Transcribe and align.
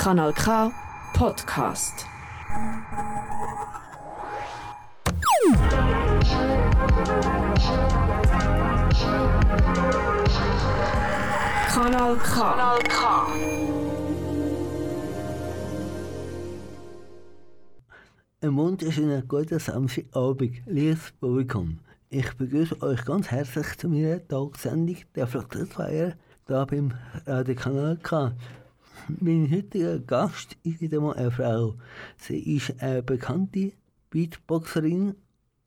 Kanal 0.00 0.32
K 0.32 0.72
Podcast. 1.12 2.06
Kanal 11.68 12.16
K. 12.16 12.32
Kanal 12.32 12.78
K. 12.88 13.26
Ein 18.40 18.56
wunderschönen 18.56 19.28
guten 19.28 19.58
Samstagabend, 19.58 20.62
liebes 20.64 21.12
Publikum. 21.20 21.80
Ich 22.08 22.32
begrüße 22.38 22.80
euch 22.80 23.04
ganz 23.04 23.30
herzlich 23.30 23.76
zu 23.76 23.90
meiner 23.90 24.26
Tagsendung 24.26 24.96
der 25.14 25.26
Fruchtfeier 25.26 26.14
hier 26.46 26.66
beim 26.66 26.94
Radiokanal 27.26 27.98
K. 27.98 28.32
Mein 29.08 29.50
heutiger 29.50 29.98
Gast 29.98 30.56
ist 30.62 30.80
wieder 30.80 31.00
mal 31.00 31.14
eine 31.16 31.30
Frau. 31.30 31.74
Sie 32.18 32.56
ist 32.56 32.74
eine 32.82 33.02
bekannte 33.02 33.72
Beatboxerin 34.10 35.14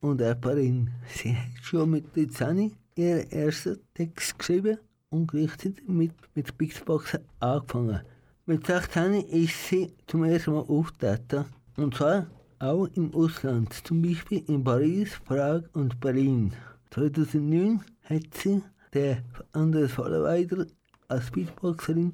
und 0.02 0.22
Rapperin. 0.22 0.90
Sie 1.08 1.36
hat 1.36 1.64
schon 1.64 1.92
mit 1.92 2.16
13 2.16 2.74
ihren 2.96 3.32
ersten 3.32 3.80
Text 3.94 4.38
geschrieben 4.38 4.78
und 5.10 5.28
gleichzeitig 5.28 5.88
mit, 5.88 6.14
mit 6.36 6.58
Beatboxen 6.58 7.22
angefangen. 7.40 8.02
Mit 8.46 8.68
16 8.68 9.14
ist 9.14 9.68
sie 9.68 9.94
zum 10.08 10.24
ersten 10.24 10.52
Mal 10.52 10.66
auftreten. 10.68 11.46
Und 11.78 11.96
zwar 11.96 12.28
auch 12.60 12.88
im 12.96 13.14
Ausland, 13.14 13.74
zum 13.86 14.02
Beispiel 14.02 14.44
in 14.48 14.64
Paris, 14.64 15.20
Prag 15.26 15.64
und 15.74 16.00
Berlin. 16.00 16.54
2009 16.92 17.82
hat 18.04 18.34
sie 18.34 18.62
den 18.94 19.18
Anders 19.54 19.92
Vollerweider 19.92 20.68
als 21.14 21.30
Beatboxerin 21.30 22.14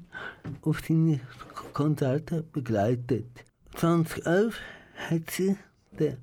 auf 0.62 0.80
seine 0.86 1.20
Konzerte 1.72 2.42
begleitet. 2.52 3.44
2011 3.76 4.58
hat 5.08 5.30
sie 5.30 5.56
den 5.98 6.18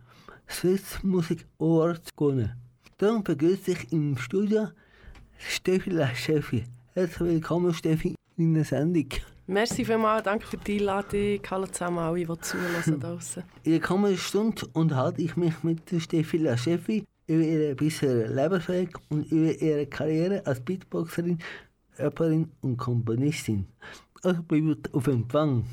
Swiss 0.48 1.02
Music 1.02 1.46
Awards 1.60 2.16
gewonnen. 2.16 2.54
Dann 2.98 3.24
begrüße 3.24 3.72
ich 3.72 3.92
im 3.92 4.18
Studio 4.18 4.68
Steffi 5.38 5.90
Laschefi. 5.90 6.66
Herzlich 6.94 7.30
willkommen, 7.30 7.74
Steffi, 7.74 8.16
in 8.38 8.54
der 8.54 8.66
Sendung. 8.66 9.10
Merci 9.48 9.86
vielmals, 9.86 10.24
danke 10.24 10.46
für 10.46 10.58
die 10.58 10.80
Einladung. 10.80 11.40
Hallo 11.50 11.68
zusammen, 11.68 12.00
alle, 12.00 12.26
die 12.26 12.40
zuhören 12.42 13.00
draussen. 13.00 13.44
In 13.64 13.72
der 13.72 13.82
kommenden 13.82 14.18
Stunde 14.18 14.68
unterhalte 14.74 15.22
ich 15.22 15.38
mich 15.38 15.64
mit 15.64 15.90
der 15.90 16.02
Steffi 16.02 16.38
Laschefi 16.38 17.06
über 17.28 17.44
ihren 17.44 17.76
bisherigen 17.76 18.36
Lebensweg 18.36 18.96
und 19.10 19.32
über 19.32 19.54
ihre 19.62 19.86
Karriere 19.86 20.46
als 20.46 20.60
Beatboxerin, 20.60 21.40
Rapperin 21.98 22.52
und 22.62 22.78
Komponistin. 22.78 23.68
Also 24.24 24.42
bleibt 24.44 24.94
auf 24.94 25.08
Empfang. 25.08 25.66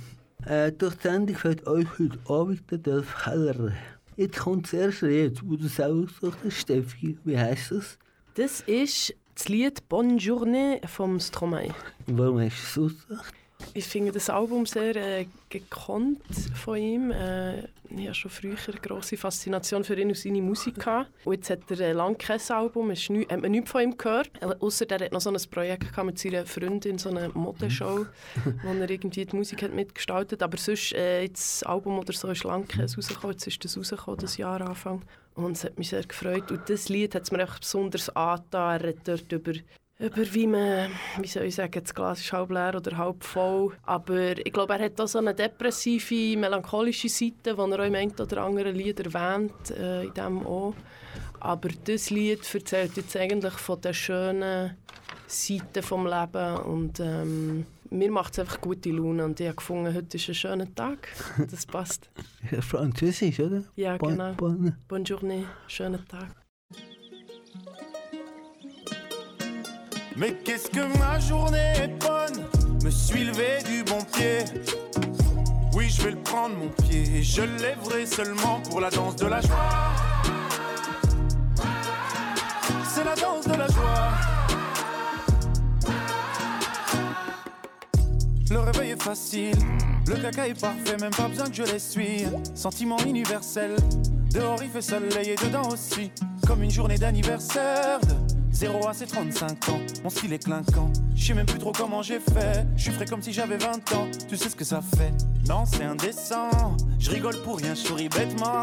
Äh, 0.47 0.72
durch 0.72 0.94
die 0.97 1.08
Sendung 1.08 1.36
fällt 1.36 1.67
euch 1.67 1.86
heute 1.98 2.19
Abend 2.28 2.70
der 2.70 2.78
Dolph 2.78 3.14
Keller. 3.22 3.72
Jetzt 4.17 4.39
kommt 4.39 4.67
das 4.67 4.75
erste 4.75 5.08
Lied, 5.08 5.41
wo 5.45 5.56
du 5.56 5.67
suchst, 5.67 6.20
Steffi. 6.50 7.19
Wie 7.25 7.39
heisst 7.39 7.72
das? 7.72 7.98
Das 8.34 8.61
ist 8.61 9.14
das 9.34 9.48
Lied 9.48 9.89
Bonne 9.89 10.19
Journée 10.19 10.86
vom 10.86 11.19
Stromae. 11.19 11.75
Warum 12.06 12.41
hast 12.41 12.77
du 12.77 12.86
es 12.86 12.95
ausgesucht? 12.95 13.34
Ich 13.73 13.87
finde 13.87 14.12
das 14.12 14.31
Album 14.31 14.67
sehr 14.67 14.95
äh, 14.97 15.27
gekonnt 15.48 16.20
von 16.55 16.77
ihm. 16.77 17.11
Äh, 17.11 17.65
ich 17.97 18.07
hatte 18.07 18.15
schon 18.15 18.31
früher 18.31 18.57
eine 18.67 18.81
grosse 18.81 19.17
Faszination 19.17 19.84
für 19.84 19.98
ihn 19.98 20.09
und 20.09 20.17
seine 20.17 20.43
Musik. 20.43 20.77
Gehabt. 20.77 21.11
Und 21.25 21.34
jetzt 21.34 21.51
hat 21.51 21.70
er 21.70 21.81
äh, 21.81 21.92
lange 21.92 22.17
kein 22.17 22.41
Album, 22.51 22.91
es 22.91 23.09
nie, 23.09 23.27
hat 23.29 23.41
man 23.41 23.51
nichts 23.51 23.70
von 23.70 23.83
ihm 23.83 23.97
gehört. 23.97 24.31
Außer 24.61 24.91
er 24.91 25.05
hat 25.05 25.12
noch 25.12 25.20
so 25.20 25.31
ein 25.31 25.41
Projekt 25.51 25.91
gehabt 25.91 26.07
mit 26.07 26.19
seiner 26.19 26.47
Freundin, 26.47 26.98
so 26.98 27.11
eine 27.11 27.29
Modeshow, 27.31 28.07
wo 28.45 28.69
er 28.69 28.91
irgendwie 28.91 29.25
die 29.25 29.37
Musik 29.37 29.62
hat 29.62 29.73
mitgestaltet 29.73 30.42
Aber 30.42 30.57
sonst, 30.57 30.92
äh, 30.92 31.23
jetzt 31.23 31.67
Album 31.67 31.98
oder 31.98 32.12
so 32.12 32.29
ist 32.29 32.45
lange 32.45 32.67
rausgekommen. 32.79 33.33
Jetzt 33.33 33.47
ist 33.47 33.65
das 33.65 33.77
rausgekommen, 33.77 34.20
das 34.20 34.37
Jahr 34.37 34.61
Anfang. 34.61 35.03
Und 35.35 35.57
es 35.57 35.64
hat 35.64 35.79
mich 35.79 35.89
sehr 35.89 36.05
gefreut. 36.05 36.51
Und 36.51 36.69
das 36.69 36.89
Lied 36.89 37.14
hat 37.14 37.23
es 37.23 37.33
mir 37.33 37.41
einfach 37.41 37.58
besonders 37.58 38.08
angetan. 38.11 38.81
Er 38.81 38.89
hat 38.89 39.08
dort 39.08 39.33
über 39.33 39.52
über 40.05 40.35
wie 40.35 40.47
man, 40.47 40.91
wie 41.20 41.27
soll 41.29 41.45
ich 41.45 41.55
sagen, 41.55 41.81
das 41.83 41.95
Glas 41.95 42.20
ist 42.20 42.33
halb 42.33 42.51
leer 42.51 42.75
oder 42.77 42.97
halb 42.97 43.23
voll. 43.25 43.73
Aber 43.85 44.37
ich 44.39 44.53
glaube, 44.53 44.75
er 44.75 44.85
hat 44.85 45.01
auch 45.01 45.09
so 45.09 45.19
eine 45.19 45.35
depressive, 45.35 46.39
melancholische 46.39 47.09
Seite, 47.09 47.35
die 47.45 47.51
er 47.51 47.59
auch 47.59 47.69
im 47.85 47.95
einen 47.95 48.13
oder 48.13 48.43
anderen 48.43 48.75
Lied 48.77 49.01
erwähnt, 49.01 49.70
äh, 49.70 50.05
in 50.05 50.14
dem 50.14 50.47
auch. 50.47 50.75
Aber 51.41 51.69
das 51.85 52.11
Lied 52.11 52.41
erzählt 52.55 52.97
jetzt 52.97 53.17
eigentlich 53.17 53.55
von 53.55 53.81
den 53.81 53.95
schönen 53.95 54.77
Seiten 55.27 55.73
des 55.73 55.91
Lebens 55.91 56.61
und 56.67 57.01
ähm, 57.01 57.67
mir 57.91 58.11
macht 58.11 58.33
es 58.33 58.39
einfach 58.41 58.61
gute 58.61 58.91
Laune 58.91 59.25
und 59.25 59.39
ich 59.41 59.47
habe 59.47 59.57
gefunden, 59.57 59.95
heute 59.95 60.17
ist 60.17 60.29
ein 60.29 60.35
schöner 60.35 60.75
Tag. 60.75 61.09
Das 61.51 61.64
passt. 61.67 62.09
Französisch, 62.61 63.41
oder? 63.41 63.63
Ja, 63.77 63.97
Bon- 63.97 64.11
genau. 64.11 64.33
Bonne. 64.35 64.77
Bonne 64.89 65.05
journée, 65.05 65.45
schöner 65.69 66.05
Tag. 66.07 66.29
Mais 70.17 70.33
qu'est-ce 70.45 70.69
que 70.69 70.97
ma 70.98 71.19
journée 71.19 71.73
est 71.83 71.89
bonne. 71.98 72.45
Me 72.85 72.91
suis 72.91 73.25
levé 73.25 73.63
du 73.67 73.83
bon 73.83 73.98
pied. 74.13 74.45
Oui 75.75 75.89
je 75.89 76.02
vais 76.02 76.13
le 76.13 76.19
prendre 76.19 76.55
mon 76.57 76.69
pied. 76.69 77.02
Et 77.17 77.23
je 77.23 77.42
lèverai 77.42 78.07
seulement 78.07 78.61
pour 78.61 78.80
la 78.80 78.91
danse 78.91 79.17
de 79.17 79.27
la 79.27 79.41
joie. 79.41 79.92
C'est 82.86 83.02
la 83.02 83.17
danse 83.17 83.47
de 83.47 83.55
la 83.55 83.67
joie. 83.67 84.13
Le 88.51 88.58
réveil 88.61 88.91
est 88.91 89.02
facile. 89.02 89.58
Le 90.07 90.17
caca 90.17 90.46
est 90.46 90.61
parfait 90.61 90.96
Même 91.01 91.11
pas 91.11 91.27
besoin 91.27 91.46
que 91.48 91.55
je 91.57 91.64
l'essuie. 91.64 92.25
Sentiment 92.55 92.98
universel. 92.98 93.75
Dehors 94.31 94.63
il 94.63 94.70
fait 94.70 94.83
soleil 94.83 95.31
et 95.31 95.35
dedans 95.35 95.69
aussi. 95.70 96.13
Comme 96.46 96.63
une 96.63 96.70
journée 96.70 96.98
d'anniversaire 96.98 97.98
0 98.55 98.89
à 98.89 98.95
ses 98.95 99.07
35 99.07 99.69
ans, 99.70 99.81
mon 100.05 100.11
style 100.11 100.33
est 100.33 100.45
clinquant. 100.45 100.91
Je 101.17 101.27
sais 101.27 101.35
même 101.35 101.45
plus 101.45 101.59
trop 101.59 101.73
comment 101.73 102.03
j'ai 102.03 102.20
fait. 102.20 102.65
Je 102.77 102.85
suis 102.85 102.92
frais 102.92 103.05
comme 103.05 103.20
si 103.20 103.33
j'avais 103.33 103.57
20 103.57 103.92
ans. 103.95 104.07
Tu 104.29 104.37
sais 104.37 104.48
ce 104.48 104.55
que 104.55 104.65
ça 104.65 104.81
fait? 104.81 105.13
Non, 105.48 105.65
c'est 105.67 105.83
indécent. 105.83 106.77
Je 107.01 107.11
rigole 107.11 107.37
pour 107.43 107.59
rien, 107.59 107.75
je 107.75 107.81
souris 107.81 108.09
bêtement. 108.09 108.63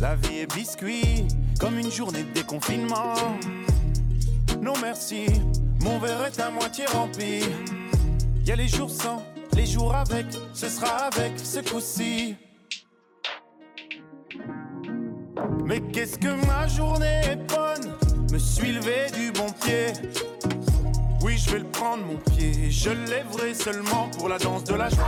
La 0.00 0.16
vie 0.16 0.38
est 0.38 0.54
biscuit, 0.54 1.28
comme 1.60 1.78
une 1.78 1.90
journée 1.90 2.22
de 2.22 2.32
déconfinement. 2.32 3.14
Non 4.62 4.72
merci, 4.80 5.26
mon 5.82 5.98
verre 5.98 6.24
est 6.24 6.40
à 6.40 6.50
moitié 6.50 6.86
rempli. 6.86 7.42
Y 8.46 8.50
a 8.50 8.56
les 8.56 8.68
jours 8.68 8.90
sans, 8.90 9.22
les 9.54 9.66
jours 9.66 9.94
avec, 9.94 10.26
ce 10.54 10.70
sera 10.70 11.06
avec 11.06 11.32
ce 11.36 11.60
coup-ci. 11.60 12.34
Mais 15.66 15.80
qu'est-ce 15.92 16.18
que 16.18 16.46
ma 16.46 16.66
journée 16.66 17.20
est 17.24 17.36
bonne? 17.46 17.89
Me 18.32 18.38
suis 18.38 18.72
levé 18.72 19.10
du 19.12 19.32
bon 19.32 19.50
pied. 19.64 19.92
Oui 21.22 21.36
je 21.36 21.50
vais 21.50 21.58
le 21.58 21.66
prendre 21.66 22.04
mon 22.04 22.16
pied. 22.16 22.70
Je 22.70 22.90
lèverai 22.90 23.54
seulement 23.54 24.08
pour 24.16 24.28
la 24.28 24.38
danse 24.38 24.64
de 24.64 24.74
la 24.74 24.88
joie. 24.88 25.04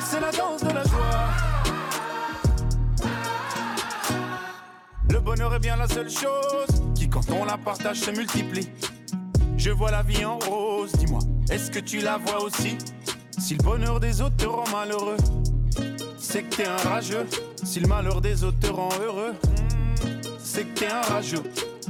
C'est 0.00 0.20
la 0.20 0.30
danse 0.30 0.62
de 0.62 0.72
la 0.72 0.84
joie. 0.84 1.28
Le 5.10 5.18
bonheur 5.20 5.52
est 5.54 5.58
bien 5.58 5.76
la 5.76 5.88
seule 5.88 6.10
chose 6.10 6.68
Qui 6.94 7.08
quand 7.08 7.28
on 7.30 7.44
la 7.44 7.58
partage 7.58 7.98
se 7.98 8.10
multiplie. 8.10 8.70
Je 9.56 9.70
vois 9.70 9.90
la 9.90 10.02
vie 10.02 10.24
en 10.24 10.38
rose, 10.38 10.92
dis-moi 10.92 11.20
Est-ce 11.50 11.70
que 11.70 11.80
tu 11.80 11.98
la 11.98 12.18
vois 12.18 12.44
aussi? 12.44 12.78
Si 13.36 13.54
le 13.54 13.62
bonheur 13.64 13.98
des 13.98 14.20
autres 14.20 14.36
te 14.36 14.46
rend 14.46 14.64
malheureux 14.70 15.16
c'est 16.28 16.42
que 16.42 16.56
t'es 16.56 16.66
un 16.66 16.76
rageux. 16.76 17.26
Si 17.62 17.80
le 17.80 17.88
malheur 17.88 18.20
des 18.20 18.44
autres 18.44 18.58
te 18.58 18.66
rend 18.66 18.90
heureux, 19.02 19.34
c'est 20.48 20.64
que 20.64 20.80
t'es 20.80 20.86
un 20.86 21.02
rageux. 21.02 21.42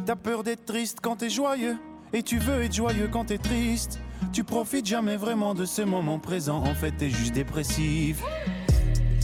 T'as 0.05 0.17
peur 0.17 0.43
d'être 0.43 0.65
triste 0.65 0.99
quand 1.01 1.17
t'es 1.17 1.31
joyeux, 1.31 1.77
et 2.13 2.23
tu 2.23 2.39
veux 2.39 2.63
être 2.63 2.75
joyeux 2.75 3.09
quand 3.11 3.27
t'es 3.27 3.39
triste. 3.39 4.01
Tu 4.33 4.43
profites 4.43 4.87
jamais 4.87 5.17
vraiment 5.17 5.55
de 5.55 5.65
ce 5.65 5.83
moment 5.83 6.19
présent, 6.19 6.59
en 6.65 6.75
fait 6.75 6.93
t'es 6.93 7.09
juste 7.09 7.35
dépressif. 7.35 8.21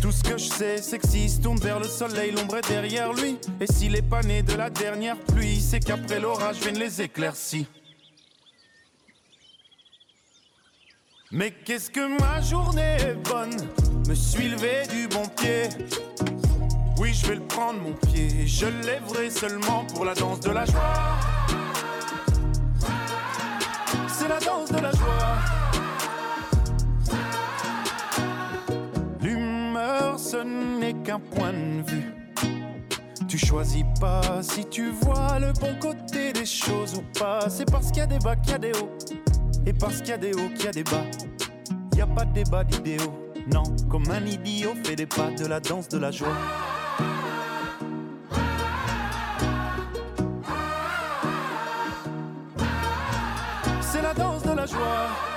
Tout 0.00 0.12
ce 0.12 0.22
que 0.22 0.38
je 0.38 0.44
sais, 0.44 0.76
c'est 0.76 0.98
que 0.98 1.08
s'il 1.08 1.40
tourne 1.40 1.58
vers 1.58 1.80
le 1.80 1.88
soleil, 1.88 2.30
l'ombre 2.30 2.58
est 2.58 2.68
derrière 2.68 3.12
lui. 3.12 3.38
Et 3.60 3.66
s'il 3.66 3.96
est 3.96 4.02
pas 4.02 4.22
de 4.22 4.54
la 4.54 4.70
dernière 4.70 5.18
pluie, 5.18 5.60
c'est 5.60 5.80
qu'après 5.80 6.20
l'orage 6.20 6.60
viennent 6.60 6.78
les 6.78 7.02
éclaircies. 7.02 7.66
Mais 11.32 11.50
qu'est-ce 11.50 11.90
que 11.90 12.18
ma 12.20 12.40
journée 12.40 12.96
est 13.00 13.14
bonne? 13.28 13.56
Me 14.06 14.14
suis 14.14 14.48
levé 14.48 14.86
du 14.92 15.08
bon 15.08 15.26
pied 15.26 15.68
Oui 16.98 17.12
je 17.12 17.26
vais 17.26 17.34
le 17.36 17.42
prendre 17.42 17.80
mon 17.80 17.92
pied 17.92 18.46
je 18.46 18.66
lèverai 18.66 19.30
seulement 19.30 19.84
pour 19.94 20.04
la 20.04 20.14
danse 20.14 20.40
de 20.40 20.50
la 20.50 20.64
joie 20.64 21.18
C'est 24.08 24.28
la 24.28 24.38
danse 24.38 24.70
de 24.70 24.80
la 24.80 24.92
joie 24.92 25.38
L'humeur 29.20 30.18
ce 30.18 30.36
n'est 30.36 30.94
qu'un 30.94 31.20
point 31.20 31.52
de 31.52 31.90
vue 31.90 32.14
tu 33.36 33.46
choisis 33.46 33.82
pas 34.00 34.42
si 34.42 34.64
tu 34.64 34.90
vois 34.90 35.40
le 35.40 35.52
bon 35.54 35.74
côté 35.80 36.32
des 36.32 36.46
choses 36.46 36.94
ou 36.94 37.02
pas. 37.18 37.50
C'est 37.50 37.68
parce 37.68 37.88
qu'il 37.88 37.98
y 37.98 38.02
a 38.02 38.06
des 38.06 38.20
bas 38.20 38.36
qu'il 38.36 38.52
y 38.52 38.54
a 38.54 38.58
des 38.58 38.70
hauts. 38.70 38.90
Et 39.66 39.72
parce 39.72 39.96
qu'il 39.96 40.10
y 40.10 40.12
a 40.12 40.18
des 40.18 40.32
hauts, 40.34 40.50
qu'il 40.54 40.66
y 40.66 40.68
a 40.68 40.70
des 40.70 40.84
bas. 40.84 41.04
Y 41.96 42.02
a 42.02 42.06
pas 42.06 42.24
de 42.26 42.32
débat 42.32 42.62
d'idéaux. 42.62 43.12
Non, 43.52 43.64
comme 43.90 44.08
un 44.08 44.24
idiot 44.24 44.74
fait 44.84 44.94
des 44.94 45.06
pas 45.06 45.32
de 45.32 45.46
la 45.46 45.58
danse 45.58 45.88
de 45.88 45.98
la 45.98 46.12
joie. 46.12 46.36
La 54.64 54.70
danse 54.70 54.72
de 54.72 54.78
la 54.78 54.86
joie. 54.86 55.33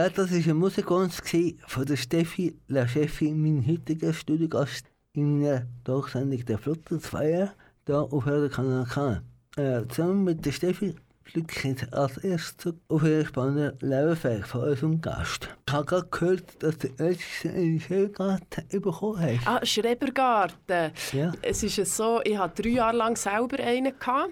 Ja, 0.00 0.08
das 0.08 0.30
war 0.30 0.38
ein 0.38 0.56
Musikkunst 0.56 1.22
von 1.66 1.84
der 1.84 1.96
Steffi 1.96 2.58
La 2.68 2.88
Chefin, 2.88 3.38
mein 3.38 3.62
heutiger 3.66 4.14
Studiogast 4.14 4.86
in 5.12 5.42
der 5.42 5.66
Talksendung 5.84 6.42
der 6.46 6.56
Flotterzweier, 6.56 7.52
hier 7.84 7.98
auf 8.10 8.24
der 8.24 8.48
Kanal 8.48 8.86
K. 8.86 9.20
Äh, 9.58 9.86
zusammen 9.88 10.24
mit 10.24 10.46
der 10.46 10.52
Steffi 10.52 10.94
blicke 11.24 11.54
ich 11.54 11.64
jetzt 11.64 11.92
als 11.92 12.16
erstes 12.16 12.72
auf 12.88 13.02
ihren 13.02 13.26
spannenden 13.26 13.76
Lebensweg 13.86 14.46
von 14.46 14.62
unserem 14.62 15.02
Gast. 15.02 15.50
Ich 15.66 15.74
habe 15.74 15.84
gerade 15.84 16.08
gehört, 16.10 16.62
dass 16.62 16.78
du 16.78 16.88
letztes 16.96 17.52
einen 17.52 17.78
Schulgarten 17.78 18.80
bekommen 18.80 19.20
hast. 19.20 19.46
Ah, 19.46 19.66
Schrebergarten. 19.66 20.92
Ja. 21.12 21.32
Es 21.42 21.62
ist 21.62 21.94
so, 21.94 22.22
ich 22.24 22.38
hatte 22.38 22.62
drei 22.62 22.70
Jahre 22.70 22.96
lang 22.96 23.16
selber 23.16 23.62
einen. 23.62 23.92
Gehabt. 23.98 24.30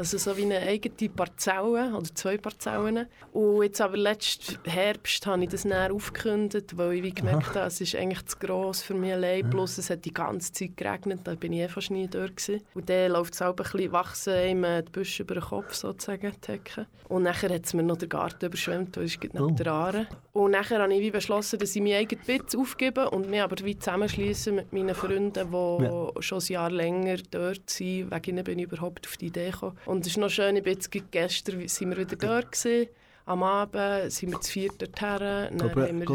Also 0.00 0.16
so 0.16 0.34
wie 0.38 0.44
eine 0.44 0.60
eigene 0.60 1.10
Parzelle 1.10 1.94
oder 1.94 2.14
zwei 2.14 2.38
Parzellen. 2.38 3.06
Und 3.34 3.62
jetzt 3.64 3.82
aber 3.82 3.98
letzten 3.98 4.56
Herbst 4.64 5.26
habe 5.26 5.42
ich 5.42 5.50
das 5.50 5.66
näher 5.66 5.92
aufgekündigt, 5.92 6.78
weil 6.78 6.94
ich 6.94 7.02
wie 7.02 7.12
gemerkt 7.12 7.48
habe, 7.54 7.66
es 7.66 7.82
ist 7.82 7.94
eigentlich 7.94 8.24
zu 8.24 8.38
gross 8.38 8.80
für 8.80 8.94
mich 8.94 9.12
allein. 9.12 9.50
Plus 9.50 9.76
es 9.76 9.90
hat 9.90 10.06
die 10.06 10.14
ganze 10.14 10.52
Zeit 10.54 10.74
geregnet, 10.78 11.20
da 11.24 11.34
bin 11.34 11.52
ich 11.52 11.60
eh 11.60 11.68
fast 11.68 11.90
nie 11.90 12.08
dort 12.08 12.34
gewesen. 12.38 12.62
Und 12.72 12.88
dann 12.88 13.12
läuft 13.12 13.34
es 13.34 13.42
auch 13.42 13.50
ein 13.50 13.56
bisschen 13.56 13.92
wachsen, 13.92 14.32
ihm 14.48 14.62
die 14.86 14.90
Büsche 14.90 15.22
über 15.22 15.34
den 15.34 15.42
Kopf 15.42 15.74
sozusagen, 15.74 16.32
die 16.46 16.52
Hecke. 16.52 16.86
Und 17.10 17.24
nachher 17.24 17.52
hat 17.52 17.66
es 17.66 17.74
mir 17.74 17.82
noch 17.82 17.98
den 17.98 18.08
Garten 18.08 18.46
überschwemmt, 18.46 18.96
weil 18.96 19.04
es 19.04 19.18
neben 19.20 19.38
Oh. 19.38 19.50
der 19.50 19.66
Aare. 19.70 20.06
Und 20.32 20.52
nachher 20.52 20.80
habe 20.80 20.94
ich 20.94 21.00
wie 21.02 21.10
beschlossen, 21.10 21.58
dass 21.58 21.76
ich 21.76 21.82
mein 21.82 21.92
eigenes 21.96 22.24
Bett 22.24 22.56
aufgebe 22.56 23.10
und 23.10 23.28
mich 23.28 23.42
aber 23.42 23.62
wie 23.66 23.78
zusammenschließen 23.78 24.54
mit 24.54 24.72
meinen 24.72 24.94
Freunden, 24.94 25.50
die 25.50 25.84
Ja. 25.84 26.08
schon 26.20 26.38
ein 26.38 26.46
Jahr 26.46 26.70
länger 26.70 27.16
dort 27.30 27.68
sind. 27.68 28.10
Wegen 28.10 28.30
ihnen 28.36 28.44
bin 28.44 28.58
ich 28.60 28.64
überhaupt 28.64 29.06
auf 29.06 29.18
die 29.18 29.26
Idee 29.26 29.50
gekommen. 29.50 29.76
Und 29.90 30.02
es 30.06 30.12
ist 30.12 30.18
noch 30.18 30.30
schön, 30.30 30.54
ich 30.54 30.62
bin 30.62 30.74
jetzt 30.74 30.88
gestern 31.10 31.66
sind 31.66 31.90
wir 31.90 31.96
wieder 31.96 32.14
dort 32.14 32.52
gewesen. 32.52 32.88
Am 33.26 33.42
Abend 33.42 34.12
sind 34.12 34.30
wir 34.30 34.40
zu 34.40 34.52
viert 34.52 34.80
dorthin. 34.80 35.56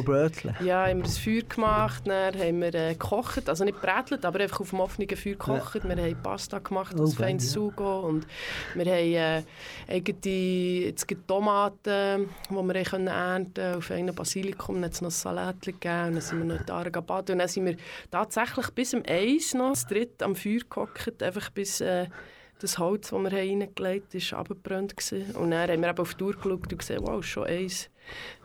Bröteln. 0.06 0.56
ja, 0.64 0.88
haben 0.88 1.00
wir 1.00 1.06
ein 1.06 1.12
Feuer 1.12 1.42
gemacht, 1.42 2.04
dann 2.06 2.40
haben 2.40 2.62
wir 2.62 2.74
äh, 2.74 2.94
gekocht, 2.94 3.50
also 3.50 3.66
nicht 3.66 3.82
brätelt, 3.82 4.24
aber 4.24 4.40
einfach 4.40 4.62
auf 4.62 4.70
dem 4.70 4.80
offenen 4.80 5.10
Feuer 5.10 5.34
gekocht. 5.34 5.84
Wir 5.84 5.96
haben 5.96 6.24
Pasta 6.24 6.60
gemacht, 6.60 6.96
Oh, 6.98 7.04
aus 7.04 7.16
fein, 7.16 7.28
feines 7.28 7.48
ja. 7.48 7.52
Sugo 7.52 8.00
und 8.00 8.26
wir 8.76 8.86
haben 8.86 9.14
äh, 9.14 9.44
eigene 9.90 10.86
jetzt 10.86 11.06
gibt 11.06 11.28
Tomaten, 11.28 12.30
die 12.50 12.56
wir 12.56 12.84
können 12.84 13.08
ernten 13.08 13.76
auf 13.76 13.92
einem 13.92 14.16
Basilikum, 14.16 14.76
dann 14.76 14.86
hat 14.86 14.94
es 14.94 15.02
noch 15.02 15.10
ein 15.10 15.12
Salat 15.12 15.62
gegeben 15.62 16.08
und 16.08 16.14
dann 16.14 16.22
sind 16.22 16.38
wir 16.40 16.46
noch 16.46 16.66
die 16.66 16.72
Aare 16.72 16.92
gebadet 16.92 17.32
und 17.32 17.40
dann 17.40 17.50
sind 17.50 17.66
wir 17.66 17.76
tatsächlich 18.10 18.70
bis 18.72 18.94
um 18.94 19.04
eins 19.06 19.54
noch, 19.54 19.72
das 19.72 19.86
dritte 19.86 20.24
am 20.24 20.34
Feuer 20.34 20.62
gehockt, 20.70 21.22
einfach 21.22 21.50
bis... 21.50 21.82
Äh, 21.82 22.08
das 22.66 22.78
Holz, 22.80 23.10
das 23.10 23.20
wir 23.24 23.32
reingelegt 23.34 24.14
haben, 24.14 24.32
war 24.32 24.40
abgebrannt. 24.40 24.96
Und 25.36 25.52
dann 25.52 25.70
haben 25.70 25.82
wir 25.82 25.90
eben 25.90 26.00
auf 26.00 26.14
die 26.16 26.24
Uhr 26.24 26.34
geschaut 26.34 26.72
und 26.72 26.78
gesehen, 26.80 27.02
wow, 27.04 27.24
schon 27.24 27.46
eins. 27.46 27.90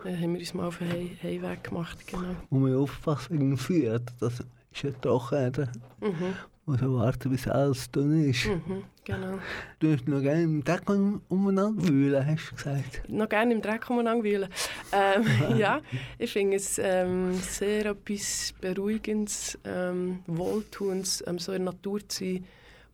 Dann 0.04 0.20
haben 0.20 0.32
wir 0.32 0.40
uns 0.40 0.54
mal 0.54 0.66
auf 0.68 0.78
den 0.78 0.90
Hei- 0.90 1.16
Heimweg 1.22 1.64
gemacht. 1.64 1.98
Genau. 2.06 2.34
Und 2.50 2.66
wir 2.66 2.78
aufpassen 2.78 3.56
Feuer. 3.56 4.00
Das 4.18 4.40
ist 4.40 4.82
ja 4.82 4.90
trocken. 5.02 5.68
Mhm, 6.00 6.34
Muss 6.64 6.80
man 6.80 6.94
warten, 6.94 7.30
bis 7.30 7.46
alles 7.48 7.90
drin 7.90 8.30
ist. 8.30 8.46
mhm, 8.46 8.84
genau. 9.04 9.38
Du 9.80 9.92
hast 9.92 10.06
noch 10.08 10.20
gerne 10.22 10.42
im 10.44 10.64
Deck 10.64 10.88
um- 10.88 11.20
umeinander 11.28 11.86
wühlen, 11.88 12.24
hast 12.26 12.50
du 12.52 12.54
gesagt. 12.56 13.02
Noch 13.08 13.28
gerne 13.28 13.52
im 13.54 13.60
Dreck 13.60 13.90
umeinander 13.90 14.24
wühlen. 14.24 14.48
Ähm, 14.92 15.24
ja, 15.58 15.80
ich 16.18 16.32
finde 16.32 16.56
es 16.56 16.78
ähm, 16.78 17.34
sehr 17.34 17.84
etwas 17.86 18.54
Beruhigendes, 18.60 19.58
ähm, 19.64 20.20
Wohltuendes, 20.26 21.22
ähm, 21.26 21.38
so 21.38 21.52
in 21.52 21.64
der 21.66 21.74
Natur 21.74 22.00
zu 22.08 22.24
sein, 22.24 22.44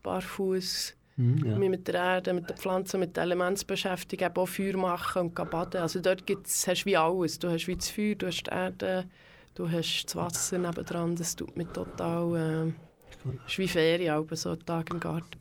barfuß, 0.03 0.96
ja. 1.17 1.57
mich 1.57 1.71
mit 1.71 1.89
der 1.89 1.95
Erde, 1.95 2.33
mit 2.33 2.49
den 2.49 2.57
Pflanzen, 2.57 3.01
mit 3.01 3.17
den 3.17 3.23
Elementen 3.23 3.57
zu 3.57 3.67
beschäftigen, 3.67 4.25
eben 4.25 4.37
auch 4.37 4.47
Feuer 4.47 4.77
machen 4.77 5.23
und 5.23 5.35
baden. 5.35 5.81
Also 5.81 6.01
dort 6.01 6.27
gibt's, 6.27 6.67
hast 6.67 6.83
du 6.83 6.87
wie 6.87 6.97
alles. 6.97 7.39
Du 7.39 7.51
hast 7.51 7.67
wie 7.67 7.77
das 7.77 7.89
Feuer, 7.89 8.15
du 8.15 8.27
hast 8.27 8.45
die 8.45 8.51
Erde, 8.51 9.05
du 9.55 9.71
hast 9.71 10.05
das 10.07 10.17
Wasser 10.17 10.59
nebendran. 10.59 11.17
Das 11.17 11.35
tut 11.37 11.57
mich 11.57 11.69
total... 11.69 12.67
Äh, 12.67 12.73
es 13.45 13.53
ist 13.53 13.59
wie 13.59 13.69
Ferien, 13.69 14.15
aber 14.15 14.37
so 14.37 14.55
Tag 14.55 14.91
im 14.91 15.01
Garten. 15.01 15.39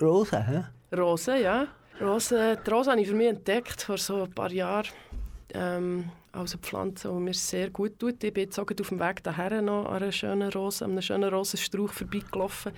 Rosa, 0.00 0.40
hä? 0.40 0.64
Rosen, 0.96 1.42
ja. 1.42 1.66
Rosen, 2.00 2.56
die 2.66 2.70
Rosen 2.70 2.92
habe 2.92 3.00
ich 3.02 3.08
für 3.08 3.14
mich 3.14 3.28
entdeckt 3.28 3.82
vor 3.82 3.98
so 3.98 4.22
ein 4.22 4.32
paar 4.32 4.50
Jahren. 4.50 4.88
Ähm, 5.52 6.10
als 6.32 6.52
eine 6.52 6.62
Pflanze, 6.62 7.08
die 7.08 7.20
mir 7.20 7.34
sehr 7.34 7.70
gut 7.70 7.98
tut. 7.98 8.22
Ich 8.24 8.32
bin 8.32 8.44
jetzt 8.44 8.58
auch 8.58 8.66
auf 8.68 8.88
dem 8.88 9.00
Weg 9.00 9.22
daher 9.22 9.62
noch 9.62 9.86
an 9.86 10.02
einer 10.02 10.12
schönen 10.12 10.50
Rose, 10.52 10.84
an 10.84 10.92
einem 10.92 11.02
schönen 11.02 11.32
Rosenstrauch 11.32 11.92
vorbeigelaufen. 11.92 12.72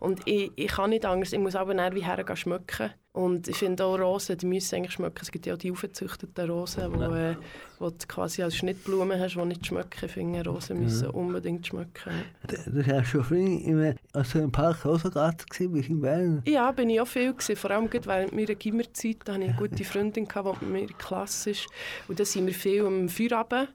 Und 0.00 0.20
ich, 0.26 0.52
ich 0.56 0.68
kann 0.68 0.90
nicht 0.90 1.04
anders, 1.04 1.32
ich 1.32 1.38
muss 1.38 1.56
aber 1.56 1.74
näher 1.74 1.94
wie 1.94 2.04
hergehen 2.04 2.36
schmücken. 2.36 2.92
Und 3.14 3.46
ich 3.46 3.56
finde 3.56 3.84
auch 3.84 3.98
Rosen, 3.98 4.38
die 4.38 4.46
müssen 4.46 4.76
eigentlich 4.76 4.92
schmecken. 4.92 5.18
Es 5.20 5.30
gibt 5.30 5.44
ja 5.44 5.52
auch 5.52 5.58
die 5.58 5.70
aufgezüchteten 5.70 6.50
Rosen, 6.50 6.94
wo, 6.94 7.02
äh, 7.14 7.36
wo 7.78 7.90
du 7.90 8.06
quasi 8.08 8.42
als 8.42 8.56
Schnittblumen 8.56 9.20
hast, 9.20 9.34
die 9.34 9.44
nicht 9.44 9.66
schmecken. 9.66 10.06
Ich 10.06 10.12
finde, 10.12 10.42
Rosen 10.48 10.80
müssen 10.80 11.10
unbedingt 11.10 11.66
schmecken. 11.66 12.10
Du 12.48 12.56
du 12.70 12.86
warst 12.86 13.10
schon 13.10 13.22
früh 13.22 13.44
im, 13.44 13.94
also 14.14 14.38
im 14.38 14.50
Park 14.50 14.86
Rosengarten 14.86 15.72
bist 15.72 15.90
in 15.90 16.00
Bern. 16.00 16.42
Ja, 16.46 16.72
bin 16.72 16.88
ich 16.88 17.02
auch 17.02 17.06
viel 17.06 17.34
gewesen, 17.34 17.56
vor 17.56 17.70
allem 17.72 17.90
gerade 17.90 18.06
während 18.06 18.32
meiner 18.32 18.54
Gimmerzeit. 18.54 19.18
Da 19.26 19.34
hatte 19.34 19.44
ich 19.44 19.50
eine 19.50 19.58
gute 19.58 19.84
Freundin, 19.84 20.26
gehabt, 20.26 20.62
die 20.62 20.64
mit 20.64 20.72
mir 20.72 20.80
in 20.80 20.86
der 20.86 20.96
Klasse 20.96 21.50
ist. 21.50 21.66
Und 22.08 22.18
da 22.18 22.24
sind 22.24 22.46
wir 22.46 22.54
viel 22.54 22.82
am 23.00 23.08
Feierabend 23.08 23.68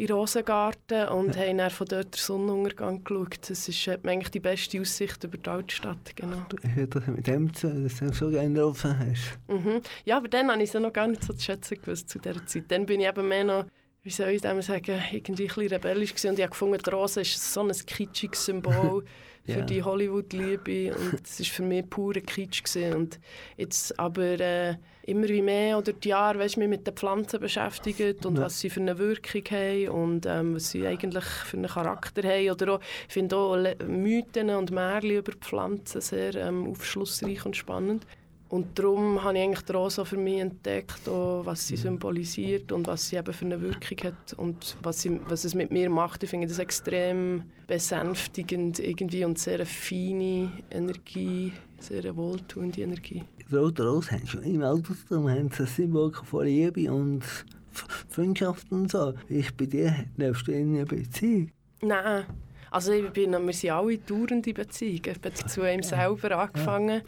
in 0.00 0.10
Rosengarten 0.10 1.08
und 1.08 1.36
haben 1.36 1.58
dann 1.58 1.70
von 1.70 1.86
dort 1.86 2.14
den 2.14 2.18
Sonnenuntergang 2.18 3.04
geschaut. 3.04 3.50
Das 3.50 3.68
ist 3.68 3.86
hat 3.86 4.02
man 4.04 4.14
eigentlich 4.14 4.30
die 4.30 4.40
beste 4.40 4.80
Aussicht 4.80 5.22
über 5.24 5.36
die 5.36 5.50
Altstadt, 5.50 6.16
genau. 6.16 6.42
Du 6.48 6.56
hast 6.56 6.94
das 6.94 7.06
mit 7.06 7.26
dem 7.26 7.52
zu, 7.52 7.68
dass 7.68 7.98
du 7.98 8.12
so 8.12 8.30
gerne 8.30 8.58
drauf 8.58 8.82
hast. 8.84 9.38
Mhm. 9.48 9.82
Ja, 10.04 10.16
aber 10.16 10.28
dann 10.28 10.50
habe 10.50 10.62
ich 10.62 10.72
es 10.72 10.80
noch 10.80 10.92
gar 10.92 11.06
nicht 11.06 11.22
so 11.22 11.34
zu 11.34 11.44
schätzen 11.44 11.78
gewusst 11.82 12.08
zu 12.08 12.18
dieser 12.18 12.44
Zeit. 12.46 12.64
Dann 12.68 12.86
bin 12.86 13.00
ich 13.00 13.08
eben 13.08 13.28
mehr 13.28 13.44
noch, 13.44 13.66
wie 14.02 14.10
soll 14.10 14.30
ich 14.30 14.40
dem 14.40 14.62
sagen, 14.62 15.02
irgendwie 15.12 15.44
ein 15.44 15.48
bisschen 15.48 15.68
rebellisch 15.68 16.14
gewesen. 16.14 16.30
und 16.30 16.38
ich 16.38 16.44
habe 16.44 16.50
gefunden, 16.50 16.78
die 16.82 16.90
Rose 16.90 17.20
ist 17.20 17.52
so 17.52 17.60
ein 17.60 17.70
kitschiges 17.70 18.46
Symbol 18.46 19.04
für 19.44 19.60
Ja. 19.60 19.64
die 19.64 19.82
Hollywood-Liebe 19.82 20.94
und 20.94 21.20
es 21.26 21.40
war 21.40 21.46
für 21.46 21.62
mich 21.62 21.88
pure 21.90 22.20
Kitsch. 22.20 22.62
Gewesen. 22.62 22.94
Und 22.94 23.20
jetzt 23.56 23.98
aber 23.98 24.38
äh, 24.40 24.74
immer 25.02 25.28
wie 25.28 25.42
mehr 25.42 25.78
oder 25.78 25.92
die 25.92 26.08
Jahre, 26.10 26.38
weißt, 26.38 26.56
mich 26.58 26.68
mit 26.68 26.86
den 26.86 26.94
Pflanzen 26.94 27.40
beschäftigt 27.40 28.24
und 28.26 28.36
Ja. 28.36 28.42
was 28.44 28.60
sie 28.60 28.70
für 28.70 28.80
eine 28.80 28.98
Wirkung 28.98 29.42
haben 29.50 29.88
und 29.88 30.26
ähm, 30.26 30.54
was 30.54 30.70
sie 30.70 30.86
eigentlich 30.86 31.24
für 31.24 31.56
einen 31.56 31.68
Charakter 31.70 32.22
haben. 32.22 32.50
Oder 32.50 32.74
auch, 32.74 32.80
ich 33.08 33.12
finde 33.14 33.36
auch 33.36 33.56
Mythen 33.86 34.50
und 34.50 34.70
Märchen 34.70 35.10
über 35.10 35.32
Pflanzen 35.32 36.00
sehr 36.00 36.34
ähm, 36.36 36.68
aufschlussreich 36.68 37.44
und 37.44 37.56
spannend. 37.56 38.06
Und 38.50 38.76
darum 38.76 39.22
habe 39.22 39.38
ich 39.38 39.44
eigentlich 39.44 39.62
die 39.62 39.72
Rosa 39.72 40.04
für 40.04 40.16
mich 40.16 40.40
entdeckt, 40.40 41.08
auch 41.08 41.46
was 41.46 41.68
sie 41.68 41.76
symbolisiert 41.76 42.72
und 42.72 42.84
was 42.88 43.08
sie 43.08 43.16
eben 43.16 43.32
für 43.32 43.44
eine 43.44 43.60
Wirkung 43.60 43.98
hat 44.02 44.32
und 44.36 44.76
was, 44.82 45.02
sie, 45.02 45.20
was 45.28 45.44
es 45.44 45.54
mit 45.54 45.70
mir 45.70 45.88
macht. 45.88 46.24
Ich 46.24 46.30
finde 46.30 46.48
das 46.48 46.58
extrem 46.58 47.44
besänftigend 47.68 48.80
irgendwie 48.80 49.24
und 49.24 49.38
sehr 49.38 49.54
eine 49.54 49.66
feine 49.66 50.50
Energie, 50.68 51.52
sehr 51.78 52.00
eine 52.00 52.16
wohltuende 52.16 52.82
Energie. 52.82 53.22
Die 53.48 53.54
Rote 53.54 53.84
Rose 53.84 54.10
haben 54.10 54.26
schon 54.26 54.42
im 54.42 54.62
Altertum 54.62 55.26
sie 55.26 55.32
ein 55.32 55.66
Symbol 55.68 56.12
von 56.12 56.44
Liebe 56.44 56.92
und 56.92 57.22
Freundschaft 58.08 58.72
und 58.72 58.90
so. 58.90 59.14
Ich 59.28 59.54
bei 59.56 59.66
dir, 59.66 59.94
lebst 60.16 60.48
du 60.48 60.52
in 60.52 60.74
einer 60.74 60.86
Beziehung? 60.86 61.52
Nein, 61.82 62.24
also 62.72 62.90
ich 62.90 63.08
bin, 63.10 63.30
wir 63.30 63.52
sind 63.52 63.70
alle 63.70 63.98
dauernde 63.98 64.52
Beziehungen. 64.52 65.00
Ich 65.04 65.08
habe 65.08 65.34
zu 65.34 65.72
ihm 65.72 65.84
selber 65.84 66.36
angefangen. 66.36 67.02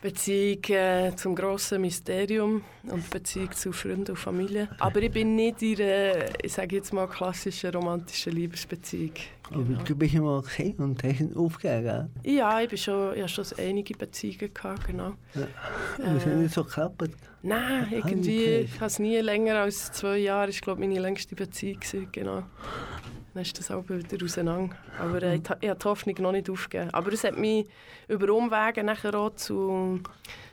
Beziehung 0.00 0.64
äh, 0.68 1.14
zum 1.14 1.34
grossen 1.34 1.82
Mysterium 1.82 2.62
und 2.84 3.10
Beziehung 3.10 3.52
zu 3.52 3.72
Freunden 3.72 4.12
und 4.12 4.16
Familie. 4.16 4.68
Aber 4.78 5.02
ich 5.02 5.10
bin 5.10 5.36
nicht 5.36 5.60
in 5.62 5.80
einer, 5.80 6.42
ich 6.42 6.52
sage 6.52 6.76
jetzt 6.76 6.92
mal, 6.92 7.06
klassischen 7.06 7.70
romantischen 7.70 8.32
Liebesbeziehung. 8.32 9.12
Aber 9.50 9.62
du 9.62 9.94
bist 9.96 10.14
ja 10.14 10.22
mal 10.22 10.40
gesehen 10.40 10.76
und 10.76 11.02
hast 11.02 11.20
ihn 11.20 11.36
aufgegeben. 11.36 12.08
Ja, 12.22 12.60
ich, 12.60 12.68
bin 12.68 12.78
schon, 12.78 13.14
ich 13.14 13.22
hatte 13.22 13.44
schon 13.44 13.58
einige 13.58 13.94
Beziehungen, 13.94 14.54
gehabt, 14.54 14.86
genau. 14.86 15.14
Und 15.98 16.16
es 16.16 16.24
hat 16.24 16.34
nicht 16.34 16.54
so 16.54 16.64
geklappt. 16.64 17.10
Nein, 17.42 17.86
irgendwie, 17.90 18.44
ich 18.44 18.74
habe 18.76 18.86
es 18.86 18.98
nie 18.98 19.16
länger 19.18 19.56
als 19.56 19.92
zwei 19.92 20.18
Jahre, 20.18 20.48
das 20.48 20.56
war 20.56 20.76
glaube 20.76 20.82
ich 20.82 20.88
meine 20.88 21.00
längste 21.00 21.34
Beziehung, 21.34 21.80
gewesen, 21.80 22.08
genau. 22.12 22.42
Dann 23.32 23.42
ist 23.42 23.58
das 23.58 23.70
auch 23.70 23.88
wieder 23.88 24.24
auseinander. 24.24 24.74
Aber 24.98 25.22
äh, 25.22 25.36
ich, 25.36 25.42
ich 25.60 25.68
habe 25.68 25.78
die 25.78 25.84
Hoffnung 25.84 26.16
noch 26.20 26.32
nicht 26.32 26.50
aufgegeben. 26.50 26.90
Aber 26.92 27.12
es 27.12 27.24
hat 27.24 27.38
mich 27.38 27.66
über 28.08 28.32
Umwege 28.32 28.82
nachher 28.82 29.14
auch 29.14 29.34
zu, 29.34 30.00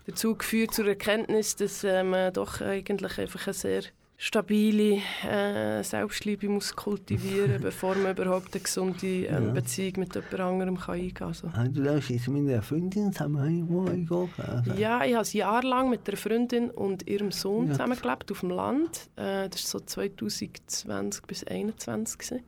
dazu 0.06 0.36
geführt, 0.36 0.74
zur 0.74 0.88
Erkenntnis, 0.88 1.56
dass 1.56 1.84
äh, 1.84 2.04
man 2.04 2.34
doch 2.34 2.62
eigentlich 2.62 3.18
einfach 3.18 3.48
eine 3.48 3.54
sehr 3.54 3.84
stabile 4.20 5.00
äh, 5.30 5.84
Selbstliebe 5.84 6.50
muss 6.50 6.76
kultivieren 6.76 7.62
bevor 7.62 7.94
man 7.96 8.14
überhaupt 8.18 8.54
eine 8.56 8.64
gesunde 8.64 9.06
ähm, 9.26 9.48
Ja. 9.48 9.52
Beziehung 9.52 9.94
mit 9.98 10.16
jemand 10.16 10.40
anderem 10.40 10.78
kann 10.80 10.96
eingehen 10.96 11.14
kann. 11.14 11.28
Also. 11.28 11.48
Ah, 11.54 11.66
Du 11.68 11.82
jetzt 12.10 12.28
mit 12.28 12.50
einer 12.50 12.64
Freundin 12.64 13.14
zusammen 13.14 13.38
eingehen. 13.38 14.10
Also. 14.40 14.74
Ja, 14.76 15.06
ich 15.06 15.14
habe 15.16 15.28
ein 15.28 15.38
Jahr 15.38 15.64
lang 15.64 15.90
mit 15.92 16.08
einer 16.08 16.18
Freundin 16.18 16.72
und 16.72 17.08
ihrem 17.08 17.32
Sohn 17.32 17.68
Ja. 17.68 17.74
zusammengelebt 17.74 18.32
auf 18.32 18.40
dem 18.40 18.50
Land. 18.50 19.10
Äh, 19.18 19.50
das 19.50 19.72
war 19.74 19.80
so 19.82 19.86
2020 19.86 21.22
bis 21.28 21.40
2021. 21.42 22.18
gewesen. 22.18 22.44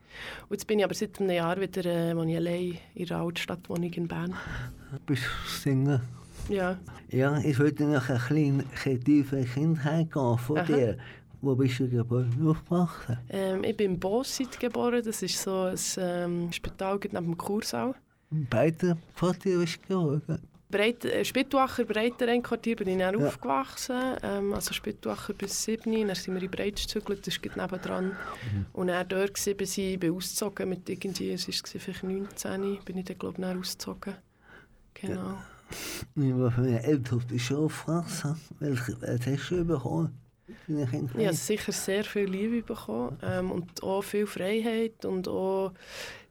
Und 0.48 0.50
jetzt 0.56 0.66
bin 0.66 0.80
ich 0.80 0.84
aber 0.84 0.94
seit 0.94 1.20
einem 1.20 1.30
Jahr 1.30 1.60
wieder 1.60 1.84
äh, 1.86 2.10
ich 2.28 2.36
allein 2.36 2.78
in 2.96 3.06
der 3.06 3.18
Altstadtwohnung 3.18 3.92
in 3.92 4.08
Bern. 4.08 4.34
Du 4.90 4.98
bist 5.06 5.22
Single. 5.62 6.00
Ja, 6.48 6.78
Ja, 7.10 7.38
ich 7.38 7.58
wollte 7.60 7.84
noch 7.84 8.08
ein 8.08 8.16
bisschen 8.18 8.64
tiefer 9.04 9.42
Kindheit 9.44 10.10
gehen 10.10 10.38
von 10.38 10.58
Aha. 10.58 10.64
dir. 10.64 10.98
Wo 11.42 11.54
bist 11.54 11.78
du 11.80 11.88
geboren 11.88 12.30
und 12.38 12.48
aufgewachsen? 12.48 13.18
ähm, 13.30 13.64
ich 13.64 13.76
bin 13.76 13.92
in 13.92 14.00
Bosit 14.00 14.58
geboren. 14.60 15.02
Das 15.04 15.22
ist 15.22 15.40
so 15.40 15.62
ein 15.62 15.78
ähm, 15.96 16.52
Spital 16.52 16.98
neben 17.04 17.14
dem 17.26 17.38
Kursau. 17.38 17.94
Beide 18.30 18.96
von 19.14 19.32
dir 19.38 19.58
bist 19.58 19.78
du 19.88 19.88
geboren. 20.20 20.42
Breit, 20.70 21.04
äh, 21.04 21.24
Spittwacher, 21.24 21.84
Breitenrennquartier 21.84 22.76
bin 22.76 22.88
ich 22.88 22.98
dann 22.98 23.18
Ja. 23.18 23.26
aufgewachsen. 23.26 23.96
Ähm, 24.22 24.52
also 24.54 24.72
Spittwacher 24.72 25.32
bis 25.32 25.64
7. 25.64 26.06
Dann 26.06 26.14
sind 26.14 26.34
wir 26.34 26.42
in 26.42 26.50
Breitsch 26.50 26.82
gezügelt, 26.86 27.26
das 27.26 27.34
ist 27.38 27.56
nebendran. 27.56 28.04
Mhm. 28.52 28.66
Und 28.72 28.86
dann 28.86 29.08
dort 29.08 29.34
gewesen, 29.34 29.56
bis 29.56 29.78
ich 29.78 29.98
bin 29.98 30.14
ausgezogen 30.14 30.68
mit 30.68 30.88
irgendwie, 30.88 31.32
es 31.32 31.48
war 31.48 31.80
vielleicht 31.80 32.04
19, 32.04 32.78
bin 32.84 32.98
ich 32.98 33.04
dann 33.06 33.18
glaube 33.18 33.40
ich 33.42 33.46
ausgezogen. 33.58 34.14
Genau. 34.94 35.38
Ich 36.14 36.34
war 36.36 36.50
von 36.52 36.64
meinen 36.64 36.78
Eltern 36.78 37.22
bist 37.28 37.50
du 37.50 37.64
aufgewachsen. 37.64 38.36
Welche 38.60 39.00
was 39.02 39.26
hast 39.26 39.50
du 39.50 39.64
bekommen? 39.64 40.19
Ich 40.68 41.26
habe 41.26 41.32
sicher 41.34 41.72
sehr 41.72 42.04
viel 42.04 42.24
Liebe 42.24 42.62
bekommen 42.62 43.18
ähm, 43.22 43.52
und 43.52 43.82
auch 43.82 44.02
viel 44.02 44.26
Freiheit 44.26 45.04
und 45.04 45.28
auch 45.28 45.72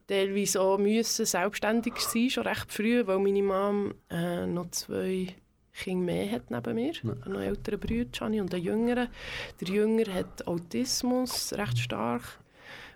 teilweise 0.06 0.60
auch 0.60 0.78
müssen 0.78 1.24
selbstständig 1.24 1.96
sein, 1.98 2.30
schon 2.30 2.46
recht 2.46 2.72
früh, 2.72 3.06
weil 3.06 3.18
meine 3.18 3.42
Mom 3.42 3.94
äh, 4.10 4.46
noch 4.46 4.70
zwei 4.70 5.34
Kinder 5.72 6.04
mehr 6.12 6.30
hat 6.32 6.50
neben 6.50 6.74
mir. 6.74 6.92
Ja. 6.92 7.00
Noch 7.04 7.26
einen 7.26 7.42
älteren 7.42 7.80
Bruder, 7.80 8.04
Gianni, 8.06 8.40
und 8.40 8.52
einen 8.52 8.64
jüngeren. 8.64 9.08
Der 9.60 9.68
Jüngere 9.68 10.14
hat 10.14 10.46
Autismus, 10.46 11.52
recht 11.54 11.78
stark. 11.78 12.22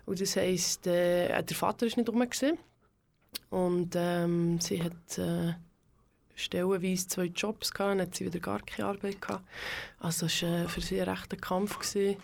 Und 0.05 0.21
das 0.21 0.35
heisst, 0.35 0.85
äh, 0.87 1.41
der 1.41 1.55
Vater 1.55 1.87
war 1.87 1.97
nicht 1.97 2.09
rum. 2.09 2.19
gewesen. 2.19 2.57
Und 3.49 3.95
ähm, 3.95 4.59
sie 4.59 4.83
hat 4.83 5.17
äh, 5.17 5.53
stellenweise 6.35 7.07
zwei 7.07 7.25
Jobs 7.25 7.71
gehabt, 7.71 7.91
dann 7.91 8.01
hat 8.01 8.15
sie 8.15 8.25
wieder 8.25 8.39
gar 8.39 8.59
keine 8.61 8.89
Arbeit 8.89 9.21
gehabt. 9.21 9.45
Also 9.99 10.25
es 10.27 10.41
war 10.43 10.49
äh, 10.49 10.67
für 10.67 10.81
sie 10.81 11.01
ein 11.01 11.09
rechter 11.09 11.37
Kampf, 11.37 11.79
gewesen, 11.79 12.17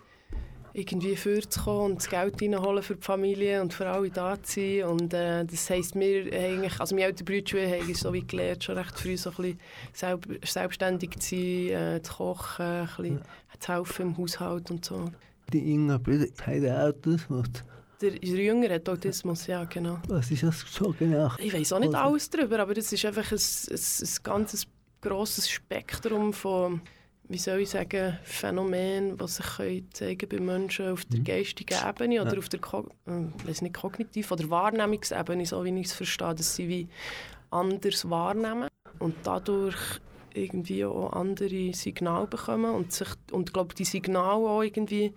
irgendwie 0.73 1.15
vorzukommen 1.15 1.91
und 1.91 1.95
das 1.97 2.09
Geld 2.09 2.41
reinholen 2.41 2.83
für 2.83 2.95
die 2.95 3.01
Familie 3.01 3.61
und 3.61 3.73
für 3.73 3.87
alle 3.87 4.09
da 4.09 4.41
zu 4.41 4.59
sein. 4.59 4.83
Und 4.85 5.13
äh, 5.13 5.43
das 5.43 5.69
heisst, 5.69 5.95
wir 5.95 6.31
eigentlich, 6.31 6.79
also 6.79 6.95
meine 6.95 7.07
älteren 7.07 7.25
Brüder 7.25 7.67
haben 7.67 7.93
so 7.93 8.13
wie 8.13 8.25
gelernt, 8.25 8.63
schon 8.63 8.77
recht 8.77 8.97
früh 8.97 9.17
so 9.17 9.31
ein 9.31 9.35
bisschen 9.35 9.59
selb 9.93 10.39
selbstständig 10.45 11.19
zu 11.19 11.35
sein, 11.35 11.95
äh, 11.97 12.01
zu 12.01 12.13
kochen, 12.13 12.65
ein 12.65 12.87
bisschen 12.95 13.21
zu 13.59 13.73
helfen 13.73 14.01
im 14.07 14.17
Haushalt 14.17 14.71
und 14.71 14.85
so. 14.85 15.11
Die 15.51 15.59
jüngeren 15.59 16.01
Brüder 16.01 16.27
haben 16.45 16.69
Autismus. 16.69 17.47
Der, 17.51 17.63
der 18.01 18.15
Jüngere 18.23 18.75
hat 18.75 18.89
Autismus, 18.89 19.47
ja 19.47 19.63
genau. 19.65 19.99
Was 20.07 20.31
ist 20.31 20.43
das 20.43 20.61
so 20.71 20.93
genau? 20.97 21.31
Ich 21.37 21.53
weiß 21.53 21.73
auch 21.73 21.79
nicht 21.79 21.93
Also- 21.93 22.09
alles 22.09 22.29
darüber, 22.29 22.59
aber 22.59 22.73
das 22.73 22.91
ist 22.91 23.05
einfach 23.05 23.31
ein, 23.31 23.37
ein, 23.37 23.75
ein 23.77 24.23
ganzes 24.23 24.67
grosses 25.01 25.49
Spektrum 25.49 26.33
von, 26.33 26.81
wie 27.27 27.37
soll 27.37 27.59
ich 27.61 27.69
sagen, 27.69 28.17
Phänomenen, 28.23 29.17
die 29.17 29.27
sich 29.27 29.83
zeigen 29.93 30.27
bei 30.29 30.39
Menschen 30.39 30.89
auf 30.91 31.05
der 31.05 31.19
geistigen 31.21 31.77
Ebene 31.87 32.21
oder 32.21 32.33
Ja. 32.33 32.39
auf 32.39 32.49
der 32.49 32.59
Ko 32.59 32.87
äh, 33.07 33.11
nicht, 33.61 33.73
kognitiv 33.73 34.31
oder 34.31 34.49
Wahrnehmungsebene, 34.49 35.45
so 35.45 35.63
wie 35.63 35.79
ich 35.79 35.87
es 35.87 35.93
verstehe, 35.93 36.35
dass 36.35 36.55
sie 36.55 36.67
wie 36.67 36.87
anders 37.49 38.09
wahrnehmen 38.09 38.67
und 38.99 39.15
dadurch 39.23 39.77
irgendwie 40.33 40.85
auch 40.85 41.11
andere 41.13 41.73
Signale 41.73 42.27
bekommen 42.27 42.73
und 42.73 42.91
sich 42.93 43.09
und 43.31 43.53
glaube 43.53 43.75
die 43.75 43.83
Signale 43.85 44.47
auch 44.47 44.61
irgendwie 44.61 45.13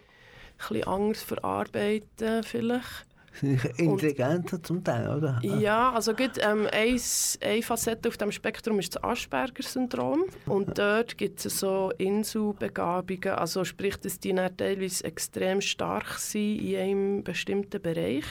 bisschen 0.58 0.84
anders 0.84 1.22
verarbeiten 1.22 2.42
vielleicht. 2.42 3.06
Intelligenter 3.78 4.62
zum 4.62 4.84
Teil, 4.84 5.08
oder? 5.08 5.40
Ja, 5.42 5.92
also 5.92 6.14
gut, 6.14 6.32
ähm, 6.40 6.68
eins, 6.72 7.38
eine 7.42 7.62
Facette 7.62 8.08
auf 8.08 8.16
dem 8.16 8.30
Spektrum 8.30 8.78
ist 8.78 8.94
das 8.94 9.02
Asperger-Syndrom. 9.02 10.24
Und 10.46 10.78
dort 10.78 11.18
gibt 11.18 11.44
es 11.44 11.58
so 11.58 11.92
Inselbegabungen, 11.98 13.34
also 13.34 13.64
sprich, 13.64 13.96
dass 13.96 14.20
die 14.20 14.32
dann 14.32 14.56
teilweise 14.56 15.04
extrem 15.04 15.60
stark 15.60 16.18
sind 16.18 16.60
in 16.60 16.76
einem 16.76 17.24
bestimmten 17.24 17.82
Bereich. 17.82 18.24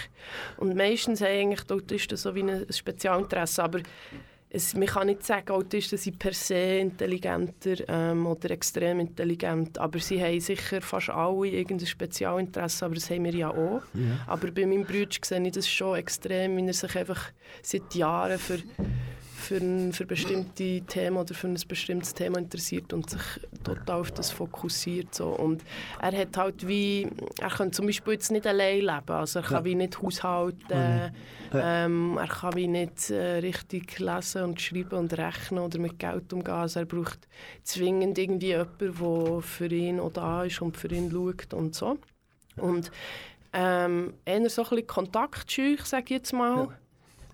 Und 0.57 0.75
meistens 0.75 1.21
haben 1.21 1.27
eigentlich 1.27 1.63
die 1.63 1.73
Autisten 1.73 2.17
so 2.17 2.33
wie 2.35 2.43
ein 2.43 2.65
Spezialinteresse, 2.71 3.63
aber 3.63 3.79
es, 4.55 4.75
man 4.75 4.85
kann 4.85 5.07
nicht 5.07 5.25
sagen, 5.25 5.49
Autisten 5.51 5.97
sind 5.97 6.19
per 6.19 6.31
se 6.31 6.77
intelligenter 6.77 7.75
ähm, 7.87 8.27
oder 8.27 8.51
extrem 8.51 8.99
intelligent, 8.99 9.79
aber 9.79 9.97
sie 9.97 10.21
haben 10.21 10.39
sicher 10.39 10.79
fast 10.79 11.09
alle 11.09 11.47
irgendein 11.47 11.87
Spezialinteresse, 11.87 12.85
aber 12.85 12.93
das 12.93 13.09
haben 13.09 13.23
wir 13.23 13.33
ja 13.33 13.49
auch. 13.49 13.81
Ja. 13.95 14.23
Aber 14.27 14.51
bei 14.51 14.67
meinem 14.67 14.85
Bruder 14.85 15.17
sehe 15.23 15.41
ich 15.41 15.53
das 15.53 15.67
schon 15.67 15.97
extrem, 15.97 16.55
wie 16.57 16.67
er 16.67 16.73
sich 16.73 16.95
einfach 16.95 17.31
seit 17.63 17.95
Jahren 17.95 18.37
für, 18.37 18.59
für, 19.43 19.57
ein, 19.57 19.93
für 19.93 20.05
bestimmte 20.05 20.81
Themen 20.81 21.17
oder 21.17 21.33
für 21.33 21.47
ein 21.47 21.57
bestimmtes 21.67 22.13
Thema 22.13 22.39
interessiert 22.39 22.93
und 22.93 23.09
sich 23.09 23.21
total 23.63 23.99
auf 23.99 24.11
das 24.11 24.31
fokussiert. 24.31 25.13
So. 25.13 25.27
Und 25.29 25.63
er 26.01 26.17
hat 26.17 26.37
halt 26.37 26.67
wie, 26.67 27.07
er 27.39 27.49
kann 27.49 27.71
zum 27.73 27.85
Beispiel 27.85 28.13
jetzt 28.13 28.31
nicht 28.31 28.47
allein 28.47 28.79
leben, 28.81 29.11
also 29.11 29.39
er 29.39 29.45
kann 29.45 29.57
Ja. 29.57 29.65
wie 29.65 29.75
nicht 29.75 30.01
haushalten, 30.01 31.13
ähm, 31.53 32.17
er 32.17 32.27
kann 32.27 32.55
wie 32.55 32.67
nicht 32.67 33.09
äh, 33.09 33.39
richtig 33.39 33.99
lesen 33.99 34.43
und 34.43 34.61
schreiben 34.61 34.97
und 34.97 35.17
rechnen 35.17 35.63
oder 35.63 35.77
mit 35.79 35.99
Geld 35.99 36.31
umgehen. 36.33 36.53
Also 36.53 36.79
er 36.79 36.85
braucht 36.85 37.27
zwingend 37.63 38.17
irgendwie 38.17 38.47
jemanden, 38.47 38.79
der 38.79 39.41
für 39.41 39.67
ihn 39.67 39.99
auch 39.99 40.11
da 40.11 40.43
ist 40.45 40.61
und 40.61 40.77
für 40.77 40.87
ihn 40.87 41.11
schaut 41.11 41.53
und 41.53 41.75
so. 41.75 41.97
Und 42.57 42.91
ähm, 43.53 44.13
eher 44.25 44.49
so 44.49 44.63
ein 44.63 44.69
bisschen 44.69 44.87
kontaktscheu, 44.87 45.75
sage 45.83 46.05
ich 46.05 46.09
jetzt 46.11 46.33
mal. 46.33 46.69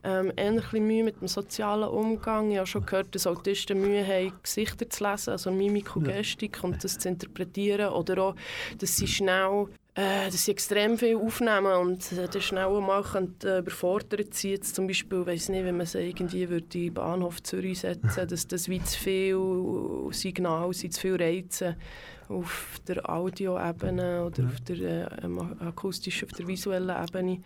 Ähm, 0.03 0.32
eher 0.36 0.51
ein 0.51 0.56
bisschen 0.56 0.88
Mühe 0.88 1.03
mit 1.03 1.20
dem 1.20 1.27
sozialen 1.27 1.89
Umgang. 1.89 2.51
Ich 2.51 2.58
habe 2.58 2.68
schon 2.68 2.86
gehört, 2.86 3.13
dass 3.13 3.27
Autisten 3.27 3.82
Mühe 3.82 4.06
haben, 4.06 4.34
Gesichter 4.41 4.89
zu 4.89 5.03
lesen, 5.03 5.32
also 5.32 5.51
Mimik 5.51 5.96
und 5.96 6.06
Gestik 6.06 6.63
und 6.63 6.84
das 6.84 6.98
zu 6.98 7.10
interpretieren. 7.10 7.91
Oder 7.91 8.22
auch, 8.24 8.36
dass 8.77 8.96
sie 8.96 9.08
schnell, 9.08 9.68
äh, 9.96 10.25
dass 10.25 10.46
sie 10.46 10.51
extrem 10.51 10.98
viel 10.98 11.18
aufnehmen 11.18 11.74
und 11.74 12.12
äh, 12.13 12.27
dann 12.27 12.41
schnell 12.41 12.70
mal 12.79 13.03
können, 13.03 13.36
äh, 13.44 13.60
überfordert 13.60 14.34
sein. 14.34 14.51
Jetzt 14.51 14.75
zum 14.75 14.88
Beispiel, 14.88 15.25
weiß 15.25 15.50
nicht, 15.50 15.65
wenn 15.65 15.77
man 15.77 15.86
sie 15.86 16.00
irgendwie 16.00 16.50
würde 16.50 16.77
in 16.77 16.86
den 16.86 16.94
Bahnhof 16.94 17.44
Zürich 17.44 17.79
setzen 17.79 18.27
dass 18.29 18.48
das 18.48 18.70
wie 18.70 18.82
zu 18.84 18.98
viel 18.98 20.12
Signal 20.12 20.74
sind, 20.74 20.94
zu 20.94 21.01
viel 21.01 21.15
Reize 21.15 21.75
auf 22.30 22.80
der 22.88 23.10
Audioebene 23.10 24.24
oder 24.24 24.46
auf 24.46 24.62
der 24.62 24.78
äh, 24.78 25.26
ähm, 25.26 25.40
akustischen, 25.60 26.28
auf 26.30 26.38
der 26.38 26.48
visuellen 26.48 26.90
Ebene. 26.90 27.40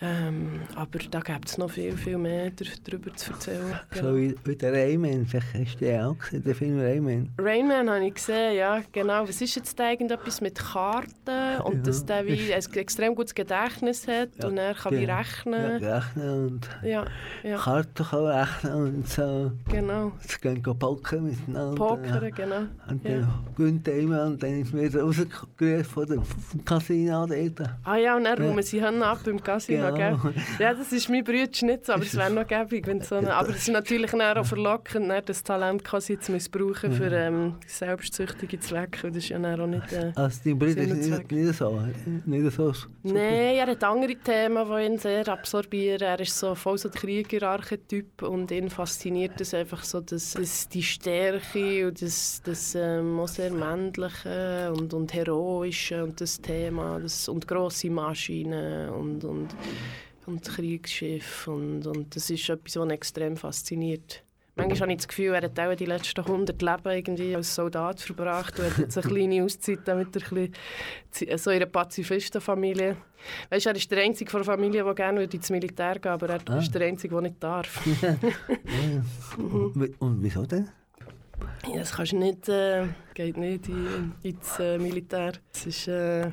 Ähm, 0.00 0.60
aber 0.76 0.98
da 1.10 1.18
gibt 1.20 1.48
es 1.48 1.58
noch 1.58 1.70
viel, 1.70 1.96
viel 1.96 2.18
mehr 2.18 2.50
dar- 2.50 2.68
darüber 2.84 3.12
zu 3.16 3.32
erzählen. 3.32 3.80
So 3.92 4.16
wie, 4.16 4.34
wie 4.44 4.54
der 4.54 4.72
Rayman, 4.72 5.26
vielleicht 5.26 5.54
hast 5.54 5.80
du 5.80 5.84
den 5.86 6.00
auch 6.02 6.16
gesehen, 6.18 6.44
den 6.44 6.54
Film 6.54 6.78
Rayman. 6.80 7.28
Rainman 7.36 7.90
habe 7.90 8.06
ich 8.06 8.14
gesehen, 8.14 8.54
ja, 8.56 8.80
genau. 8.92 9.26
Was 9.26 9.40
ist 9.40 9.56
jetzt 9.56 9.76
da 9.78 9.90
irgendetwas 9.90 10.40
mit 10.40 10.56
Karten 10.56 11.60
und 11.64 11.76
Ja. 11.78 11.82
dass 11.82 12.06
der 12.06 12.24
wie 12.26 12.52
ein 12.54 12.62
extrem 12.74 13.14
gutes 13.16 13.34
Gedächtnis 13.34 14.06
hat 14.06 14.28
Ja, 14.40 14.46
und 14.48 14.56
er 14.58 14.74
kann 14.74 14.92
wie 14.94 15.00
genau. 15.00 15.16
rechnen. 15.16 15.82
Ja, 15.82 15.98
rechnen 15.98 16.46
und 16.46 16.68
Ja, 16.84 17.04
ja, 17.42 17.56
Karten 17.56 18.04
kann 18.04 18.24
rechnen 18.26 18.74
und 18.74 19.08
so. 19.08 19.50
genau. 19.68 20.12
Sie 20.20 20.38
gehen 20.40 20.62
poken 20.62 21.24
miteinander. 21.24 21.74
Poker, 21.74 22.30
genau. 22.30 22.66
Und 22.88 23.04
Ja. 23.04 23.10
dann 23.18 23.28
Thema 23.82 24.26
und 24.26 24.42
dann 24.42 24.60
ist 24.60 24.72
mir 24.72 24.94
rausgerührt 24.94 25.86
von 25.86 26.06
dem 26.06 26.22
Casino 26.64 27.26
dort. 27.26 27.70
Ah 27.84 27.96
ja, 27.96 28.16
und 28.16 28.24
dann 28.24 28.38
räumen 28.40 28.62
sie 28.62 28.82
Hände 28.82 29.04
ab 29.06 29.26
im 29.26 29.42
Casino, 29.42 29.92
Genau. 29.94 29.96
gell? 29.96 30.34
Ja, 30.58 30.74
das 30.74 30.92
ist 30.92 31.08
mein 31.08 31.24
Brüder 31.24 31.48
nicht 31.66 31.86
so, 31.86 31.92
aber 31.92 32.02
es 32.02 32.16
wäre 32.16 32.30
noch 32.30 32.46
gäbig, 32.46 32.86
wenn 32.86 33.00
so 33.00 33.16
eine, 33.16 33.34
Aber 33.34 33.50
es 33.50 33.58
ist 33.58 33.68
natürlich 33.68 34.12
auch 34.14 34.44
verlockend, 34.44 35.10
dann 35.10 35.22
das 35.24 35.42
Talent 35.42 35.84
quasi 35.84 36.18
zu 36.18 36.32
missbrauchen 36.32 36.92
für 36.92 37.10
ähm, 37.12 37.54
selbstsüchtige 37.66 38.60
Zwecke. 38.60 39.08
Das 39.08 39.16
ist 39.16 39.28
ja 39.30 39.38
dann 39.38 39.60
auch 39.60 39.66
nicht... 39.66 39.92
Äh, 39.92 40.12
Also 40.14 40.40
die 40.44 40.54
Brüder 40.54 40.82
Sinn 40.82 40.92
und 40.92 40.98
ist 41.00 41.10
nicht, 41.10 41.30
nicht 41.32 41.54
so. 41.56 41.80
Nicht 42.26 42.52
so. 42.52 42.72
Nein, 43.02 43.56
er 43.56 43.66
hat 43.66 43.84
andere 43.84 44.14
Themen, 44.16 44.66
die 44.68 44.86
ihn 44.86 44.98
sehr 44.98 45.26
absorbieren. 45.28 46.00
Er 46.02 46.20
ist 46.20 46.38
so 46.38 46.54
voll 46.54 46.78
so 46.78 46.88
der 46.88 47.00
Krieger-Archetyp 47.00 48.22
und 48.22 48.50
ihn 48.50 48.70
fasziniert 48.70 49.32
das 49.40 49.54
einfach 49.54 49.82
so, 49.84 50.00
dass, 50.00 50.32
dass 50.34 50.68
die 50.68 50.82
Stärke 50.82 51.88
und 51.88 52.00
das, 52.02 52.40
das 52.44 52.74
ähm, 52.74 53.18
auch 53.20 53.28
sehr 53.28 53.50
männliche 53.76 54.72
und, 54.76 54.94
und 54.94 55.12
heroische 55.12 56.02
und 56.02 56.20
das 56.20 56.40
Thema 56.40 56.98
das, 57.00 57.28
und 57.28 57.46
grosse 57.46 57.90
Maschinen 57.90 58.90
und, 58.90 59.24
und, 59.24 59.48
und 60.26 60.42
Kriegsschiffe 60.44 61.50
und, 61.50 61.86
und 61.86 62.14
das 62.14 62.30
ist 62.30 62.48
etwas, 62.48 62.76
was 62.76 62.90
extrem 62.90 63.36
fasziniert. 63.36 64.22
Manchmal 64.56 64.80
habe 64.80 64.90
ich 64.92 64.96
das 64.98 65.06
Gefühl, 65.08 65.34
er 65.34 65.42
hat 65.42 65.60
auch 65.60 65.74
die 65.76 65.84
letzten 65.86 66.20
100 66.20 66.60
Leben 66.60 66.88
irgendwie 66.90 67.36
als 67.36 67.54
Soldat 67.54 68.00
verbracht 68.00 68.58
und 68.58 68.66
hat 68.66 68.78
jetzt 68.78 68.98
eine 68.98 69.06
kleine 69.06 69.44
Auszeit, 69.44 69.78
damit 69.84 70.16
er 70.16 70.22
ein 70.32 70.50
bisschen 71.12 71.38
so 71.38 71.50
in 71.50 71.56
einer 71.56 71.66
Pazifistenfamilie. 71.66 72.96
Weißt 73.50 73.66
du, 73.66 73.70
er 73.70 73.76
ist 73.76 73.88
der 73.88 74.02
Einzige 74.02 74.28
von 74.28 74.40
der 74.40 74.46
Familie, 74.52 74.82
der 74.82 74.94
gerne 74.94 75.22
ins 75.22 75.50
Militär 75.50 76.00
gehen 76.00 76.10
aber 76.10 76.28
er 76.28 76.40
Ah. 76.48 76.58
ist 76.58 76.74
der 76.74 76.82
Einzige, 76.88 77.14
der 77.14 77.22
nicht 77.22 77.40
darf. 77.40 77.86
Und, 79.38 80.00
und 80.00 80.22
wieso 80.22 80.44
denn? 80.44 80.68
Ja, 81.72 81.80
das 81.80 81.92
kannst 81.92 82.12
du 82.12 82.16
nicht, 82.18 82.48
äh, 82.48 82.86
geht 83.14 83.36
nicht 83.36 83.68
in, 83.68 84.12
ins 84.22 84.58
äh, 84.58 84.78
Militär. 84.78 85.32
Es 85.52 85.66
ist, 85.66 85.88
äh, 85.88 86.26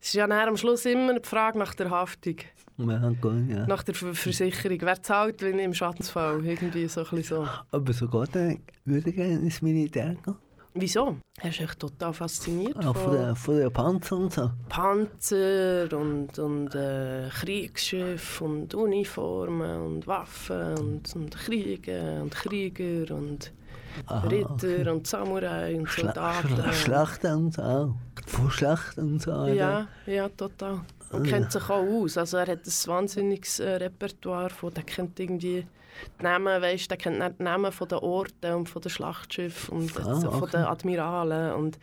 es 0.00 0.08
ist 0.08 0.14
ja 0.14 0.26
nachher 0.26 0.48
am 0.48 0.56
Schluss 0.56 0.84
immer 0.84 1.18
die 1.18 1.28
Frage 1.28 1.58
nach 1.58 1.74
der 1.74 1.90
Haftung, 1.90 2.36
Ja, 2.78 3.08
gut, 3.20 3.48
ja. 3.48 3.66
nach 3.66 3.82
der 3.82 3.94
Ver 3.94 4.14
Versicherung. 4.14 4.78
Wer 4.80 5.02
zahlt, 5.02 5.42
wenn 5.42 5.58
im 5.58 5.74
Schadensfall? 5.74 6.44
Irgendwie 6.44 6.86
so 6.88 7.04
ein 7.10 7.22
so. 7.22 7.46
Aber 7.70 7.92
sogar 7.92 8.26
dann 8.26 8.58
würde 8.84 9.10
ich 9.10 9.16
gerne 9.16 9.34
ins 9.34 9.62
Militär 9.62 10.14
gehen. 10.24 10.36
Wieso? 10.78 11.16
Er 11.40 11.48
ist 11.48 11.60
echt 11.60 11.78
total 11.78 12.12
fasziniert 12.12 12.76
Auch 12.76 12.94
von 12.94 13.04
von 13.04 13.12
der, 13.14 13.34
von 13.34 13.56
der 13.56 13.70
Panzer 13.70 14.16
und 14.18 14.32
so. 14.32 14.50
Panzer 14.68 15.88
und, 15.98 16.38
und 16.38 16.74
äh, 16.74 17.30
Kriegsschiff 17.30 18.42
und 18.42 18.74
Uniformen 18.74 19.80
und 19.80 20.06
Waffen 20.06 20.76
und, 20.76 21.16
und 21.16 21.34
Kriege 21.34 22.20
und 22.22 22.30
Krieger 22.34 23.14
und 23.14 23.54
Aha, 24.06 24.26
Ritter 24.28 24.92
und 24.92 25.06
Samurai 25.06 25.76
und 25.78 25.88
Schla 25.88 26.12
Soldaten. 26.12 26.48
Schla 26.48 26.72
Schlachten 26.72 27.34
und 27.34 27.54
so. 27.54 27.62
auch. 27.62 27.94
Von 28.26 28.50
Schlachten 28.50 29.00
und 29.12 29.22
so. 29.22 29.46
Ja, 29.46 29.86
ja, 30.06 30.28
total. 30.28 30.80
Und 31.12 31.26
Ah, 31.26 31.30
kennt 31.30 31.52
sich 31.52 31.62
auch 31.70 31.82
aus. 31.84 32.18
Also 32.18 32.36
er 32.38 32.46
hat 32.48 32.66
ein 32.66 32.72
wahnsinniges 32.88 33.60
äh, 33.60 33.70
Repertoire 33.76 34.50
von, 34.50 34.74
der 34.74 34.82
kennt 34.82 35.18
irgendwie 35.20 35.66
die 36.20 36.22
Namen, 36.22 36.60
weißt, 36.60 36.90
der 36.90 36.98
kennt 36.98 37.18
nicht 37.18 37.38
die 37.38 37.42
Namen 37.44 37.70
von 37.72 37.88
den 37.88 37.98
Orten 37.98 38.52
und 38.54 38.68
von 38.68 38.82
den 38.82 38.90
Schlachtschiffen 38.90 39.78
und 39.78 39.96
Ah, 40.00 40.14
so 40.16 40.30
von 40.30 40.42
okay. 40.42 40.50
den 40.58 40.64
Admiralen 40.64 41.52
und 41.54 41.78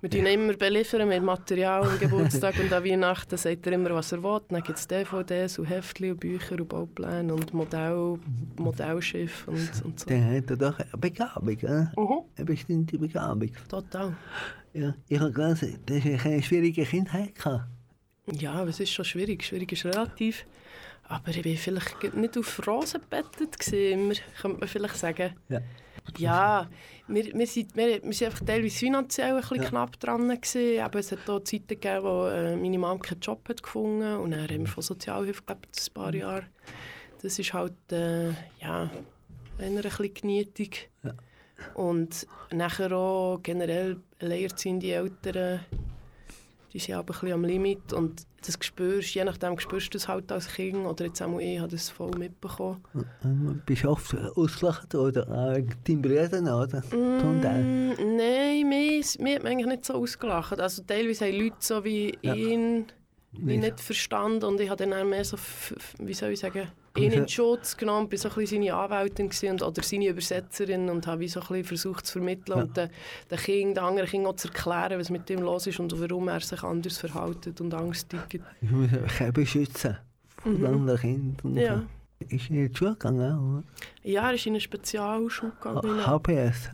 wir 0.00 0.08
tun 0.08 0.20
ihn 0.20 0.26
immer 0.26 0.54
beliefern 0.54 1.06
mit 1.08 1.22
Material 1.22 1.82
am 1.82 1.98
Geburtstag 1.98 2.58
und 2.58 2.72
an 2.72 2.84
Weihnachten 2.84 3.36
sagt 3.36 3.66
er 3.66 3.72
immer, 3.74 3.90
was 3.90 4.12
er 4.12 4.22
will. 4.22 4.40
Dann 4.48 4.62
gibt 4.62 4.78
es 4.78 4.88
DVDs 4.88 5.58
und 5.58 5.66
Heftchen 5.66 6.12
und 6.12 6.20
Bücher 6.20 6.58
und 6.58 6.68
Baupläne 6.68 7.34
und 7.34 7.52
Modell, 7.52 8.18
Modellschiffe 8.56 9.50
und, 9.50 9.84
und 9.84 10.00
so. 10.00 10.08
Dann 10.08 10.36
hat 10.36 10.50
doch 10.50 10.78
eine 10.78 10.98
Begabung, 10.98 11.56
oder? 11.56 11.92
Mhm. 11.96 12.22
eine 12.36 12.44
bestimmte 12.46 12.98
Begabung. 12.98 13.50
Total. 13.68 14.16
Ja, 14.72 14.94
ich 15.08 15.20
habe 15.20 15.32
gelesen, 15.32 15.78
dass 15.84 16.04
er 16.04 16.24
eine 16.24 16.42
schwierige 16.42 16.84
Kindheit 16.84 17.34
hatte. 17.44 17.66
Ja, 18.32 18.64
es 18.64 18.80
ist 18.80 18.92
schon 18.92 19.04
schwierig. 19.04 19.44
Schwierig 19.44 19.72
ist 19.72 19.84
relativ. 19.84 20.46
Aber 21.04 21.28
ich 21.30 21.44
war 21.44 21.56
vielleicht 21.56 22.14
nicht 22.14 22.38
auf 22.38 22.66
Rosen 22.66 23.00
gebettet, 23.00 23.72
immer, 23.72 24.14
könnte 24.40 24.60
man 24.60 24.68
vielleicht 24.68 24.96
sagen. 24.96 25.34
Ja. 25.48 25.60
Ja, 26.18 26.68
wir, 27.08 27.24
wir, 27.34 27.46
sind, 27.46 27.76
wir, 27.76 28.02
wir 28.02 28.12
sind 28.12 28.26
einfach 28.28 28.44
teilweise 28.44 28.76
finanziell 28.78 29.34
ein 29.34 29.40
bisschen 29.40 29.62
Ja. 29.62 29.68
knapp 29.68 29.98
dran. 30.00 30.28
Gewesen. 30.28 30.80
Aber 30.80 30.98
es 30.98 31.12
hat 31.12 31.28
auch 31.28 31.40
Zeiten 31.40 31.66
gegeben, 31.68 32.02
wo 32.04 32.26
äh, 32.26 32.56
meine 32.56 32.78
Mom 32.78 33.00
keinen 33.00 33.20
Job 33.20 33.48
hat 33.48 33.62
gefunden 33.62 34.16
und 34.16 34.30
dann 34.32 34.42
haben 34.42 34.60
wir 34.60 34.66
von 34.66 34.82
Sozialhilfe 34.82 35.42
gelebt, 35.44 35.68
ein 35.88 35.94
paar 35.94 36.14
Jahre. 36.14 36.44
Das 37.22 37.38
ist 37.38 37.52
halt, 37.52 37.74
äh, 37.92 38.28
ja, 38.60 38.90
eher 39.58 39.66
ein 39.66 39.74
bisschen 39.76 40.14
genietig. 40.14 40.88
Ja. 41.02 41.14
Und 41.74 42.26
nachher 42.52 42.92
auch 42.92 43.40
generell 43.42 43.98
alleinerziehende 44.20 44.92
Eltern, 44.92 45.60
die 46.72 46.78
sind 46.78 46.94
aber 46.94 47.14
ein 47.14 47.20
bisschen 47.20 47.32
am 47.32 47.44
Limit 47.44 47.92
und 47.92 48.22
das 48.46 48.58
spürst, 48.60 49.14
je 49.14 49.24
nachdem 49.24 49.58
spürst 49.58 49.88
du 49.88 49.98
das 49.98 50.08
halt 50.08 50.30
als 50.32 50.48
Kind 50.54 50.86
oder 50.86 51.04
jetzt 51.06 51.20
auch 51.20 51.38
ich 51.38 51.58
habe 51.58 51.70
das 51.70 51.90
voll 51.90 52.10
mitbekommen. 52.16 52.82
Und 53.22 53.66
bist 53.66 53.84
du 53.84 53.90
oft 53.90 54.14
ausgelacht 54.14 54.94
oder 54.94 55.26
wegen 55.56 55.74
deinem 55.84 56.02
Bruder, 56.02 56.62
oder? 56.62 56.82
Mm, 56.96 58.16
Nein, 58.16 58.68
mich, 58.68 59.18
mich 59.18 59.34
hat 59.34 59.42
man 59.42 59.52
eigentlich 59.52 59.66
nicht 59.66 59.84
so 59.84 59.94
ausgelacht. 59.94 60.58
Also 60.60 60.82
teilweise 60.82 61.26
haben 61.26 61.38
Leute 61.38 61.56
so 61.60 61.84
wie 61.84 62.16
Ja. 62.22 62.34
ihn 62.34 62.86
wie 63.32 63.58
Nicht. 63.58 63.80
verstanden 63.80 64.44
und 64.44 64.60
ich 64.60 64.70
habe 64.70 64.84
dann 64.86 65.08
mehr 65.08 65.24
so, 65.24 65.36
wie 65.98 66.14
soll 66.14 66.30
ich 66.30 66.40
sagen, 66.40 66.68
ihn 66.96 67.12
in 67.12 67.28
Schutz 67.28 67.76
genommen, 67.76 68.08
bin 68.08 68.18
so 68.18 68.28
ein 68.28 68.34
bisschen 68.34 68.62
seine 68.62 68.74
Anwältin 68.74 69.30
und, 69.50 69.62
oder 69.62 69.82
seine 69.82 70.08
Übersetzerin 70.08 70.88
und 70.90 71.06
habe 71.06 71.28
so 71.28 71.40
ein 71.40 71.46
bisschen 71.46 71.64
versucht 71.64 72.06
zu 72.06 72.12
vermitteln 72.14 72.56
Ja. 72.58 72.64
und 72.64 72.76
den, 72.76 72.90
den 73.30 73.38
Kind, 73.38 73.76
den 73.76 73.84
anderen 73.84 74.08
Kindern 74.08 74.32
auch 74.32 74.36
zu 74.36 74.48
erklären, 74.48 74.98
was 74.98 75.10
mit 75.10 75.28
ihm 75.30 75.40
los 75.40 75.66
ist 75.66 75.78
und 75.80 75.98
warum 76.00 76.28
er 76.28 76.40
sich 76.40 76.62
anders 76.62 76.98
verhält 76.98 77.60
und 77.60 77.72
Angst 77.74 78.08
tickt. 78.10 78.44
Ich 78.60 78.70
muss 78.70 78.90
mich 78.90 79.32
beschützen 79.32 79.98
von 80.42 80.58
Mhm. 80.58 80.66
anderen 80.66 80.98
Kindern. 81.00 81.56
Ja. 81.56 81.76
So. 81.78 82.36
Ist 82.36 82.50
in 82.50 82.68
die 82.68 82.76
Schule 82.76 82.92
gegangen, 82.92 83.64
Ja, 84.02 84.28
er 84.28 84.34
ist 84.34 84.44
in 84.46 84.52
eine 84.52 84.60
Spezialschule 84.60 85.52
oder? 85.64 85.80
gegangen. 85.80 86.06
HPS, 86.06 86.70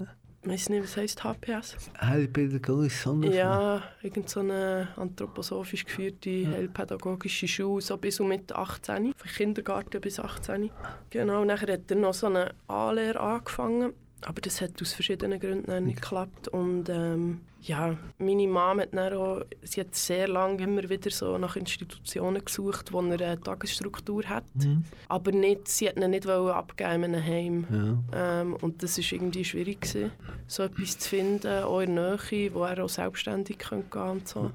Ich 0.47 0.53
weiß 0.53 0.69
nicht, 0.69 0.85
was 0.85 0.97
heisst 0.97 1.25
HPS? 1.25 1.77
Heilpädagogische 2.01 3.03
Sonderschule. 3.03 3.37
Ja, 3.37 3.83
irgend 4.01 4.31
so 4.31 4.39
eine 4.39 4.87
anthroposophisch 4.95 5.85
geführte 5.85 6.47
heilpädagogische 6.47 7.49
Schule, 7.49 7.83
so 7.83 7.97
bis 7.97 8.21
und 8.21 8.29
mit 8.29 8.53
18, 8.53 9.13
von 9.17 9.31
Kindergarten 9.33 10.01
bis 10.01 10.21
18. 10.21 10.71
Genau, 11.11 11.45
nachher 11.45 11.73
hat 11.73 11.91
er 11.91 11.97
noch 11.97 12.15
so 12.15 12.29
eine 12.29 12.55
A-Lehre 12.69 13.19
angefangen, 13.19 13.93
aber 14.23 14.41
das 14.41 14.61
hat 14.61 14.81
aus 14.81 14.93
verschiedenen 14.95 15.39
Gründen 15.39 15.85
nicht 15.85 16.01
geklappt. 16.01 16.49
Und 16.49 16.89
ähm, 16.89 17.41
ja, 17.61 17.97
meine 18.19 18.47
Mama 18.49 18.83
hat 18.83 18.95
dann 18.95 19.13
auch, 19.13 19.43
sie 19.63 19.81
hat 19.81 19.95
sehr 19.95 20.29
lange 20.29 20.63
immer 20.63 20.89
wieder 20.89 21.11
so 21.11 21.37
nach 21.39 21.57
Institutionen 21.57 22.45
gesucht, 22.45 22.93
wo 22.93 23.01
er 23.01 23.21
eine 23.21 23.41
Tagesstruktur 23.41 24.25
hat, 24.25 24.45
Mhm. 24.55 24.85
aber 25.09 25.33
nicht, 25.33 25.69
sie 25.69 25.89
hat 25.89 25.97
ihn 25.97 26.11
nicht 26.11 26.27
abgeben 26.27 27.05
in 27.05 27.15
einem 27.15 27.25
Heim. 27.25 27.67
Ja. 28.13 28.41
Ähm, 28.41 28.55
und 28.61 28.83
das 28.83 28.99
war 28.99 29.13
irgendwie 29.13 29.45
schwierig, 29.45 29.81
gewesen, 29.83 30.11
so 30.47 30.63
etwas 30.63 30.99
zu 30.99 31.09
finden, 31.09 31.63
auch 31.65 31.81
in 31.81 31.97
der 31.97 32.19
Nähe, 32.31 32.55
wo 32.55 32.65
er 32.65 32.83
auch 32.85 32.89
selbstständig 32.89 33.59
gehen 33.59 33.85
könnte 33.91 34.05
und 34.11 34.29
so. 34.29 34.51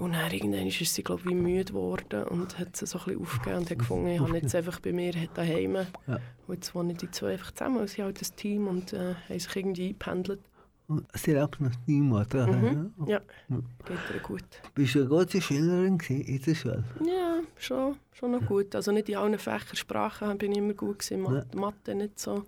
Und 0.00 0.14
dann 0.14 0.32
irgendwann 0.32 0.66
ist 0.66 0.94
sie, 0.94 1.02
glaube 1.02 1.20
ich, 1.28 1.34
müde 1.34 1.72
geworden 1.72 2.24
und 2.24 2.58
hat 2.58 2.74
sie 2.74 2.86
so 2.86 2.98
ein 3.00 3.04
bisschen 3.04 3.20
aufgegeben 3.20 3.56
und 3.58 3.70
hat 3.70 3.78
gefunden, 3.80 4.08
ich 4.08 4.20
habe 4.20 4.38
jetzt 4.38 4.54
einfach 4.54 4.80
bei 4.80 4.92
mir 4.92 5.12
daheim. 5.34 5.74
Ja. 5.74 6.18
Und 6.46 6.54
jetzt 6.54 6.74
wohnen 6.74 6.96
die 6.96 7.10
zwei 7.10 7.32
einfach 7.32 7.52
zusammen, 7.52 7.80
weil 7.80 7.88
sie 7.88 8.02
halt 8.02 8.20
ein 8.20 8.36
Team 8.36 8.66
und 8.66 8.94
äh, 8.94 9.14
haben 9.28 9.38
sich 9.38 9.54
irgendwie 9.54 9.88
eingependelt. 9.88 10.40
Und 10.88 11.06
Sie 11.14 11.32
lebt 11.32 11.60
noch 11.60 11.70
die 11.86 12.00
Mutter. 12.00 12.46
Mhm. 12.46 12.94
Ja. 13.06 13.20
Geht 13.48 13.98
ihr 14.14 14.20
gut. 14.20 14.42
Bist 14.74 14.94
du 14.94 15.00
eine 15.00 15.08
gute 15.08 15.40
Schülerin 15.40 16.00
in 16.08 16.42
der 16.42 16.54
Schule? 16.54 16.82
Ja, 17.06 17.40
schon, 17.58 17.96
schon 18.12 18.32
noch 18.32 18.44
gut. 18.46 18.74
Also 18.74 18.90
nicht 18.92 19.08
in 19.10 19.16
allen 19.16 19.38
Fächern 19.38 19.76
Sprachen 19.76 20.38
bin 20.38 20.50
ich 20.50 20.58
immer 20.58 20.72
gut 20.72 21.00
gewesen, 21.00 21.22
Ma 21.22 21.44
Mathe 21.54 21.94
nicht 21.94 22.18
so. 22.18 22.44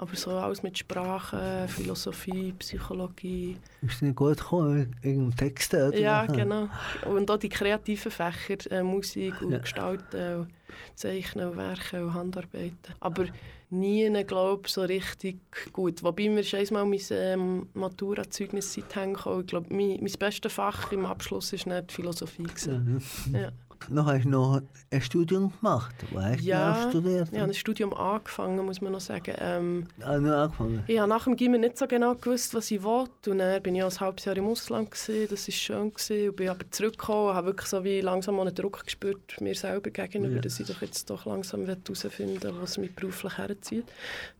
Aber 0.00 0.16
so 0.16 0.30
alles 0.30 0.62
mit 0.62 0.78
Sprachen, 0.78 1.68
Philosophie, 1.68 2.54
Psychologie. 2.58 3.58
Bist 3.82 4.00
du 4.00 4.06
nicht 4.06 4.16
gut 4.16 4.38
gekommen 4.38 4.96
wegen 5.02 5.28
dem 5.28 5.36
Text? 5.36 5.74
Oder? 5.74 5.94
Ja, 5.94 6.24
genau. 6.24 6.70
Und 7.04 7.30
auch 7.30 7.36
die 7.36 7.50
kreativen 7.50 8.10
Fächer, 8.10 8.70
äh, 8.70 8.82
Musik 8.82 9.42
und 9.42 9.52
Ja. 9.52 9.58
Gestalten, 9.58 10.40
und 10.40 10.48
Zeichnen 10.94 11.50
und 11.50 11.58
Werken 11.58 12.04
und 12.04 12.14
Handarbeiten. 12.14 12.94
Aber 13.00 13.26
nie, 13.68 14.08
glaube 14.24 14.70
so 14.70 14.80
richtig 14.80 15.38
gut. 15.70 16.02
Wobei 16.02 16.30
mir 16.30 16.40
ist 16.40 16.54
einmal 16.54 16.86
mein 16.86 17.00
ähm, 17.10 17.66
Maturazeugnis 17.74 18.78
hängen. 18.94 19.16
Ich 19.16 19.46
glaube, 19.48 19.66
mein, 19.68 19.98
mein 20.00 20.12
bestes 20.18 20.50
Fach 20.50 20.92
im 20.92 21.04
Abschluss 21.04 21.52
war 21.52 21.74
nicht 21.74 21.92
Philosophie. 21.92 22.44
Ja, 22.44 22.48
Gewesen. 22.78 23.02
ja. 23.34 23.40
Ja. 23.40 23.52
Noch 23.88 24.06
hast 24.06 24.24
du 24.24 24.28
noch 24.28 24.60
ein 24.90 25.00
Studium 25.00 25.52
gemacht. 25.58 25.94
Hast 26.14 26.42
Ja, 26.42 26.72
du 26.74 26.80
noch 26.80 26.90
studiert? 26.90 27.28
Ich 27.32 27.38
habe 27.38 27.50
ein 27.50 27.54
Studium 27.54 27.94
angefangen, 27.94 28.64
muss 28.64 28.80
man 28.80 28.92
noch 28.92 29.00
sagen. 29.00 29.34
Ähm, 29.38 29.86
Ah, 30.02 30.18
noch 30.18 30.30
angefangen. 30.32 30.84
ich 30.86 30.98
habe 30.98 31.08
nach 31.08 31.24
dem 31.24 31.34
Gimmer 31.36 31.58
nicht 31.58 31.78
so 31.78 31.86
genau 31.86 32.14
gewusst, 32.14 32.54
was 32.54 32.70
ich 32.70 32.82
wollte. 32.82 33.30
Und 33.30 33.38
dann 33.38 33.62
bin 33.62 33.74
ich 33.74 33.82
auch 33.82 33.90
ein 33.90 34.00
halbes 34.00 34.24
Jahr 34.26 34.36
im 34.36 34.46
Ausland. 34.46 34.90
Gewesen. 34.90 35.26
Das 35.30 35.48
war 35.48 35.52
schön. 35.52 35.90
Gewesen. 35.94 36.28
Und 36.30 36.36
bin 36.36 36.48
aber 36.50 36.70
zurückgekommen 36.70 37.28
und 37.30 37.34
habe 37.34 37.46
wirklich 37.48 37.68
so 37.68 37.82
wie 37.82 38.00
langsam 38.00 38.38
einen 38.38 38.54
Druck 38.54 38.84
gespürt, 38.84 39.40
mir 39.40 39.54
selber 39.54 39.90
gegenüber, 39.90 40.36
Ja. 40.36 40.40
dass 40.42 40.60
ich 40.60 40.66
doch 40.66 40.82
jetzt 40.82 41.08
doch 41.10 41.24
langsam 41.26 41.66
herausfinden 41.66 42.42
will, 42.42 42.54
was 42.60 42.78
mich 42.78 42.94
beruflich 42.94 43.38
herzieht. 43.38 43.86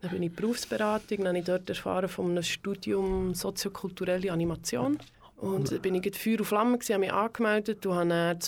Dann 0.02 0.10
bin 0.10 0.22
ich 0.22 0.32
Berufsberatung, 0.32 1.18
dann 1.18 1.28
habe 1.28 1.38
ich 1.38 1.44
dort 1.44 1.68
erfahren 1.68 2.08
von 2.08 2.30
einem 2.30 2.42
Studium 2.42 3.34
soziokulturelle 3.34 4.30
Animation. 4.32 4.98
Und 5.40 5.72
dann 5.72 5.80
bin 5.80 5.94
ich 5.94 6.02
Feuer 6.16 6.38
und 6.38 6.44
Flamme, 6.44 6.78
gewesen, 6.78 6.92
habe 6.94 7.00
mich 7.00 7.12
angemeldet 7.12 7.86
und 7.86 7.94
habe 7.94 8.08
dann 8.08 8.40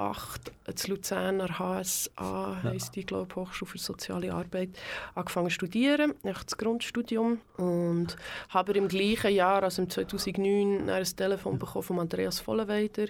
2008 0.00 0.52
zu 0.76 0.90
Luzerner 0.90 1.58
HSA, 1.58 2.62
heisst 2.62 2.96
die, 2.96 3.04
glaube 3.04 3.26
ich, 3.30 3.36
Hochschule 3.36 3.70
für 3.70 3.78
Soziale 3.78 4.32
Arbeit, 4.32 4.70
angefangen 5.14 5.48
zu 5.48 5.54
studieren, 5.54 6.14
echt 6.24 6.46
das 6.46 6.56
Grundstudium. 6.56 7.40
Und 7.56 8.16
habe 8.48 8.72
im 8.72 8.88
gleichen 8.88 9.32
Jahr, 9.32 9.62
also 9.62 9.82
im 9.82 9.90
2009, 9.90 10.86
dann 10.86 10.96
ein 10.96 11.04
Telefon 11.04 11.58
bekommen 11.58 11.82
von 11.82 11.98
Andreas 12.00 12.40
Vollenweider, 12.40 13.06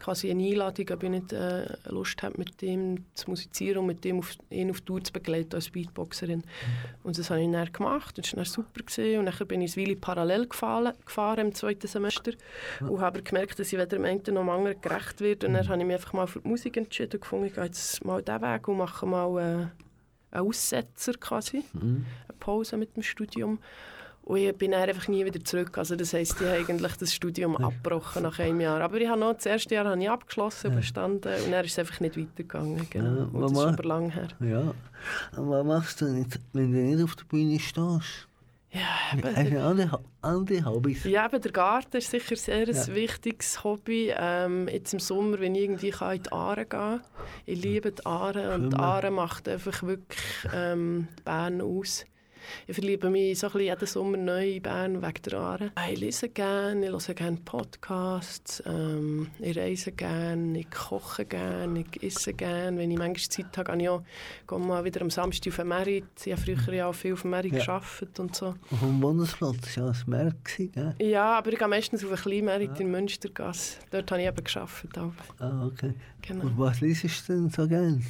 quasi 0.00 0.30
eine 0.30 0.44
Einladung, 0.44 0.86
ob 0.90 1.02
ich 1.02 1.10
nicht 1.10 1.32
äh, 1.32 1.66
Lust 1.88 2.22
habe, 2.22 2.36
mit 2.36 2.62
ihm 2.62 3.04
zu 3.14 3.30
musizieren 3.30 3.78
und 3.78 3.86
mit 3.86 4.04
ihm 4.04 4.18
auf, 4.18 4.36
ihn 4.50 4.70
auf 4.70 4.80
Tour 4.82 5.02
zu 5.02 5.12
begleiten 5.12 5.54
als 5.54 5.70
Beatboxerin. 5.70 6.42
Und 7.04 7.16
das 7.16 7.30
habe 7.30 7.40
ich 7.40 7.50
dann 7.50 7.72
gemacht, 7.72 8.18
das 8.18 8.32
war 8.32 8.36
dann 8.36 8.44
super. 8.44 8.64
Gewesen. 8.74 9.20
Und 9.20 9.26
dann 9.26 9.48
bin 9.48 9.62
ich 9.62 9.76
Weile 9.76 9.96
parallel 9.96 10.48
gefahren, 10.48 10.92
gefahren 11.06 11.46
im 11.46 11.54
zweiten 11.54 11.86
Semester 11.86 12.32
und 12.80 13.00
habe 13.00 13.22
gemerkt, 13.22 13.58
dass 13.58 13.68
ich 13.68 13.74
weder 13.74 13.86
dem 13.86 14.04
einen 14.04 14.18
noch 14.18 14.42
dem 14.42 14.48
anderen 14.50 14.80
gerecht 14.80 15.20
werde. 15.20 15.46
Und 15.46 15.54
dann 15.54 15.68
habe 15.68 15.78
ich 15.78 15.86
mich 15.86 15.96
einfach 15.96 16.12
mal 16.12 16.26
für 16.34 16.40
die 16.40 16.48
Musik 16.48 16.76
entschieden 16.76 17.12
und 17.14 17.20
gefunden, 17.22 17.46
ich 17.46 17.54
gehe 17.54 17.64
jetzt 17.64 18.04
mal 18.04 18.20
diesen 18.22 18.42
Weg 18.42 18.68
und 18.68 18.78
mache 18.78 19.06
mal 19.06 19.38
äh, 19.38 20.36
einen 20.36 20.46
Aussetzer 20.48 21.12
quasi, 21.14 21.62
Mhm. 21.72 22.04
eine 22.28 22.38
Pause 22.40 22.76
mit 22.76 22.96
dem 22.96 23.02
Studium. 23.02 23.58
Und 24.22 24.38
ich 24.38 24.56
bin 24.56 24.70
dann 24.70 24.88
einfach 24.88 25.06
nie 25.08 25.22
wieder 25.24 25.44
zurück. 25.44 25.76
Also 25.76 25.96
das 25.96 26.14
heisst, 26.14 26.40
ich 26.40 26.46
habe 26.46 26.56
eigentlich 26.56 26.96
das 26.96 27.12
Studium 27.14 27.56
abgebrochen 27.58 28.22
nach 28.22 28.38
einem 28.38 28.58
Jahr. 28.60 28.80
Aber 28.80 28.96
ich 28.98 29.06
habe 29.06 29.20
noch, 29.20 29.34
das 29.34 29.44
erste 29.44 29.74
Jahr 29.74 29.84
habe 29.84 30.00
ich 30.02 30.08
abgeschlossen, 30.08 30.74
bestanden 30.74 31.34
und 31.44 31.52
dann 31.52 31.62
ist 31.64 31.72
es 31.72 31.78
einfach 31.78 32.00
nicht 32.00 32.16
weitergegangen. 32.16 32.86
Genau. 32.88 33.16
Ja, 33.16 33.24
und 33.30 33.40
das 33.42 33.52
ist 33.52 33.58
aber 33.58 33.84
lang 33.84 34.08
her. 34.10 34.28
Ja. 34.40 34.60
Und 35.38 35.50
was 35.50 35.64
machst 35.66 36.00
du 36.00 36.06
nicht, 36.06 36.40
wenn 36.54 36.72
du 36.72 36.78
nicht 36.78 37.04
auf 37.04 37.14
der 37.16 37.24
Bühne 37.24 37.58
stehst? 37.60 38.26
Ja, 38.74 39.16
eben, 39.40 39.56
andere, 39.58 40.00
andere 40.20 40.64
Hobbys? 40.64 41.04
Ja, 41.04 41.26
eben, 41.26 41.40
der 41.40 41.52
Garten 41.52 41.96
ist 41.96 42.10
sicher 42.10 42.34
sehr 42.34 42.66
ein 42.66 42.74
Ja. 42.74 42.94
wichtiges 42.94 43.62
Hobby. 43.62 44.12
Ähm, 44.16 44.66
jetzt 44.68 44.92
im 44.92 44.98
Sommer, 44.98 45.38
wenn 45.38 45.54
ich 45.54 45.62
irgendwie 45.62 45.90
kann, 45.90 46.16
in 46.16 46.22
die 46.24 46.32
Aare 46.32 46.66
gehen 46.66 47.00
Ich 47.46 47.62
liebe 47.62 47.92
die 47.92 48.04
Aare 48.04 48.52
und 48.54 48.70
die. 48.70 48.76
Aare 48.76 49.10
macht 49.12 49.48
einfach 49.48 49.82
wirklich 49.84 50.18
ähm, 50.52 51.06
Bern 51.24 51.60
aus. 51.60 52.04
Ich 52.66 52.74
verliebe 52.74 53.10
mich 53.10 53.38
so 53.38 53.46
ein 53.46 53.52
bisschen 53.52 53.66
jeden 53.66 53.86
Sommer 53.86 54.16
neu 54.16 54.50
in 54.52 54.62
Bern 54.62 55.02
wegen 55.02 55.22
der 55.24 55.38
Aare. 55.38 55.72
Ich 55.92 56.00
lese 56.00 56.28
gerne, 56.28 56.86
ich 56.86 57.08
höre 57.08 57.14
gerne 57.14 57.38
Podcasts, 57.44 58.62
ähm, 58.66 59.28
ich 59.40 59.56
reise 59.56 59.92
gerne, 59.92 60.58
ich 60.60 60.70
koche 60.70 61.24
gerne, 61.24 61.84
ich 61.92 62.02
esse 62.02 62.32
gerne. 62.32 62.78
Wenn 62.78 62.90
ich 62.90 62.98
manchmal 62.98 63.28
Zeit 63.28 63.58
habe, 63.58 63.72
gehe 63.72 63.82
ich 63.82 63.88
auch 63.88 64.02
gehe 64.46 64.58
mal 64.58 64.84
wieder 64.84 65.00
am 65.02 65.10
Samstag 65.10 65.50
auf 65.52 65.56
den 65.56 65.68
Merit. 65.68 66.04
Ich 66.24 66.32
habe 66.32 66.56
früher 66.56 66.74
ja 66.74 66.86
auch 66.86 66.94
viel 66.94 67.12
auf 67.14 67.22
dem 67.22 67.30
Merit 67.30 67.52
Ja. 67.52 67.64
gearbeitet 67.64 68.20
und 68.20 68.34
so. 68.34 68.54
Auf 68.70 68.80
dem 68.80 69.00
Bundesplatz 69.00 69.56
das 69.62 69.76
war 69.76 69.86
ja 69.86 70.24
Merk, 70.24 70.44
gewesen, 70.44 70.72
gell? 70.72 70.94
Ja, 71.10 71.38
aber 71.38 71.52
ich 71.52 71.58
gehe 71.58 71.68
meistens 71.68 72.04
auf 72.04 72.10
einen 72.10 72.20
Kleinmerit 72.20 72.80
in 72.80 72.90
Münstergasse. 72.90 73.78
Dort 73.90 74.10
habe 74.10 74.22
ich 74.22 74.28
eben 74.28 74.44
gearbeitet. 74.44 74.98
Auch. 74.98 75.12
Ah, 75.40 75.66
okay. 75.66 75.94
Genau. 76.22 76.44
Und 76.44 76.58
was 76.58 76.80
liest 76.80 77.28
du 77.28 77.32
denn 77.32 77.50
so 77.50 77.66
gerne? 77.66 78.00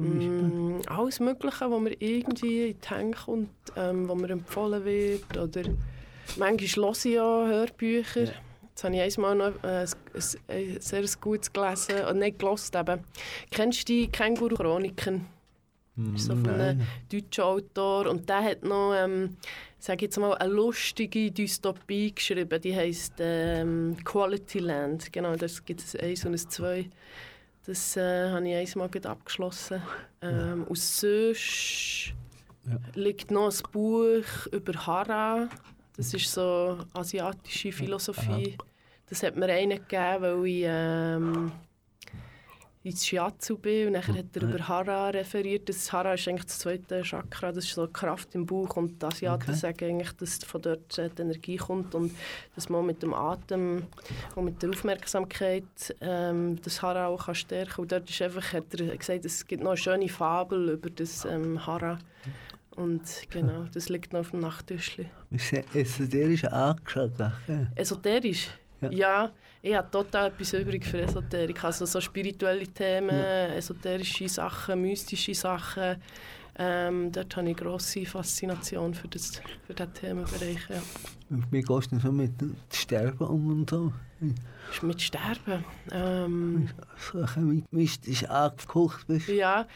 Zum 0.00 0.14
Beispiel? 0.14 0.42
Mm, 0.42 0.82
alles 0.86 1.20
Mögliche, 1.20 1.70
was 1.70 1.80
mir 1.80 1.94
irgendwie 1.98 2.70
in 2.70 2.76
die 2.80 2.88
Hände 2.88 3.18
kommt, 3.18 3.50
ähm, 3.76 4.08
was 4.08 4.16
mir 4.16 4.30
empfohlen 4.30 4.84
wird. 4.84 5.36
Oder 5.36 5.62
manchmal 6.38 6.92
höre 6.92 7.04
ich 7.04 7.20
auch 7.20 7.46
Hörbücher. 7.46 8.24
Ja. 8.24 8.32
Jetzt 8.70 8.84
habe 8.84 8.96
ich 8.96 9.16
einmal 9.16 9.34
noch 9.34 9.62
äh, 9.62 9.86
ein, 10.48 10.80
sehr 10.80 11.04
gutes 11.20 11.52
gelesen, 11.52 11.96
oder 11.96 12.14
nicht 12.14 12.38
gelesen 12.38 12.76
eben. 12.76 13.04
Kennst 13.50 13.80
du 13.88 13.92
die 13.92 14.08
Känguru-Chroniken? 14.08 15.26
ist 16.14 16.26
so 16.26 16.34
von 16.34 16.48
einem 16.48 16.80
deutschen 17.10 17.44
Autor. 17.44 18.06
Und 18.06 18.28
der 18.28 18.42
hat 18.42 18.64
noch, 18.64 18.94
ähm, 18.96 19.36
sag 19.78 20.02
jetzt 20.02 20.18
mal, 20.18 20.34
eine 20.34 20.52
lustige 20.52 21.30
Dystopie 21.30 22.14
geschrieben. 22.14 22.60
Die 22.60 22.74
heisst 22.74 23.14
ähm, 23.18 23.96
Quality 24.04 24.60
Land. 24.60 25.12
Genau, 25.12 25.36
das 25.36 25.64
gibt 25.64 25.80
es 25.80 25.96
eins 25.96 26.24
und 26.24 26.32
ein 26.32 26.38
zwei. 26.38 26.88
Das 27.66 27.96
äh, 27.96 28.30
habe 28.30 28.48
ich 28.48 28.56
eins 28.56 28.74
mal 28.76 28.88
gerade 28.88 29.10
abgeschlossen. 29.10 29.82
Ähm, 30.22 30.66
Aus 30.68 31.00
sonst 31.00 32.14
Ja. 32.66 32.78
liegt 32.94 33.30
noch 33.30 33.50
ein 33.50 33.72
Buch 33.72 34.46
über 34.52 34.86
Hara. 34.86 35.48
Das 35.96 36.14
ist 36.14 36.32
so 36.32 36.78
asiatische 36.94 37.72
Philosophie. 37.72 38.56
Das 39.08 39.22
hat 39.22 39.36
mir 39.36 39.46
einen 39.52 39.78
gegeben, 39.86 40.22
weil 40.22 40.46
ich 40.46 40.62
ähm, 40.66 41.52
ins 42.82 43.06
Shiatsu 43.06 43.58
bin 43.58 43.88
und 43.88 43.92
nachher 43.92 44.14
hat 44.14 44.34
er 44.34 44.42
über 44.42 44.66
Hara 44.66 45.10
referiert. 45.10 45.68
Das 45.68 45.92
Hara 45.92 46.14
ist 46.14 46.26
eigentlich 46.26 46.46
das 46.46 46.60
zweite 46.60 47.02
Chakra, 47.02 47.52
das 47.52 47.64
ist 47.64 47.74
so 47.74 47.86
Kraft 47.86 48.34
im 48.34 48.46
Bauch 48.46 48.76
und 48.76 49.02
die 49.02 49.06
Asiaten 49.06 49.42
Okay. 49.50 49.54
sagen 49.54 49.84
eigentlich, 49.84 50.12
dass 50.12 50.38
von 50.44 50.62
dort 50.62 50.98
äh, 50.98 51.10
die 51.10 51.22
Energie 51.22 51.56
kommt 51.56 51.94
und 51.94 52.12
dass 52.54 52.70
man 52.70 52.86
mit 52.86 53.02
dem 53.02 53.12
Atem 53.12 53.86
und 54.34 54.44
mit 54.44 54.62
der 54.62 54.70
Aufmerksamkeit 54.70 55.94
ähm, 56.00 56.58
das 56.62 56.80
Hara 56.80 57.08
auch 57.08 57.26
kann 57.26 57.34
stärken 57.34 57.70
kann. 57.70 57.82
Und 57.82 57.92
dort 57.92 58.08
ist 58.08 58.22
einfach, 58.22 58.52
hat 58.54 58.80
er 58.80 58.96
gesagt, 58.96 59.24
es 59.26 59.46
gibt 59.46 59.62
noch 59.62 59.70
eine 59.70 59.76
schöne 59.76 60.08
Fabel 60.08 60.70
über 60.70 60.88
das 60.88 61.26
ähm, 61.26 61.66
Hara. 61.66 61.98
Und 62.76 63.02
genau, 63.28 63.66
das 63.74 63.90
liegt 63.90 64.14
noch 64.14 64.20
auf 64.20 64.30
dem 64.30 64.40
du 65.74 65.78
esoterisch 65.78 66.44
angeschaut? 66.44 67.12
gell? 67.46 67.70
Esoterisch? 67.74 68.48
Ja. 68.80 68.90
Ja. 68.90 69.30
Ich 69.62 69.74
habe 69.74 69.90
total 69.90 70.28
etwas 70.28 70.52
übrig 70.54 70.84
für 70.84 71.00
Esoterik. 71.02 71.62
Also 71.64 71.84
so 71.84 72.00
spirituelle 72.00 72.66
Themen, 72.66 73.10
esoterische 73.10 74.28
Sachen, 74.28 74.80
mystische 74.80 75.34
Sachen. 75.34 75.96
Ähm, 76.58 77.12
dort 77.12 77.36
habe 77.36 77.50
ich 77.50 77.56
grosse 77.56 78.04
Faszination 78.04 78.94
für, 78.94 79.08
das, 79.08 79.40
für 79.66 79.74
diesen 79.74 79.94
Themenbereich. 79.94 80.68
Ja. 80.68 80.82
Und 81.30 81.44
Wie 81.52 81.62
gehst 81.62 81.92
du 81.92 81.98
so 82.00 82.10
mit 82.12 82.32
Sterben 82.72 83.26
um 83.26 83.48
und 83.50 83.70
so? 83.70 83.92
Ist 84.70 84.82
mit 84.82 85.00
Sterben? 85.00 85.64
Ähm, 85.90 86.68
So 87.12 87.24
mystisch 87.70 88.24
angekocht 88.24 89.06
bist? 89.06 89.28
ja, 89.28 89.66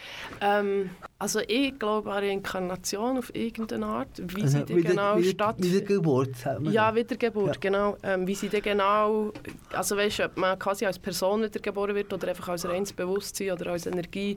ähm, 0.42 0.90
also 1.18 1.40
ich 1.48 1.78
glaube 1.78 2.12
an 2.12 2.22
Reinkarnation 2.24 3.16
auf 3.16 3.34
irgendeine 3.34 3.86
Art. 3.86 4.08
Wie 4.18 4.40
sie 4.40 4.42
Also 4.42 4.58
dann 4.64 4.76
wieder- 4.76 4.90
genau 4.90 5.16
wieder- 5.16 5.30
stattfindet. 5.30 5.72
Wiedergeburt. 5.88 6.30
Ja, 6.64 6.94
Wiedergeburt, 6.94 7.54
Ja. 7.54 7.60
genau. 7.60 7.96
Ähm, 8.02 8.26
wie 8.26 8.34
sie 8.34 8.48
dann 8.50 8.60
genau, 8.62 9.32
also 9.72 9.96
weißt 9.96 10.18
du, 10.18 10.24
ob 10.24 10.36
man 10.36 10.58
quasi 10.58 10.84
als 10.84 10.98
Person 10.98 11.42
wiedergeboren 11.44 11.94
wird 11.94 12.12
oder 12.12 12.28
einfach 12.28 12.48
als 12.48 12.66
reines 12.68 12.92
Bewusstsein 12.92 13.52
oder 13.52 13.70
als 13.72 13.86
Energie, 13.86 14.36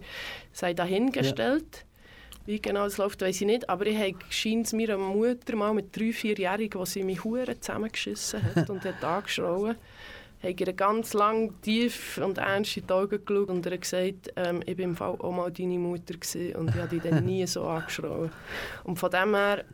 sei 0.53 0.73
dahingestellt. 0.73 1.83
Wie 2.47 2.61
genau 2.61 2.85
das 2.85 2.97
läuft, 2.97 3.21
weiß 3.21 3.41
ich 3.41 3.45
nicht. 3.45 3.69
Aber 3.69 3.85
ich 3.85 3.97
habe 3.97 4.15
scheint 4.29 4.71
meiner 4.71 4.97
Mutter 4.97 5.57
mal 5.57 5.73
mit 5.73 5.95
drei, 5.95 6.13
vierjährigen, 6.13 6.79
als 6.79 6.93
sie 6.93 7.03
mich 7.03 7.21
hure 7.25 7.59
zusammengeschissen 7.59 8.41
hat 8.41 8.69
und 8.69 8.85
hat 8.85 9.03
angeschrauen, 9.03 9.75
habe 10.41 10.51
ich 10.51 10.61
ihr 10.61 10.71
ganz 10.71 11.13
lang 11.13 11.59
tief 11.61 12.17
und 12.23 12.37
ernst 12.37 12.77
in 12.77 12.87
die 12.87 12.93
Augen 12.93 13.25
geschaut 13.25 13.49
und 13.49 13.65
ihr 13.65 13.77
gesagt, 13.77 14.31
ähm, 14.37 14.63
ich 14.65 14.77
war 14.77 14.85
im 14.85 14.95
Fall 14.95 15.15
auch 15.19 15.31
mal 15.33 15.51
deine 15.51 15.77
Mutter 15.77 16.13
gewesen 16.13 16.55
und 16.55 16.69
ich 16.69 16.75
habe 16.77 16.87
dich 16.87 17.01
dann 17.01 17.25
nie 17.25 17.45
so 17.45 17.63
angeschrauen. 17.63 18.31
Und 18.85 18.97
von 18.97 19.11
dem 19.11 19.35
her 19.35 19.65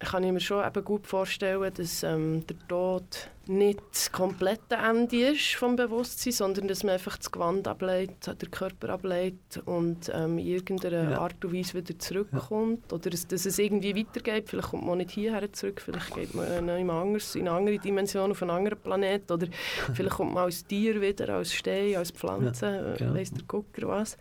kann 0.00 0.22
ich 0.22 0.32
mir 0.32 0.40
schon 0.40 0.66
eben 0.66 0.84
gut 0.84 1.06
vorstellen, 1.06 1.72
dass 1.72 2.02
ähm, 2.02 2.46
der 2.46 2.56
Tod 2.68 3.30
nicht 3.50 3.80
das 3.92 4.12
komplette 4.12 4.76
Ende 4.76 5.30
ist 5.32 5.54
vom 5.56 5.74
Bewusstsein, 5.76 6.32
sondern 6.32 6.68
dass 6.68 6.84
man 6.84 6.94
einfach 6.94 7.18
das 7.18 7.30
Gewand 7.32 7.66
ablegt, 7.66 8.26
den 8.26 8.50
Körper 8.50 8.90
ablegt 8.90 9.60
und 9.64 10.10
ähm, 10.14 10.38
in 10.38 10.46
irgendeiner 10.46 11.10
Ja. 11.10 11.18
Art 11.20 11.44
und 11.44 11.52
Weise 11.52 11.74
wieder 11.74 11.98
zurückkommt. 11.98 12.92
Oder 12.92 13.10
dass, 13.10 13.26
dass 13.26 13.46
es 13.46 13.58
irgendwie 13.58 13.96
weitergeht. 13.96 14.48
Vielleicht 14.48 14.68
kommt 14.68 14.86
man 14.86 14.98
nicht 14.98 15.10
hierher 15.10 15.52
zurück, 15.52 15.80
vielleicht 15.84 16.14
geht 16.14 16.34
man 16.34 16.68
äh, 16.68 16.90
anders, 16.90 17.34
in 17.34 17.48
eine 17.48 17.56
andere 17.56 17.78
Dimension, 17.78 18.30
auf 18.30 18.40
einen 18.42 18.52
anderen 18.52 18.78
Planet. 18.78 19.30
Oder 19.30 19.48
vielleicht 19.94 20.16
kommt 20.16 20.32
man 20.34 20.44
als 20.44 20.64
Tier 20.64 21.00
wieder, 21.00 21.28
als 21.30 21.52
Stein, 21.52 21.96
als 21.96 22.12
Pflanze, 22.12 22.66
Ja, 22.66 22.94
äh, 22.94 22.98
genau. 22.98 23.14
weiss 23.14 23.32
der 23.32 23.44
Gucker 23.48 23.88
was. 23.88 24.16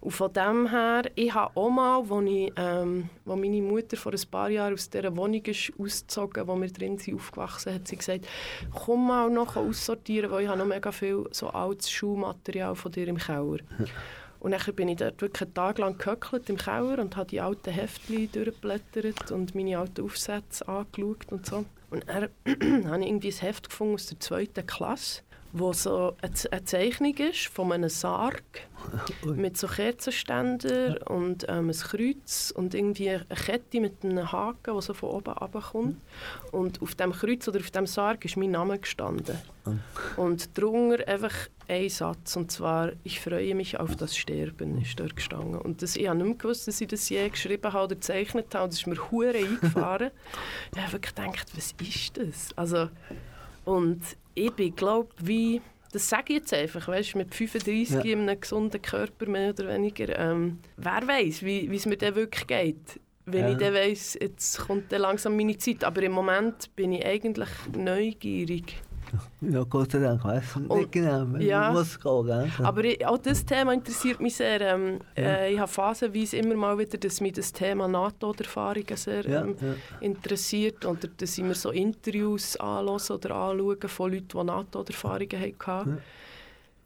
Und 0.00 0.12
von 0.12 0.32
dem 0.32 0.70
her, 0.70 1.02
ich 1.14 1.34
habe 1.34 1.54
auch 1.54 1.70
mal, 1.70 1.98
als 1.98 2.30
ich, 2.30 2.52
ähm, 2.56 3.10
wo 3.26 3.36
meine 3.36 3.60
Mutter 3.60 3.96
vor 3.96 4.12
ein 4.12 4.30
paar 4.30 4.48
Jahren 4.48 4.72
aus 4.72 4.88
dieser 4.88 5.14
Wohnung 5.14 5.42
ist 5.44 5.72
ausgezogen, 5.78 6.46
wo 6.48 6.56
wir 6.60 6.68
drin 6.72 6.98
sind, 6.98 7.16
aufgewachsen 7.16 7.74
hat, 7.74 7.86
sie 7.86 7.96
gesagt, 7.96 8.26
komm 8.70 9.06
mal 9.08 9.30
noch 9.30 9.56
aussortieren, 9.56 10.30
weil 10.30 10.42
ich 10.42 10.48
habe 10.48 10.58
noch 10.58 10.66
mega 10.66 10.92
viel 10.92 11.24
so 11.30 11.48
altes 11.48 11.90
Schulmaterial 11.90 12.74
von 12.74 12.92
dir 12.92 13.08
im 13.08 13.18
Keller. 13.18 13.58
Und 14.40 14.52
dann 14.52 14.74
bin 14.74 14.88
ich 14.88 14.96
dort 14.96 15.20
wirklich 15.20 15.42
einen 15.42 15.54
Tag 15.54 15.78
lang 15.78 15.98
gehöckelt 15.98 16.48
im 16.48 16.56
Keller 16.56 16.98
und 16.98 17.14
habe 17.14 17.28
die 17.28 17.42
alten 17.42 17.70
Heftchen 17.70 18.32
durchgeblättert 18.32 19.30
und 19.32 19.54
meine 19.54 19.78
alten 19.78 20.02
Aufsätze 20.02 20.66
angeschaut 20.66 21.26
und 21.30 21.44
so. 21.44 21.66
Und 21.90 22.06
dann 22.08 22.30
habe 22.88 23.02
ich 23.02 23.06
irgendwie 23.06 23.28
ein 23.28 23.38
Heft 23.38 23.68
gefunden 23.68 23.96
aus 23.96 24.06
der 24.06 24.18
zweiten 24.18 24.66
Klasse. 24.66 25.20
Wo 25.52 25.72
so 25.72 26.16
eine 26.22 26.64
Zeichnung 26.64 27.16
ist 27.16 27.48
von 27.48 27.72
einem 27.72 27.88
Sarg 27.88 28.42
mit 29.24 29.56
so 29.56 29.66
Kerzenständer 29.66 31.10
und 31.10 31.44
ähm, 31.48 31.70
ein 31.70 31.72
Kreuz 31.72 32.52
und 32.54 32.74
irgendwie 32.74 33.10
eine 33.10 33.24
Kette 33.26 33.80
mit 33.80 34.04
einem 34.04 34.30
Haken, 34.30 34.72
der 34.72 34.80
so 34.80 34.94
von 34.94 35.10
oben 35.10 35.32
runterkommt. 35.32 35.96
Und 36.52 36.80
auf 36.80 36.94
dem 36.94 37.12
Kreuz 37.12 37.48
oder 37.48 37.60
auf 37.60 37.70
dem 37.70 37.86
Sarg 37.86 38.24
ist 38.24 38.36
mein 38.36 38.52
Name 38.52 38.78
gestanden. 38.78 39.38
Und 40.16 40.56
drunter 40.56 41.06
einfach 41.06 41.34
ein 41.68 41.88
Satz, 41.88 42.36
und 42.36 42.50
zwar 42.50 42.92
«Ich 43.04 43.20
freue 43.20 43.54
mich 43.54 43.78
auf 43.78 43.94
das 43.96 44.16
Sterben» 44.16 44.80
ist 44.80 44.98
dort 44.98 45.16
gestanden. 45.16 45.58
Und 45.58 45.82
das, 45.82 45.96
ich 45.96 46.08
habe 46.08 46.18
nicht 46.18 46.26
mehr 46.26 46.36
gewusst, 46.36 46.66
dass 46.66 46.80
ich 46.80 46.88
das 46.88 47.08
je 47.08 47.28
geschrieben 47.28 47.72
habe 47.72 47.84
oder 47.84 47.94
gezeichnet 47.94 48.54
habe. 48.54 48.68
Das 48.68 48.78
ist 48.78 48.86
mir 48.86 49.10
hure 49.10 49.36
eingefahren. 49.36 50.10
ich 50.74 50.80
habe 50.80 50.92
wirklich 50.92 51.14
gedacht, 51.14 51.46
was 51.54 51.74
ist 51.80 52.16
das? 52.16 52.48
Also, 52.56 52.88
und 53.64 54.00
ich 54.46 54.52
bin, 54.52 54.74
glaube 54.74 55.10
wie... 55.22 55.60
Das 55.92 56.08
sage 56.08 56.26
ich 56.34 56.38
jetzt 56.38 56.54
einfach, 56.54 56.86
weißt, 56.86 57.16
mit 57.16 57.34
35 57.34 57.90
Ja. 58.04 58.12
in 58.12 58.20
einem 58.28 58.40
gesunden 58.40 58.80
Körper 58.80 59.26
mehr 59.26 59.50
oder 59.50 59.66
weniger. 59.68 60.16
Ähm, 60.18 60.60
wer 60.76 61.06
weiß, 61.06 61.42
wie 61.42 61.66
es 61.74 61.84
mir 61.84 61.96
dann 61.96 62.14
wirklich 62.14 62.46
geht. 62.46 63.00
Wenn 63.26 63.40
Ja. 63.46 63.50
ich 63.52 63.56
dann 63.58 63.74
weiss, 63.74 64.16
jetzt 64.20 64.58
kommt 64.60 64.92
dann 64.92 65.00
langsam 65.02 65.36
meine 65.36 65.58
Zeit. 65.58 65.82
Aber 65.82 66.00
im 66.02 66.12
Moment 66.12 66.74
bin 66.76 66.92
ich 66.92 67.04
eigentlich 67.04 67.48
neugierig. 67.76 68.76
Ja, 69.40 69.62
Gott 69.64 69.92
sei 69.92 69.98
Dank, 70.00 70.20
ich 70.24 70.56
Und- 70.56 70.68
nicht 70.78 70.92
genau, 70.92 71.24
ja. 71.38 71.74
was 71.74 71.88
es 71.88 72.00
geht. 72.00 72.26
Gell? 72.26 72.50
Aber 72.66 72.84
ich, 72.84 73.06
auch 73.06 73.18
das 73.18 73.44
Thema 73.44 73.72
interessiert 73.72 74.20
mich 74.20 74.36
sehr. 74.36 74.60
Ähm, 74.60 75.00
Ja. 75.16 75.22
äh, 75.22 75.52
ich 75.54 75.58
habe 75.58 75.70
phasenweise 75.70 76.36
immer 76.36 76.54
mal 76.54 76.78
wieder, 76.78 76.98
dass 76.98 77.20
mich 77.20 77.32
das 77.32 77.52
Thema 77.52 77.88
NATO-Erfahrungen 77.88 78.96
sehr 78.96 79.26
ja, 79.28 79.42
ähm, 79.42 79.56
ja. 79.60 79.74
interessiert. 80.00 80.84
Oder 80.84 81.08
dass 81.16 81.36
ich 81.38 81.44
mir 81.44 81.54
so 81.54 81.70
Interviews 81.70 82.56
anhören 82.56 83.00
oder 83.10 83.34
anschauen 83.34 83.88
von 83.88 84.12
Leuten, 84.12 84.28
die 84.28 84.44
NATO-Erfahrungen 84.44 85.40
hatten. 85.66 85.90
Ja. 85.90 85.98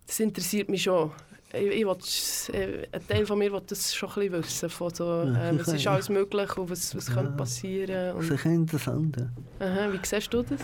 Das 0.06 0.20
interessiert 0.20 0.68
mich 0.68 0.82
schon. 0.82 1.10
Ich, 1.56 1.66
ich 1.80 1.86
will's- 1.86 2.48
äh, 2.52 2.86
ein 2.92 3.06
Teil 3.06 3.26
von 3.26 3.38
mir 3.38 3.52
will 3.52 3.62
das 3.66 3.94
schon 3.94 4.08
ein 4.10 4.14
bisschen 4.14 4.32
wissen. 4.44 4.70
Von 4.70 4.94
so, 4.94 5.04
äh, 5.22 5.58
was 5.58 5.68
ist 5.68 5.86
alles 5.86 6.08
möglich 6.18 6.56
und 6.56 6.70
was, 6.70 6.94
was 6.96 7.08
Ja. 7.08 7.14
könnte 7.14 7.32
passieren. 7.32 8.16
Und, 8.16 8.22
Sicher 8.24 8.50
interessant. 8.50 9.16
Ja. 9.60 9.66
aha, 9.66 9.92
wie 9.92 9.98
siehst 10.02 10.32
du 10.34 10.42
das? 10.42 10.60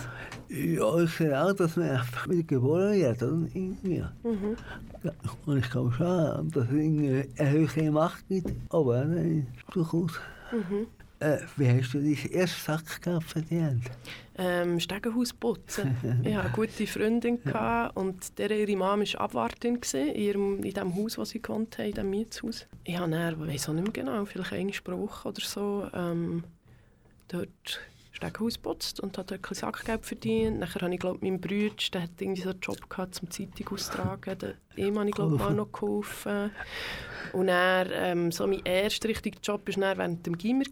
Ja, 0.49 0.99
ich 1.03 1.11
sehe 1.13 1.43
auch, 1.43 1.53
dass 1.53 1.77
man 1.77 1.91
einfach 1.91 2.29
wieder 2.29 2.43
geboren 2.43 2.93
wird. 3.01 3.23
Oder? 3.23 3.47
Irgendwie. 3.55 4.05
Mhm. 4.25 4.57
Ja, 5.03 5.13
und 5.47 5.59
ich 5.59 5.71
glaube 5.71 5.93
schon, 5.93 6.51
dass 6.51 6.65
es 6.65 6.71
eine 6.71 7.27
höhere 7.37 7.91
Macht 7.91 8.27
gibt. 8.29 8.51
Aber 8.71 9.05
nein, 9.05 9.47
durchaus. 9.73 10.13
Mhm. 10.53 10.87
Äh, 11.21 11.41
wie 11.59 11.69
hast 11.69 11.93
du 11.93 11.99
deinen 11.99 12.33
ersten 12.33 12.61
Sackgeld 12.61 13.25
verdient? 13.25 13.85
Ähm, 14.39 14.81
Stegenhaus 14.81 15.35
putzen. 15.35 15.95
ich 16.25 16.35
hatte 16.35 16.47
eine 16.47 16.55
gute 16.55 16.87
Freundin 16.87 17.43
gehabt 17.45 17.95
und 17.95 18.39
der, 18.39 18.51
ihre 18.51 18.75
Mama 18.75 19.05
war 19.05 19.21
Abwartin 19.21 19.79
in, 19.93 20.15
ihrem, 20.15 20.63
in 20.63 20.73
dem 20.73 20.97
Haus, 20.97 21.19
wo 21.19 21.25
sie 21.27 21.43
haben, 21.47 21.67
in 21.79 21.93
dem 21.93 22.09
Mietshaus. 22.09 22.67
Ich 22.85 22.97
habe 22.97 23.11
dann, 23.11 23.43
ich 23.43 23.55
weiß 23.55 23.69
auch 23.69 23.75
nicht 23.75 23.85
mehr 23.85 23.93
genau, 23.93 24.25
vielleicht 24.25 24.55
einmal 24.55 24.75
pro 24.83 24.99
Woche 24.99 25.29
oder 25.29 25.43
so, 25.43 25.87
ähm, 25.93 26.43
dort 27.29 27.81
Stegenhaus 28.29 28.55
geputzt 28.55 29.01
und 29.01 29.17
habe 29.19 29.27
dort 29.29 29.41
ein 29.41 29.43
bisschen 29.49 29.55
Sackgeld 29.73 30.05
verdient. 30.07 30.59
Nachher 30.61 30.83
habe 30.83 30.93
ich, 30.95 31.01
glaube 31.01 31.19
meinem 31.23 31.41
Bruder, 31.41 31.75
der 31.93 32.03
hat 32.03 32.11
irgendwie 32.21 32.43
so 32.43 32.51
einen 32.51 32.61
Job 32.61 32.91
gehabt, 32.91 33.15
zum 33.15 33.31
Zeitung 33.31 33.69
austragen. 33.73 34.39
Der- 34.39 34.55
Ihm 34.77 34.99
habe 34.99 35.09
ich, 35.09 35.15
glaube 35.15 35.37
mal 35.37 35.55
noch 35.55 35.73
geholfen. 35.73 36.51
Und 37.33 37.47
dann, 37.49 37.89
ähm, 37.93 38.33
so 38.33 38.47
mein 38.47 38.65
erster 38.65 39.09
richtiger 39.09 39.39
Job 39.43 39.67
war 39.67 39.75
dann 39.75 39.99
während 39.99 40.27
dem 40.27 40.37
Gimmer. 40.39 40.65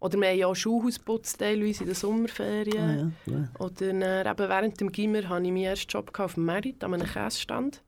Oder 0.00 0.18
wir 0.18 0.28
haben 0.30 0.38
ja 0.38 0.46
auch 0.48 0.54
Schulhaus 0.56 0.98
geputzt, 0.98 1.38
teilweise 1.38 1.84
in 1.84 1.86
den 1.90 1.94
Sommerferien. 1.94 3.12
Ah, 3.26 3.30
ja, 3.30 3.36
ja. 3.38 3.48
Oder 3.60 3.92
dann, 3.92 4.26
eben 4.26 4.48
während 4.48 4.80
dem 4.80 4.90
Gimmer 4.90 5.28
hatte 5.28 5.44
ich 5.44 5.50
meinen 5.52 5.62
ersten 5.64 5.88
Job 5.90 6.18
auf 6.18 6.34
dem 6.34 6.44
Merit, 6.44 6.82
an 6.82 6.94
einem 6.94 7.06
Käsestand. 7.06 7.82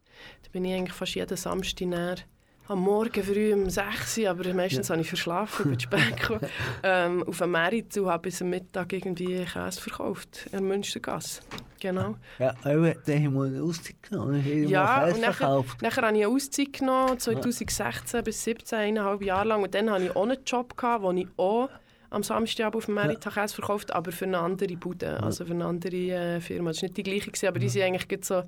Da 0.45 0.51
bin 0.53 0.65
ich 0.65 0.75
eigentlich 0.75 0.93
fast 0.95 1.17
jeden 1.17 1.37
Samstag 1.37 2.25
am 2.67 2.81
Morgen 2.81 3.23
früh 3.23 3.53
um 3.53 3.69
6 3.69 4.19
Uhr, 4.19 4.31
aber 4.31 4.55
meistens 4.55 4.89
habe 4.89 5.01
ich 5.03 5.09
verschlafen, 5.09 5.71
bin 5.71 5.79
zu 5.79 5.85
spät 5.85 6.41
ähm, 6.83 7.23
auf 7.25 7.39
dem 7.39 7.51
Merit 7.51 7.97
und 7.99 8.07
habe 8.07 8.23
bis 8.23 8.41
am 8.41 8.51
Mittag 8.51 8.93
irgendwie 8.93 9.45
Käse 9.45 9.81
verkauft, 9.81 10.49
in 10.51 10.67
Münstergasse. 10.67 11.43
Genau. 11.81 12.15
Ja, 12.39 12.55
aber 12.63 12.95
dann 12.95 13.25
haben 13.25 13.35
wir 13.35 13.45
eine 13.45 13.63
Auszeit 13.63 14.03
genommen. 14.03 14.41
Ich 14.41 14.47
habe 14.47 14.71
Ja, 14.71 15.05
Käse 15.07 15.21
nachher, 15.21 15.33
verkauft. 15.35 15.83
nachher 15.83 16.03
habe 16.07 16.17
ich 16.17 16.25
eine 16.25 16.35
Auszeit 16.35 16.73
genommen, 16.73 17.19
2016 17.19 18.25
bis 18.25 18.43
2017, 18.43 18.79
eineinhalb 18.79 19.23
Jahre 19.23 19.49
lang. 19.49 19.63
Und 19.63 19.75
dann 19.75 19.91
hatte 19.91 20.05
ich 20.05 20.17
auch 20.17 20.23
einen 20.23 20.39
Job, 20.47 20.75
gehabt, 20.77 21.03
wo 21.03 21.13
ich 21.13 21.29
auch 21.37 21.69
am 22.09 22.23
Samstag 22.23 22.75
auf 22.75 22.87
dem 22.87 22.95
Merit 22.95 23.23
ja. 23.25 23.31
Käse 23.31 23.57
verkauft 23.57 23.93
aber 23.93 24.13
für 24.13 24.25
eine 24.25 24.39
andere 24.39 24.75
Bude, 24.77 25.23
also 25.23 25.45
für 25.45 25.53
eine 25.53 25.67
andere 25.67 25.97
äh, 25.97 26.41
Firma. 26.41 26.71
Es 26.71 26.81
war 26.81 26.85
nicht 26.85 26.97
die 26.97 27.03
gleiche, 27.03 27.31
gewesen, 27.31 27.49
aber 27.49 27.59
die 27.59 27.69
sind 27.69 27.83
eigentlich 27.83 28.25
so 28.25 28.45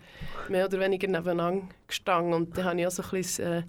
mehr 0.49 0.65
oder 0.65 0.81
weniger 0.81 1.09
nebeneinander 1.09 1.69
gestanden. 1.87 2.33
Und 2.33 2.57
dann 2.57 2.65
hatte 2.65 2.81
ich 2.81 2.87
auch 2.87 2.91
so 2.93 3.03
ein 3.03 3.11
bisschen 3.11 3.53
äh, 3.53 3.63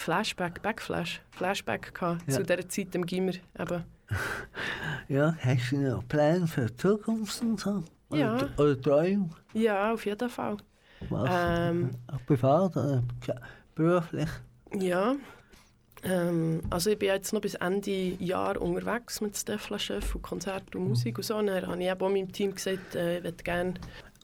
Flashback, 0.00 0.62
Backflash, 0.62 1.20
Flashback 1.30 1.94
gehabt, 1.94 2.22
Ja. 2.26 2.34
zu 2.36 2.42
dieser 2.42 2.66
Zeit 2.68 2.94
im 2.94 3.04
Gimmer. 3.04 3.32
Eben. 3.58 3.84
Ja, 5.08 5.34
hast 5.44 5.72
du 5.72 5.76
noch 5.78 6.06
Pläne 6.08 6.46
für 6.46 6.66
die 6.66 6.76
Zukunft 6.76 7.42
und 7.42 7.60
so? 7.60 7.82
Oder, 8.08 8.18
Ja. 8.20 8.48
oder 8.56 8.80
Träume? 8.80 9.28
Ja, 9.52 9.92
auf 9.92 10.06
jeden 10.06 10.28
Fall. 10.30 10.56
Was? 11.10 11.30
Ähm, 11.32 11.90
Auch 12.06 12.24
privat 12.26 12.76
oder 12.76 13.02
beruflich? 13.74 14.28
Ja, 14.74 15.16
ähm, 16.02 16.62
also 16.70 16.90
ich 16.90 16.98
bin 16.98 17.08
jetzt 17.08 17.32
noch 17.32 17.40
bis 17.42 17.54
Ende 17.56 17.90
Jahr 18.22 18.60
unterwegs 18.60 19.20
mit 19.20 19.36
Stefla 19.36 19.78
Chef 19.78 20.14
und 20.14 20.22
Konzert 20.22 20.74
und 20.74 20.88
Musik 20.88 21.18
und 21.18 21.24
so. 21.24 21.36
Und 21.36 21.46
dann 21.48 21.66
habe 21.66 21.82
ich 21.82 21.88
eben 21.90 22.00
auch 22.00 22.08
meinem 22.10 22.32
Team 22.32 22.54
gesagt, 22.54 22.94
äh, 22.94 23.18
ich 23.18 23.24
würde 23.24 23.42
gerne 23.44 23.74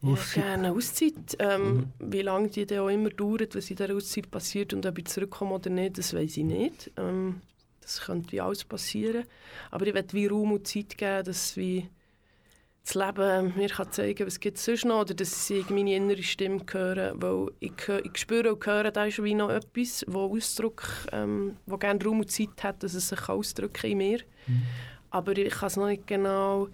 Auszeit. 0.02 0.35
gerne 0.44 0.68
eine 0.68 0.76
Auszeit. 0.76 1.37
Ähm, 1.38 1.92
Wie 1.98 2.22
lange 2.22 2.48
die 2.48 2.66
dann 2.66 2.80
auch 2.80 2.88
immer 2.88 3.11
dauert, 3.11 3.54
was 3.54 3.70
in 3.70 3.76
dieser 3.76 3.94
Auszeit 3.94 4.30
passiert 4.30 4.72
und 4.74 4.85
ob 4.87 4.98
ich 4.98 5.06
zurückkomme 5.06 5.54
oder 5.54 5.70
nicht, 5.70 5.98
das 5.98 6.14
weiß 6.14 6.37
ich 6.37 6.44
nicht. 6.44 6.90
Ähm, 6.96 7.40
das 7.80 8.00
könnte 8.00 8.32
wie 8.32 8.40
alles 8.40 8.64
passieren. 8.64 9.24
Aber 9.70 9.87
ich 9.87 9.94
möchte 9.94 10.14
wie 10.14 10.26
Raum 10.26 10.52
und 10.52 10.66
Zeit 10.66 10.98
geben, 10.98 11.24
dass 11.24 11.56
wie 11.56 11.88
das 12.85 12.94
Leben 12.94 13.52
mir 13.56 13.68
kann 13.68 13.90
zeigen 13.90 14.16
kann, 14.16 14.26
was 14.28 14.38
gibt 14.38 14.59
es 14.59 14.64
sonst 14.64 14.85
noch, 14.85 15.00
oder 15.00 15.14
dass 15.14 15.50
ich 15.50 15.70
meine 15.70 15.94
innere 15.94 16.22
Stimme 16.22 16.64
höre, 16.70 17.20
weil 17.20 17.48
ich, 17.59 17.72
ich 18.04 18.18
spüre 18.18 18.54
und 18.54 18.64
höre, 18.64 18.92
da 18.92 19.06
ist 19.06 19.22
wie 19.22 19.35
noch 19.35 19.50
etwas, 19.50 20.04
wo 20.06 20.32
Ausdruck, 20.37 20.85
ähm, 21.11 21.56
wo 21.66 21.78
gerne 21.78 22.04
Raum 22.04 22.20
und 22.20 22.30
Zeit 22.30 22.62
hat, 22.62 22.82
dass 22.82 22.94
es 22.94 23.09
sich 23.09 23.28
ausdrücken 23.28 23.90
in 23.90 23.98
mir. 23.98 24.20
Aber 25.11 25.37
ich 25.37 25.52
kann 25.52 25.66
es 25.66 25.76
noch 25.76 25.87
nicht 25.87 26.06
genau 26.06 26.68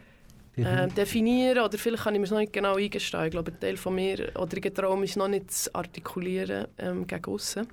ähm, 0.57 0.95
definieren 0.95 1.65
oder 1.65 1.79
vielleicht 1.79 2.05
kann 2.05 2.15
ich 2.15 2.21
mir 2.21 2.25
es 2.25 2.31
noch 2.31 2.39
nicht 2.39 2.53
genau 2.53 2.77
eingestehen. 2.77 3.25
Ich 3.25 3.31
glaube, 3.31 3.53
ein 3.53 3.61
Teil 3.61 3.77
von 3.77 3.95
mir 3.95 4.31
oder 4.37 4.57
ich 4.57 4.73
traue 4.75 4.99
mich 4.99 5.17
noch 5.17 5.29
nicht 5.29 5.51
zu 5.51 5.75
artikulieren 5.75 6.67
ähm, 6.79 7.07
gegen 7.07 7.25
aussen. 7.27 7.67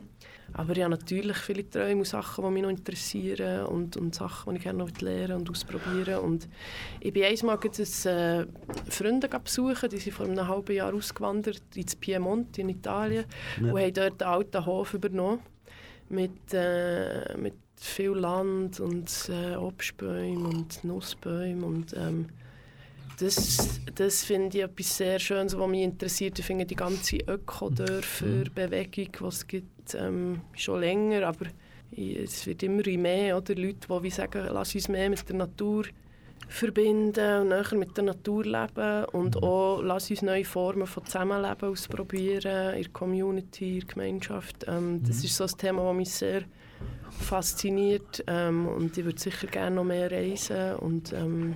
Aber 0.54 0.74
ich 0.76 0.82
habe 0.82 0.92
natürlich 0.92 1.38
viele 1.38 1.70
Träume 1.70 1.98
und 2.00 2.08
Sachen, 2.08 2.44
die 2.44 2.52
mich 2.52 2.64
noch 2.64 2.70
interessieren 2.70 3.66
und, 3.68 3.98
und 3.98 4.16
Sachen, 4.16 4.54
die 4.54 4.58
ich 4.58 4.64
gerne 4.64 4.80
noch 4.80 5.02
lernen 5.02 5.38
und 5.38 5.50
ausprobieren 5.50 6.20
Und 6.20 6.48
ich 7.00 7.14
bin 7.14 7.24
einmal 7.24 7.58
gerade 7.58 7.82
äh, 7.84 8.46
Freunde 8.90 9.30
besuchen, 9.30 9.90
die 9.90 9.98
sind 9.98 10.14
vor 10.14 10.26
einem 10.26 10.48
halben 10.48 10.76
Jahr 10.76 10.94
ausgewandert 10.94 11.62
ins 11.76 11.96
Piemont 11.96 12.58
in 12.58 12.70
Italien 12.70 13.26
Ja. 13.62 13.72
und 13.74 13.80
haben 13.80 13.94
dort 13.94 14.24
einen 14.24 14.34
alten 14.34 14.66
Hof 14.66 14.94
übernommen 14.96 15.40
mit, 16.10 16.54
äh, 16.54 17.38
mit 17.38 17.54
viel 17.76 18.12
Land 18.12 18.80
und 18.80 19.30
äh, 19.30 19.56
Obstbäumen 19.56 20.46
und 20.48 20.84
Nussbäumen 20.84 21.64
und 21.64 21.94
ähm, 21.96 22.26
das, 23.20 23.82
das 23.96 24.24
finde 24.24 24.58
ich 24.58 24.64
etwas 24.64 24.98
sehr 24.98 25.20
Schönes, 25.20 25.58
was 25.58 25.70
mich 25.70 25.84
interessiert. 25.84 26.40
Ich 26.40 26.46
finde 26.46 26.66
die 26.66 26.76
ganze 26.76 27.18
Ökodörfer-Bewegung, 27.18 29.10
die 29.20 29.26
es 29.26 29.48
gibt, 29.48 29.96
ähm, 29.96 30.42
schon 30.56 30.82
länger, 30.82 31.28
aber 31.28 31.48
es 31.92 32.46
wird 32.46 32.64
immer 32.64 32.88
mehr, 32.98 33.38
oder? 33.38 33.56
Leute, 33.56 33.88
die 33.88 34.04
wie 34.04 34.10
sagen, 34.10 34.48
lass 34.52 34.76
uns 34.76 34.88
mehr 34.88 35.10
mit 35.10 35.28
der 35.28 35.36
Natur 35.36 35.86
verbinden 36.48 37.42
und 37.42 37.50
näher 37.50 37.76
mit 37.76 37.96
der 37.96 38.06
Natur 38.06 38.44
leben 38.44 39.06
und 39.12 39.42
auch 39.44 39.82
lass 39.82 40.10
uns 40.10 40.22
neue 40.22 40.46
Formen 40.46 40.88
von 40.88 41.06
Zusammenleben 41.06 41.70
ausprobieren 41.70 42.76
in 42.76 42.84
der 42.84 42.92
Community, 42.92 43.74
in 43.74 43.80
der 43.80 43.88
Gemeinschaft. 43.88 44.66
Ähm, 44.68 45.02
das 45.06 45.24
ist 45.24 45.36
so 45.36 45.44
ein 45.44 45.58
Thema, 45.58 45.84
das 45.84 45.96
mich 45.96 46.10
sehr 46.10 46.44
fasziniert 47.20 48.24
ähm, 48.28 48.68
und 48.68 48.98
ich 48.98 49.06
würde 49.06 49.20
sicher 49.20 49.48
gerne 49.48 49.76
noch 49.76 49.84
mehr 49.84 50.12
reisen 50.12 50.76
und 50.76 51.14
ähm, 51.14 51.56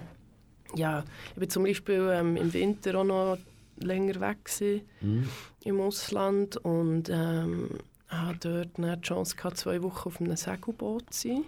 ja, 0.75 1.03
ich 1.33 1.39
bin 1.39 1.49
zum 1.49 1.63
Beispiel 1.63 2.09
ähm, 2.13 2.35
im 2.37 2.53
Winter 2.53 2.99
auch 2.99 3.03
noch 3.03 3.37
länger 3.79 4.19
weg 4.19 4.45
gewesen, 4.45 4.81
Mhm. 5.01 5.29
im 5.65 5.79
Ausland 5.81 6.57
und 6.57 7.09
ähm, 7.09 7.69
habe 8.07 8.37
dort 8.39 8.77
die 8.77 9.01
Chance 9.01 9.35
gehabt, 9.35 9.57
zwei 9.57 9.81
Wochen 9.81 10.07
auf 10.09 10.21
einem 10.21 10.35
Segelboot 10.35 11.11
zu 11.13 11.27
sein. 11.29 11.43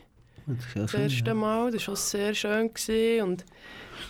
Das 0.48 0.58
ja 0.76 0.82
Das 0.84 0.94
erste 0.94 1.28
ja. 1.30 1.34
Mal, 1.34 1.72
das 1.72 1.88
war 1.88 1.94
auch 1.94 1.98
sehr 1.98 2.34
schön 2.36 2.72
gewesen 2.74 3.24
und 3.28 3.46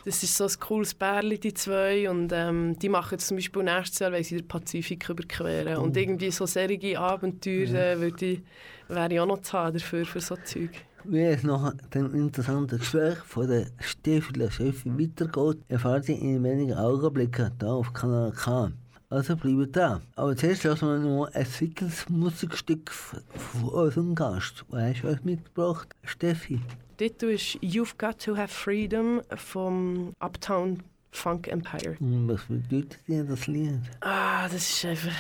das 0.04 0.21
ist 0.23 0.36
so 0.36 0.45
ein 0.45 0.60
cooles 0.60 0.93
Pärchen, 0.93 1.39
die 1.39 1.54
zwei 1.54 2.10
und 2.10 2.32
ähm, 2.34 2.78
die 2.80 2.89
machen 2.89 3.12
jetzt 3.13 3.28
zum 3.28 3.38
Beispiel 3.38 3.63
nächstes 3.63 3.99
Jahr, 3.99 4.12
weil 4.12 4.23
sie 4.23 4.38
den 4.38 4.47
Pazifik 4.47 5.08
überqueren 5.10 5.78
und 5.78 5.95
irgendwie 5.95 6.32
so 6.32 6.45
serige 6.45 6.99
Abenteuer 6.99 7.73
äh, 7.73 7.99
würde 7.99 8.25
ich, 8.25 8.41
wäre 8.89 9.13
ich 9.13 9.19
auch 9.19 9.25
noch 9.28 9.41
zu 9.41 9.54
haben 9.54 9.78
dafür, 9.78 10.06
für 10.06 10.19
so 10.19 10.36
Zeug. 10.38 10.71
Wie 11.08 11.22
es 11.22 11.44
nach 11.44 11.74
dem 11.94 12.15
interessanten 12.15 12.80
Gespräch 12.80 13.18
von 13.20 13.48
der 13.48 13.68
Stiefel 13.80 14.50
Chefin 14.50 15.00
weitergeht, 15.00 15.63
erfahrt 15.68 16.10
ihr 16.10 16.20
in 16.20 16.44
wenigen 16.44 16.74
Augenblicken 16.74 17.52
hier 17.60 17.70
auf 17.70 17.94
Kanal 17.94 18.32
K. 18.32 18.72
Also 19.10 19.36
bleiben 19.36 19.72
dran. 19.72 20.02
Aber 20.15 20.36
zuerst 20.36 20.63
lassen 20.63 20.88
wir 20.88 20.98
noch 20.98 21.32
ein 21.32 21.46
weiteres 21.46 22.10
Musikstück 22.10 22.89
von 22.91 23.70
unserem 23.70 24.15
Gast. 24.15 24.65
Was 24.70 24.82
hast 24.82 25.04
du 25.04 25.08
uns 25.10 25.24
mitgebracht, 25.24 25.96
Steffi? 26.04 26.60
Titel 26.98 27.26
ist 27.28 27.58
«You've 27.62 27.98
Got 28.00 28.20
to 28.24 28.36
Have 28.36 28.48
Freedom» 28.48 29.22
vom 29.36 30.12
Uptown 30.20 30.82
Funk 31.12 31.48
Empire. 31.48 31.98
Was 32.00 32.41
bedeutet 32.46 33.00
dir 33.08 33.24
das 33.24 33.46
Lied? 33.46 33.80
Ah, 34.02 34.48
das 34.50 34.56
ist 34.56 34.86
einfach... 34.86 35.12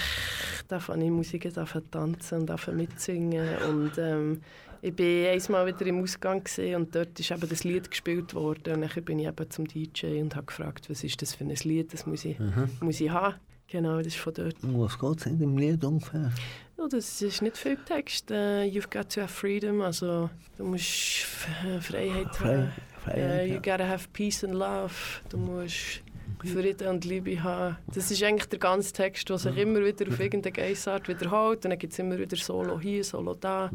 Da 0.67 0.79
fange 0.79 1.05
ich 1.05 1.11
Musik 1.11 1.53
darf 1.53 1.77
tanzen 1.91 2.39
und 2.39 2.47
darf 2.47 2.67
mitsingen. 2.69 3.55
Und 3.69 3.91
ähm, 3.99 4.41
ich 4.85 4.95
bin 4.95 5.25
einmal 5.25 5.65
wieder 5.65 5.85
im 5.87 6.03
Ausgang 6.03 6.43
und 6.75 6.93
dort 6.95 7.19
ist 7.19 7.31
eben 7.31 7.49
das 7.49 7.63
Lied 7.63 7.89
gespielt 7.89 8.35
worden. 8.35 8.75
Und 8.75 8.81
dann 8.93 9.03
bin 9.03 9.17
ich 9.17 9.27
eben 9.27 9.49
zum 9.49 9.67
DJ 9.67 10.21
und 10.21 10.35
habe 10.35 10.45
gefragt, 10.45 10.89
was 10.91 11.03
ist 11.03 11.19
das 11.23 11.33
für 11.33 11.43
ein 11.43 11.55
Lied, 11.63 11.91
das 11.91 12.05
muss 12.05 12.23
ich, 12.23 12.37
muss 12.81 13.01
ich 13.01 13.09
haben. 13.09 13.35
Genau, 13.67 13.97
das 13.97 14.07
ist 14.07 14.17
von 14.17 14.33
dort. 14.35 14.63
Um 14.63 14.79
was 14.79 14.99
geht 14.99 15.19
es 15.19 15.25
in 15.25 15.39
dem 15.39 15.57
Lied 15.57 15.83
ungefähr? 15.83 16.31
Ja, 16.77 16.87
das 16.87 17.19
ist 17.19 17.41
nicht 17.41 17.57
viel 17.57 17.77
Text. 17.77 18.29
Äh, 18.29 18.65
you've 18.65 18.91
got 18.91 19.09
to 19.09 19.21
have 19.21 19.33
freedom, 19.33 19.81
also 19.81 20.29
du 20.57 20.65
musst 20.65 21.25
äh, 21.65 21.81
Freiheit 21.81 22.35
Frei, 22.35 22.57
haben. 22.57 22.71
Freiheit, 23.03 23.17
Äh, 23.41 23.45
you 23.47 23.53
ja. 23.55 23.59
gotta 23.61 23.87
have 23.87 24.07
peace 24.13 24.43
and 24.43 24.53
love. 24.53 24.93
Du 25.29 25.37
musst 25.37 26.03
Frieden 26.43 26.87
und 26.89 27.05
Liebe 27.05 27.41
haben. 27.41 27.77
Das 27.93 28.11
ist 28.11 28.21
eigentlich 28.21 28.47
der 28.49 28.59
ganze 28.59 28.93
Text, 28.93 29.27
der 29.29 29.37
sich 29.39 29.57
immer 29.57 29.83
wieder 29.83 30.07
auf 30.07 30.19
irgendeine 30.19 30.51
Geissart 30.51 31.07
wiederholt. 31.07 31.65
Und 31.65 31.71
dann 31.71 31.79
gibt 31.79 31.93
es 31.93 31.99
immer 31.99 32.19
wieder 32.19 32.37
Solo 32.37 32.79
hier, 32.79 33.03
Solo 33.03 33.33
da. 33.33 33.71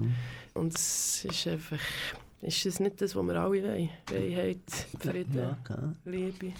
Und 0.60 0.74
es 0.74 1.24
ist 1.24 1.46
einfach... 1.46 1.80
Ist 2.42 2.66
das 2.66 2.80
nicht 2.80 3.00
das, 3.00 3.16
was 3.16 3.22
wir 3.22 3.34
alle 3.34 3.62
wollen? 3.62 3.88
Freiheit, 4.06 4.58
Frieden, 4.98 5.38
Ja, 5.38 5.58
okay. 5.62 5.80
Liebe. 6.04 6.52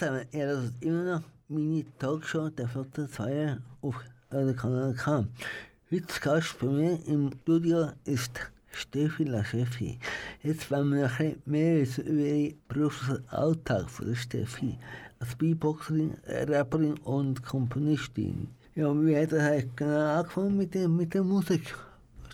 Zusammen, 0.00 0.24
ihr 0.32 0.46
hört 0.46 0.72
immer 0.80 1.04
noch 1.04 1.22
meine 1.48 1.84
Talkshow 1.98 2.48
der 2.48 2.66
Flotte 2.68 3.06
2 3.06 3.58
auf 3.82 3.96
Kanal 4.30 4.94
K. 4.94 5.26
Gast 6.22 6.58
bei 6.58 6.68
mir 6.68 6.98
im 7.06 7.30
Studio 7.42 7.90
ist 8.06 8.30
Steffi 8.72 9.24
Laschefi. 9.24 9.98
Jetzt 10.42 10.70
wollen 10.70 10.94
wir 10.94 11.02
noch 11.02 11.20
ein 11.20 11.42
mehr 11.44 11.82
über 11.82 12.22
den 12.22 12.54
Berufsalltag 12.66 13.90
von 13.90 14.06
der 14.06 14.14
Steffi. 14.14 14.78
Als 15.18 15.34
Beatboxerin, 15.34 16.16
Rapperin 16.26 16.94
und 17.04 17.44
Komponistin. 17.44 18.48
Ja, 18.76 18.94
wie 19.04 19.14
hat 19.14 19.32
er 19.32 19.64
genau 19.76 20.16
angefangen 20.16 20.56
mit 20.56 20.72
der, 20.72 20.88
mit 20.88 21.12
der 21.12 21.24
Musik? 21.24 21.74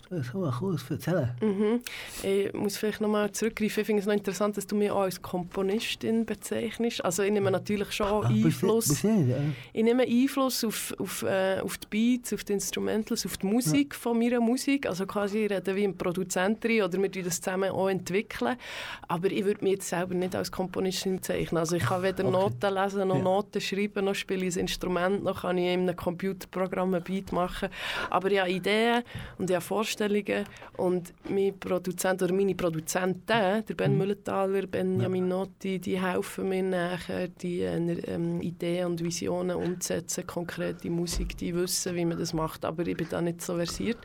Das 0.09 0.31
kann 0.31 0.41
man 0.41 0.51
kurz 0.53 0.89
erzählen. 0.89 1.31
Mhm. 1.41 1.81
Ich 2.23 2.53
muss 2.53 2.77
vielleicht 2.77 3.01
nochmal 3.01 3.29
zurückgreifen. 3.31 3.81
Ich 3.81 3.85
finde 3.85 3.99
es 3.99 4.05
noch 4.05 4.13
interessant, 4.13 4.55
dass 4.55 4.65
du 4.65 4.75
mich 4.75 4.89
auch 4.89 5.01
als 5.01 5.21
Komponistin 5.21 6.25
bezeichnest. 6.25 7.03
Also 7.03 7.23
ich 7.23 7.31
nehme 7.31 7.51
natürlich 7.51 7.91
schon 7.91 8.07
Ach, 8.07 8.29
Einfluss. 8.29 8.87
Bis, 8.87 9.01
bis 9.01 9.11
nicht, 9.11 9.29
ja. 9.29 9.37
Ich 9.73 9.83
nehme 9.83 10.03
Einfluss 10.03 10.63
auf, 10.63 10.95
auf, 10.97 11.23
äh, 11.23 11.59
auf 11.59 11.77
die 11.77 11.87
Beats, 11.89 12.33
auf 12.33 12.45
die 12.45 12.53
Instrumentals, 12.53 13.25
auf 13.25 13.35
die 13.35 13.47
Musik 13.47 13.93
ja. 13.93 13.99
von 13.99 14.17
meiner 14.17 14.39
Musik. 14.39 14.85
Also 14.87 15.05
quasi 15.05 15.39
ich 15.39 15.51
rede 15.51 15.75
wie 15.75 15.83
ein 15.83 15.97
Produzentin 15.97 16.83
oder 16.83 17.01
wir 17.01 17.09
das 17.09 17.41
zusammen 17.41 17.71
auch 17.71 17.89
entwickeln. 17.89 18.55
Aber 19.09 19.29
ich 19.29 19.43
würde 19.43 19.61
mich 19.61 19.73
jetzt 19.73 19.89
selber 19.89 20.15
nicht 20.15 20.35
als 20.35 20.51
Komponistin 20.51 21.17
bezeichnen. 21.17 21.57
Also 21.57 21.75
ich 21.75 21.83
kann 21.83 22.01
weder 22.01 22.23
okay. 22.23 22.31
Noten 22.31 22.73
lesen, 22.73 23.07
noch 23.09 23.17
ja. 23.17 23.23
Noten 23.23 23.59
schreiben, 23.59 24.05
noch 24.05 24.15
spiele 24.15 24.45
ich 24.45 24.55
ein 24.55 24.61
Instrument, 24.61 25.25
noch 25.25 25.41
kann 25.41 25.57
ich 25.57 25.65
in 25.65 25.81
einem 25.81 25.97
Computerprogramm 25.97 26.93
ein 26.93 27.03
Beat 27.03 27.33
machen. 27.33 27.67
Aber 28.09 28.31
ich 28.31 28.39
habe 28.39 28.51
Ideen 28.51 29.03
und 29.37 29.49
ich 29.49 29.55
habe 29.55 29.65
Vorstellungen 29.65 29.96
Vorstellungen 29.97 30.45
und 30.77 31.13
mein 31.29 31.59
Produzent 31.59 32.21
oder 32.21 32.33
meine 32.33 32.55
Produzenten, 32.55 33.25
der 33.27 33.63
Ben 33.75 33.93
mhm. 33.93 33.97
Müllenthaler, 33.97 34.67
Benjamin 34.67 35.29
ja. 35.29 35.37
Notti, 35.37 35.79
die 35.79 35.99
helfen 35.99 36.49
mir 36.49 36.63
nachher, 36.63 37.27
die 37.27 37.61
ähm, 37.61 38.41
Ideen 38.41 38.87
und 38.87 39.03
Visionen 39.03 39.57
umzusetzen, 39.57 40.25
konkrete 40.27 40.89
Musik, 40.89 41.37
die 41.37 41.53
wissen, 41.55 41.95
wie 41.95 42.05
man 42.05 42.17
das 42.17 42.33
macht, 42.33 42.65
aber 42.65 42.85
ich 42.87 42.97
bin 42.97 43.07
da 43.09 43.21
nicht 43.21 43.41
so 43.41 43.55
versiert. 43.55 43.97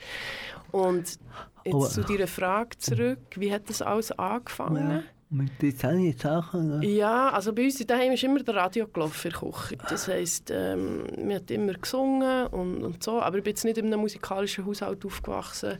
Und 0.70 1.18
jetzt 1.64 1.74
oh. 1.74 1.86
zu 1.86 2.02
deiner 2.02 2.26
Frage 2.26 2.78
zurück, 2.78 3.18
wie 3.36 3.52
hat 3.52 3.68
das 3.68 3.82
alles 3.82 4.12
angefangen? 4.12 4.90
Ja. 4.90 5.02
Mit 5.34 5.62
den 5.62 6.14
Sachen? 6.18 6.80
Ne? 6.80 6.86
Ja, 6.86 7.30
also 7.30 7.54
bei 7.54 7.64
uns 7.64 7.78
daheim 7.86 8.12
ist 8.12 8.22
immer 8.22 8.42
der 8.42 8.54
Radio 8.54 8.86
gelaufen 8.86 9.28
in 9.28 9.32
der 9.32 9.50
Küche. 9.50 9.78
Das 9.88 10.06
heisst, 10.06 10.50
ähm, 10.50 11.06
wir 11.16 11.36
haben 11.36 11.46
immer 11.48 11.72
gesungen 11.72 12.48
und, 12.48 12.84
und 12.84 13.02
so. 13.02 13.18
Aber 13.18 13.38
ich 13.38 13.42
bin 13.42 13.52
jetzt 13.52 13.64
nicht 13.64 13.78
in 13.78 13.86
einem 13.86 14.00
musikalischen 14.00 14.66
Haushalt 14.66 15.02
aufgewachsen. 15.06 15.78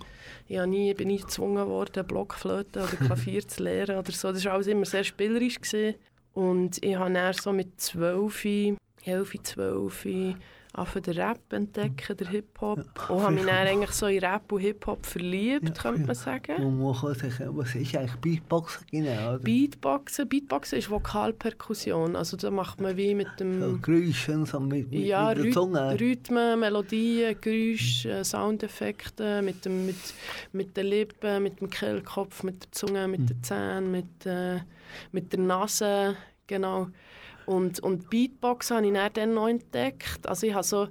Ich 0.48 0.56
habe 0.56 0.68
nie, 0.68 0.94
bin 0.94 1.08
nie 1.08 1.18
gezwungen 1.18 1.66
worden, 1.66 2.06
Blockflöte 2.06 2.80
oder 2.80 2.96
Klavier 3.06 3.46
zu 3.46 3.62
lernen 3.62 3.98
oder 3.98 4.12
so. 4.12 4.32
Das 4.32 4.42
war 4.46 4.54
alles 4.54 4.68
immer 4.68 4.86
sehr 4.86 5.04
spielerisch. 5.04 5.60
Gewesen. 5.60 5.96
Und 6.32 6.82
ich 6.82 6.96
habe 6.96 7.12
dann 7.12 7.34
so 7.34 7.52
mit 7.52 7.78
12, 7.78 8.46
11, 9.04 9.42
12 9.42 10.06
angefangen 10.74 11.02
den 11.02 11.18
Rap 11.18 11.52
entdecken, 11.52 12.16
der 12.16 12.28
Hip-Hop. 12.28 12.78
Ja, 12.78 13.14
und 13.14 13.22
habe 13.22 13.34
mich 13.34 13.44
dann 13.44 13.66
eigentlich 13.66 13.90
so 13.90 14.06
in 14.06 14.24
Rap 14.24 14.50
und 14.50 14.60
Hip-Hop 14.60 15.04
verliebt, 15.04 15.68
ja, 15.68 15.74
könnte 15.74 16.06
man 16.06 16.14
sagen. 16.14 16.64
Und 16.64 16.80
man 16.80 16.94
kann 16.94 17.14
sagen, 17.14 17.56
was 17.56 17.74
ist 17.74 17.94
eigentlich 17.94 18.16
Beatboxen 18.16 18.86
genau? 18.90 19.34
Oder? 19.34 19.38
Beatboxen, 19.38 20.28
Beatboxen 20.28 20.78
ist 20.78 20.90
Vokalperkussion. 20.90 22.16
Also 22.16 22.36
da 22.36 22.50
macht 22.50 22.80
man 22.80 22.96
wie 22.96 23.14
mit 23.14 23.28
dem... 23.38 23.60
So 23.60 23.78
Geräusche, 23.82 24.46
so 24.46 24.60
mit, 24.60 24.90
mit, 24.90 25.00
ja, 25.04 25.34
mit 25.34 25.44
der 25.44 25.52
Zunge. 25.52 26.00
Rhythmen, 26.00 26.60
Melodien, 26.60 27.36
Geräusche, 27.40 28.18
mhm. 28.18 28.24
Soundeffekte, 28.24 29.42
mit, 29.42 29.64
dem, 29.64 29.84
mit, 29.86 29.96
mit 30.52 30.76
den 30.76 30.86
Lippen, 30.86 31.42
mit 31.42 31.60
dem 31.60 31.68
Kehlkopf, 31.68 32.42
mit 32.44 32.64
der 32.64 32.72
Zunge, 32.72 33.08
mit 33.08 33.20
mhm. 33.20 33.26
den 33.26 33.42
Zähnen, 33.42 33.90
mit, 33.90 34.26
äh, 34.26 34.60
mit 35.10 35.32
der 35.32 35.40
Nase, 35.40 36.16
genau. 36.46 36.88
Und, 37.46 37.80
und 37.80 38.10
Beatbox 38.10 38.70
habe 38.70 38.86
ich 38.86 39.12
dann 39.14 39.34
noch 39.34 39.48
entdeckt. 39.48 40.26
Also 40.26 40.46
ich 40.46 40.54
habe 40.54 40.64
so 40.64 40.88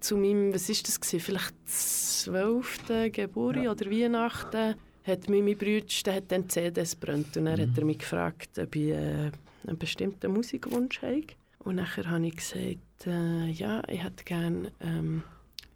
zu 0.00 0.16
meinem, 0.16 0.54
was 0.54 0.68
ist 0.68 0.88
das 0.88 1.00
gewesen, 1.00 1.20
vielleicht 1.20 1.54
12. 1.66 3.12
Geburt 3.12 3.56
ja. 3.56 3.70
oder 3.70 3.90
Weihnachten, 3.90 4.74
hat 5.04 5.28
mich 5.28 5.42
mein 5.42 5.56
Bruder, 5.56 5.86
der 6.06 6.14
hat 6.14 6.32
dann 6.32 6.48
CDs 6.48 6.96
brennt 6.96 7.36
und 7.36 7.44
dann 7.44 7.58
mhm. 7.58 7.70
hat 7.70 7.78
er 7.78 7.84
mich 7.84 7.98
gefragt, 7.98 8.58
ob 8.58 8.76
ich 8.76 8.90
äh, 8.90 9.30
einen 9.66 9.78
bestimmten 9.78 10.32
Musikwunsch 10.32 11.02
habe. 11.02 11.22
Und 11.60 11.76
nachher 11.76 12.08
habe 12.08 12.26
ich 12.26 12.36
gesagt, 12.36 13.06
äh, 13.06 13.50
ja, 13.50 13.82
ich 13.88 14.02
hätte 14.02 14.24
gerne 14.24 14.72
ähm, 14.80 15.22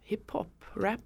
Hip-Hop, 0.03 0.49
Rap. 0.75 0.99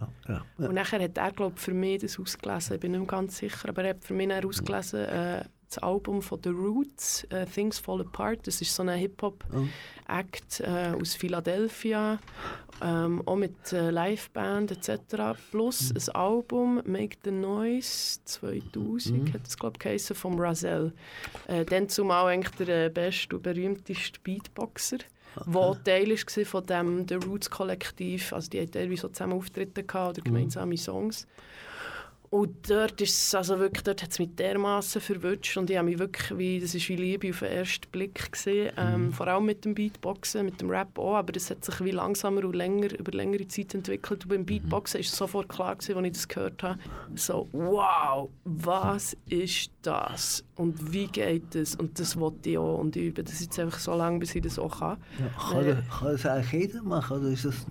Ja, 0.00 0.08
ja, 0.28 0.44
ja. 0.58 0.68
Und 0.68 0.74
nachher 0.74 1.00
hat 1.02 1.16
er, 1.16 1.32
glaube 1.32 1.56
für 1.56 1.72
mich 1.72 2.00
das 2.00 2.18
ausgelesen, 2.18 2.74
ich 2.74 2.80
bin 2.80 2.92
nicht 2.92 3.08
ganz 3.08 3.38
sicher, 3.38 3.68
aber 3.68 3.84
er 3.84 3.90
hat 3.90 4.04
für 4.04 4.14
mich 4.14 4.28
dann 4.28 4.44
ausgelesen, 4.44 5.00
äh, 5.00 5.44
das 5.74 5.82
Album 5.82 6.22
von 6.22 6.40
The 6.42 6.50
Roots, 6.50 7.26
uh, 7.32 7.44
Things 7.44 7.78
Fall 7.78 8.00
Apart. 8.00 8.46
Das 8.46 8.60
ist 8.60 8.74
so 8.74 8.82
ein 8.82 8.88
Hip-Hop-Act 8.90 10.62
uh, 10.66 11.00
aus 11.00 11.14
Philadelphia, 11.14 12.18
ähm, 12.82 13.22
auch 13.26 13.36
mit 13.36 13.72
uh, 13.72 13.90
Liveband 13.90 14.72
etc. 14.72 15.38
Plus 15.50 15.90
mhm. 15.90 15.96
ein 15.96 16.14
Album, 16.14 16.82
Make 16.84 17.16
the 17.24 17.30
Noise 17.30 18.20
2000, 18.24 19.24
mhm. 19.24 19.32
hat 19.32 19.46
es 19.46 19.56
glaube 19.56 19.78
ich 19.94 20.02
von 20.02 20.38
Razel. 20.38 20.92
Äh, 21.48 21.64
dann 21.64 21.88
zumal 21.88 22.26
eigentlich 22.26 22.66
der 22.66 22.88
beste 22.90 23.36
und 23.36 23.42
berühmteste 23.42 24.20
Beatboxer. 24.22 24.98
Okay. 25.36 25.46
wo 25.46 25.74
Teil 25.74 26.10
war 26.10 26.44
von 26.44 26.66
dem 26.66 27.08
The 27.08 27.16
Roots 27.16 27.50
Kollektiv, 27.50 28.32
also 28.32 28.48
die 28.48 28.60
hatten 28.60 28.70
teilweise 28.70 29.02
so 29.02 29.08
zusammen 29.08 29.32
Auftritte 29.32 29.82
oder 29.82 30.12
mhm. 30.20 30.24
gemeinsame 30.24 30.74
mhm. 30.74 30.76
Songs. 30.76 31.26
Und 32.34 32.68
dort 32.68 33.00
ist 33.00 33.32
also 33.36 33.60
wirklich, 33.60 33.84
dort 33.84 34.02
hat 34.02 34.10
es 34.10 34.18
mich 34.18 34.34
dermaßen 34.34 35.00
verwünscht 35.00 35.56
und 35.56 35.70
ich 35.70 35.76
habe 35.76 35.88
mich 35.88 36.00
wirklich, 36.00 36.36
wie, 36.36 36.58
das 36.58 36.74
ist 36.74 36.88
wie 36.88 36.96
Liebe 36.96 37.30
auf 37.30 37.38
den 37.38 37.52
ersten 37.52 37.88
Blick 37.92 38.32
gesehen, 38.32 38.72
ähm, 38.76 39.04
mhm. 39.04 39.12
vor 39.12 39.28
allem 39.28 39.44
mit 39.44 39.64
dem 39.64 39.72
Beatboxen, 39.76 40.44
mit 40.44 40.60
dem 40.60 40.68
Rap 40.68 40.98
auch, 40.98 41.14
aber 41.14 41.30
das 41.30 41.48
hat 41.48 41.64
sich 41.64 41.84
wie 41.84 41.92
langsamer 41.92 42.44
und 42.44 42.56
länger, 42.56 42.98
über 42.98 43.12
längere 43.12 43.46
Zeit 43.46 43.72
entwickelt 43.74 44.24
und 44.24 44.30
beim 44.30 44.44
Beatboxen 44.44 44.98
mhm. 44.98 45.02
ist 45.02 45.14
sofort 45.14 45.48
klar 45.48 45.76
gewesen, 45.76 45.96
als 45.96 46.06
ich 46.06 46.12
das 46.12 46.26
gehört 46.26 46.62
habe, 46.64 46.80
so, 47.14 47.48
wow, 47.52 48.28
was 48.42 49.16
ist 49.28 49.70
das 49.82 50.42
und 50.56 50.92
wie 50.92 51.06
geht 51.06 51.54
das 51.54 51.76
und 51.76 52.00
das 52.00 52.18
wollte 52.18 52.50
ich 52.50 52.58
auch 52.58 52.78
und 52.78 52.96
ich 52.96 53.04
übe 53.04 53.22
das 53.22 53.40
jetzt 53.42 53.60
einfach 53.60 53.78
so 53.78 53.94
lange, 53.94 54.18
bis 54.18 54.34
ich 54.34 54.42
das 54.42 54.58
auch 54.58 54.80
kann. 54.80 54.98
Ja, 55.20 55.50
kann, 55.50 55.64
äh, 55.64 55.74
das, 55.76 56.00
kann 56.00 56.08
das 56.10 56.26
eigentlich 56.26 56.52
jeder 56.52 56.82
machen 56.82 57.18
oder 57.18 57.28
ist 57.28 57.44
das, 57.44 57.64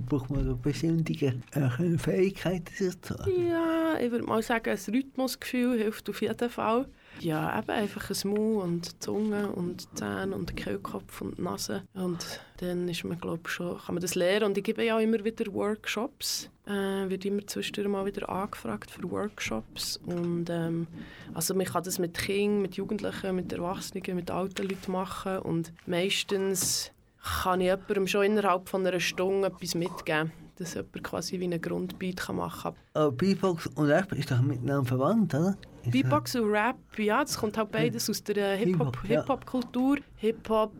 braucht 0.00 0.30
man 0.30 0.40
eine 0.40 0.54
bestimmte 0.54 1.12
äh, 1.12 1.98
Fähigkeit 1.98 2.70
dazu? 2.78 3.14
Ja, 3.30 3.98
ich 3.98 4.10
würde 4.10 4.24
mal 4.24 4.42
sagen, 4.42 4.70
ein 4.70 4.94
Rhythmusgefühl 4.94 5.78
hilft 5.78 6.08
auf 6.10 6.22
jeden 6.22 6.50
Fall. 6.50 6.86
Ja, 7.20 7.58
eben 7.58 7.70
einfach 7.70 8.10
ein 8.10 8.30
Mund 8.30 8.62
und 8.62 9.02
Zunge 9.02 9.48
und 9.50 9.88
Zähne 9.96 10.34
und 10.34 10.56
Kehlkopf 10.56 11.22
und 11.22 11.38
Nase. 11.38 11.82
Und 11.94 12.40
dann 12.58 12.88
ist 12.88 13.04
man, 13.04 13.18
glaube 13.18 13.48
schon, 13.48 13.78
kann 13.78 13.94
man 13.94 14.02
das 14.02 14.14
lernen. 14.14 14.46
Und 14.46 14.58
ich 14.58 14.64
gebe 14.64 14.84
ja 14.84 14.96
auch 14.96 15.00
immer 15.00 15.24
wieder 15.24 15.52
Workshops. 15.52 16.50
Äh, 16.66 17.08
wird 17.08 17.24
immer 17.24 17.46
zwischendurch 17.46 17.88
mal 17.88 18.04
wieder 18.06 18.28
angefragt 18.28 18.90
für 18.90 19.10
Workshops. 19.10 19.98
Und 20.04 20.50
ähm, 20.50 20.86
also 21.32 21.54
man 21.54 21.66
kann 21.66 21.84
das 21.84 21.98
mit 21.98 22.18
Kindern, 22.18 22.62
mit 22.62 22.74
Jugendlichen, 22.76 23.36
mit 23.36 23.52
Erwachsenen, 23.52 24.16
mit 24.16 24.30
alten 24.30 24.68
Leuten 24.68 24.92
machen. 24.92 25.38
Und 25.38 25.72
meistens 25.86 26.92
kann 27.42 27.60
ich 27.60 27.66
jemandem 27.66 28.06
schon 28.06 28.24
innerhalb 28.24 28.68
von 28.68 28.86
einer 28.86 29.00
Stunde 29.00 29.48
etwas 29.48 29.74
mitgeben 29.74 30.32
dass 30.56 30.74
jemand 30.74 31.04
quasi 31.04 31.38
wie 31.38 31.44
einen 31.44 31.60
Grundbeat 31.60 32.28
machen 32.32 32.62
kann. 32.62 32.74
Aber 32.94 33.12
Beatbox 33.12 33.66
und 33.68 33.86
Rap 33.86 34.12
ist 34.12 34.30
doch 34.30 34.40
miteinander 34.40 34.84
verwandt, 34.84 35.34
oder? 35.34 35.56
Beatbox 35.90 36.34
und 36.34 36.50
Rap, 36.50 36.76
ja, 36.96 37.22
das 37.22 37.38
kommt 37.38 37.56
halt 37.56 37.70
beides 37.70 38.10
aus 38.10 38.22
der 38.24 38.56
Hip-Hop-Kultur. 38.56 39.98
Hip-Hop, 40.16 40.72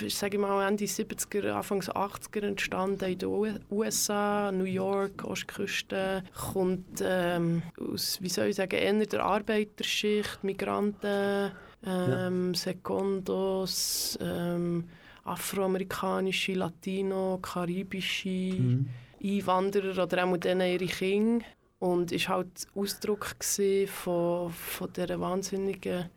ist, 0.00 0.18
sage 0.18 0.36
ich 0.36 0.40
mal, 0.42 0.66
Ende 0.66 0.84
70er, 0.84 1.52
Anfang 1.52 1.80
80er 1.80 2.42
entstanden 2.42 3.04
in 3.04 3.18
den 3.18 3.60
USA, 3.70 4.52
New 4.52 4.64
York, 4.64 5.24
Ostküste, 5.24 6.22
kommt 6.52 7.02
ähm, 7.02 7.62
aus, 7.80 8.18
wie 8.20 8.28
soll 8.28 8.48
ich 8.48 8.56
sagen, 8.56 8.76
eher 8.76 9.06
der 9.06 9.24
Arbeiterschicht, 9.24 10.44
Migranten, 10.44 11.52
ähm, 11.86 12.52
ja. 12.52 12.58
Secondos, 12.58 14.18
ähm, 14.20 14.84
afroamerikanische, 15.24 16.54
latino, 16.54 17.38
karibische 17.40 18.28
mhm. 18.28 18.88
Einwanderer 19.22 20.02
oder 20.02 20.24
auch 20.24 20.36
denen 20.36 20.72
ihre 20.72 20.86
Kinder. 20.86 21.44
Und 21.78 22.12
es 22.12 22.28
war 22.28 22.36
halt 22.36 22.66
Ausdruck 22.74 23.34
von, 23.86 24.52
von 24.52 24.92
dieser 24.92 25.20
wahnsinnigen 25.20 26.10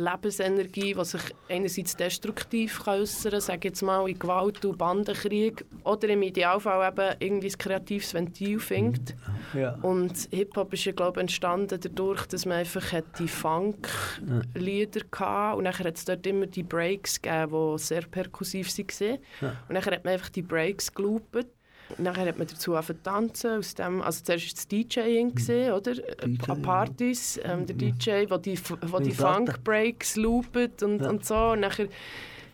Lebensenergie, 0.00 0.94
die 0.94 1.04
sich 1.04 1.20
einerseits 1.48 1.96
destruktiv 1.96 2.86
äußern 2.86 3.32
kann, 3.32 3.40
sage 3.40 3.68
jetzt 3.68 3.82
mal 3.82 4.08
in 4.08 4.18
Gewalt 4.18 4.64
und 4.64 4.78
Bandenkrieg, 4.78 5.64
oder 5.84 6.08
im 6.08 6.22
Idealfall 6.22 6.88
eben 6.88 7.16
irgendwie 7.20 7.48
ein 7.48 7.58
kreatives 7.58 8.14
Ventil 8.14 8.58
findet. 8.58 9.14
Ja. 9.54 9.74
Und 9.82 10.28
Hip-Hop 10.30 10.72
ist 10.72 10.84
ja, 10.84 10.92
glaube 10.92 11.20
ich, 11.20 11.22
entstanden 11.22 11.78
dadurch, 11.80 12.26
dass 12.26 12.46
man 12.46 12.58
einfach 12.58 13.02
die 13.18 13.28
Funk-Lieder 13.28 15.00
hatte 15.12 15.56
und 15.56 15.64
nachher 15.64 15.86
hat 15.86 15.96
es 15.96 16.04
dort 16.04 16.26
immer 16.26 16.46
die 16.46 16.62
Breaks 16.62 17.20
gegeben, 17.20 17.76
die 17.76 17.78
sehr 17.82 18.02
perkussiv 18.02 18.68
waren. 18.76 19.18
Ja. 19.40 19.56
Und 19.68 19.74
nachher 19.74 19.92
hat 19.92 20.04
man 20.04 20.14
einfach 20.14 20.30
die 20.30 20.42
Breaks 20.42 20.92
geloopt 20.94 21.46
Nachher 21.98 22.26
hat 22.26 22.38
man 22.38 22.46
dazu 22.46 22.76
tanzen. 23.02 23.58
Aus 23.58 23.74
dem, 23.74 24.02
also 24.02 24.22
zuerst 24.24 24.46
war 24.46 24.52
das 24.54 24.68
DJing, 24.68 25.34
gesehen, 25.34 25.72
oder? 25.72 25.94
DJ, 25.94 26.50
An 26.50 26.62
Partys. 26.62 27.40
Ähm, 27.42 27.66
der 27.66 27.76
DJ, 27.76 28.26
der 28.26 28.38
die, 28.38 28.58
wo 28.82 28.98
die 28.98 29.12
Funk-Breaks 29.12 30.16
loopt 30.16 30.82
und, 30.82 31.00
ja. 31.00 31.10
und 31.10 31.24
so. 31.24 31.50
Und 31.50 31.60
nachher 31.60 31.88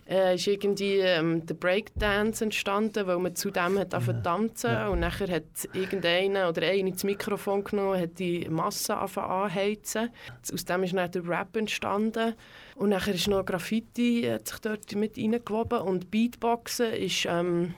äh, 0.09 0.35
ist 0.37 0.47
irgendwie 0.47 0.99
ähm, 0.99 1.45
der 1.47 1.55
Breakdance 1.55 2.45
entstanden, 2.45 3.07
weil 3.07 3.19
man 3.19 3.35
zudem 3.35 3.79
hat 3.79 3.93
angefangen 3.95 4.19
zu 4.19 4.23
tanzen 4.23 4.71
Ja. 4.71 4.89
und 4.89 5.01
nachher 5.01 5.29
hat 5.29 5.45
irgendeiner 5.73 6.49
oder 6.49 6.63
eine 6.63 6.93
das 6.93 7.05
Mikrofon 7.05 7.65
genommen, 7.65 8.01
hat 8.01 8.19
die 8.19 8.49
Masse 8.49 8.97
angefangen 8.97 9.31
anheizen. 9.31 10.11
Aus 10.53 10.65
dem 10.65 10.83
ist 10.85 10.95
dann 10.95 11.11
der 11.11 11.29
Rap 11.29 11.57
entstanden 11.57 12.35
und 12.77 12.91
nachher 12.91 13.15
ist 13.15 13.29
noch 13.29 13.45
Graffiti 13.45 14.23
hat 14.31 14.49
sich 14.49 14.59
dort 14.61 14.95
mit 14.95 15.19
reingewoben 15.19 15.81
und 15.81 16.11
Beatboxen 16.11 16.93
ist 16.93 17.27
ähm, 17.29 17.75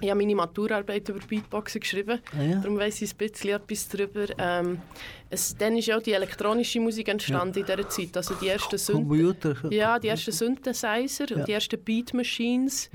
ich 0.00 0.10
habe 0.10 0.18
meine 0.20 0.34
Maturarbeit 0.34 1.08
über 1.08 1.20
Beatboxen 1.20 1.80
geschrieben, 1.80 2.20
Ah, 2.38 2.42
ja. 2.42 2.56
darum 2.60 2.78
weiss 2.78 3.00
ich 3.02 3.12
ein 3.12 3.16
bisschen 3.16 3.50
etwas 3.50 3.88
darüber. 3.88 4.26
Ähm, 4.38 4.80
es, 5.32 5.56
dann 5.56 5.76
ist 5.76 5.86
ja 5.86 5.96
auch 5.96 6.02
die 6.02 6.12
elektronische 6.12 6.80
Musik 6.80 7.08
entstanden 7.08 7.58
in 7.60 7.64
dieser 7.64 7.88
Zeit, 7.88 8.16
also 8.16 8.34
die 8.34 8.48
ersten 8.48 8.76
Synth 8.78 8.96
Computer. 9.08 9.54
ja, 9.70 9.98
die 9.98 10.08
ersten 10.08 10.32
Synthesizer 10.32 11.26
Ja. 11.30 11.36
und 11.36 11.48
die 11.48 11.52
ersten 11.52 11.78
Beat 11.82 12.12
Machines. 12.14 12.90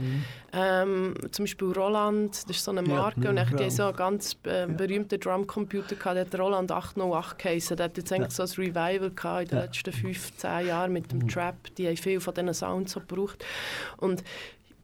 Ähm, 0.53 1.15
zum 1.31 1.43
Beispiel 1.45 1.71
Roland, 1.71 2.31
das 2.47 2.55
ist 2.57 2.63
so 2.63 2.71
eine 2.71 2.81
Ja, 2.81 2.87
Marke. 2.87 3.21
ja, 3.21 3.29
und 3.29 3.35
dann 3.37 3.47
Drum. 3.47 3.57
die 3.57 3.69
so 3.69 3.83
einen 3.83 3.95
ganz 3.95 4.37
äh, 4.43 4.67
berühmten 4.67 5.19
Drumcomputer 5.19 5.95
gehabt, 5.95 6.15
der 6.15 6.25
hat 6.25 6.39
Roland 6.39 6.71
808 6.71 7.37
geheißen. 7.39 7.77
Der 7.77 7.85
hat 7.85 7.97
jetzt 7.97 8.11
eigentlich 8.13 8.31
so 8.33 8.43
ein 8.43 8.49
Revival 8.49 9.11
gehabt 9.11 9.41
in 9.43 9.47
den 9.49 9.57
Ja. 9.57 9.63
letzten 9.65 9.91
15 9.91 10.67
Jahren 10.67 10.93
mit 10.93 11.11
dem 11.11 11.27
Trap. 11.27 11.55
Die 11.77 11.87
haben 11.87 11.97
viel 11.97 12.19
von 12.19 12.33
diesen 12.33 12.53
Sounds 12.53 12.91
so 12.93 12.99
gebraucht. 13.01 13.43
Und 13.97 14.23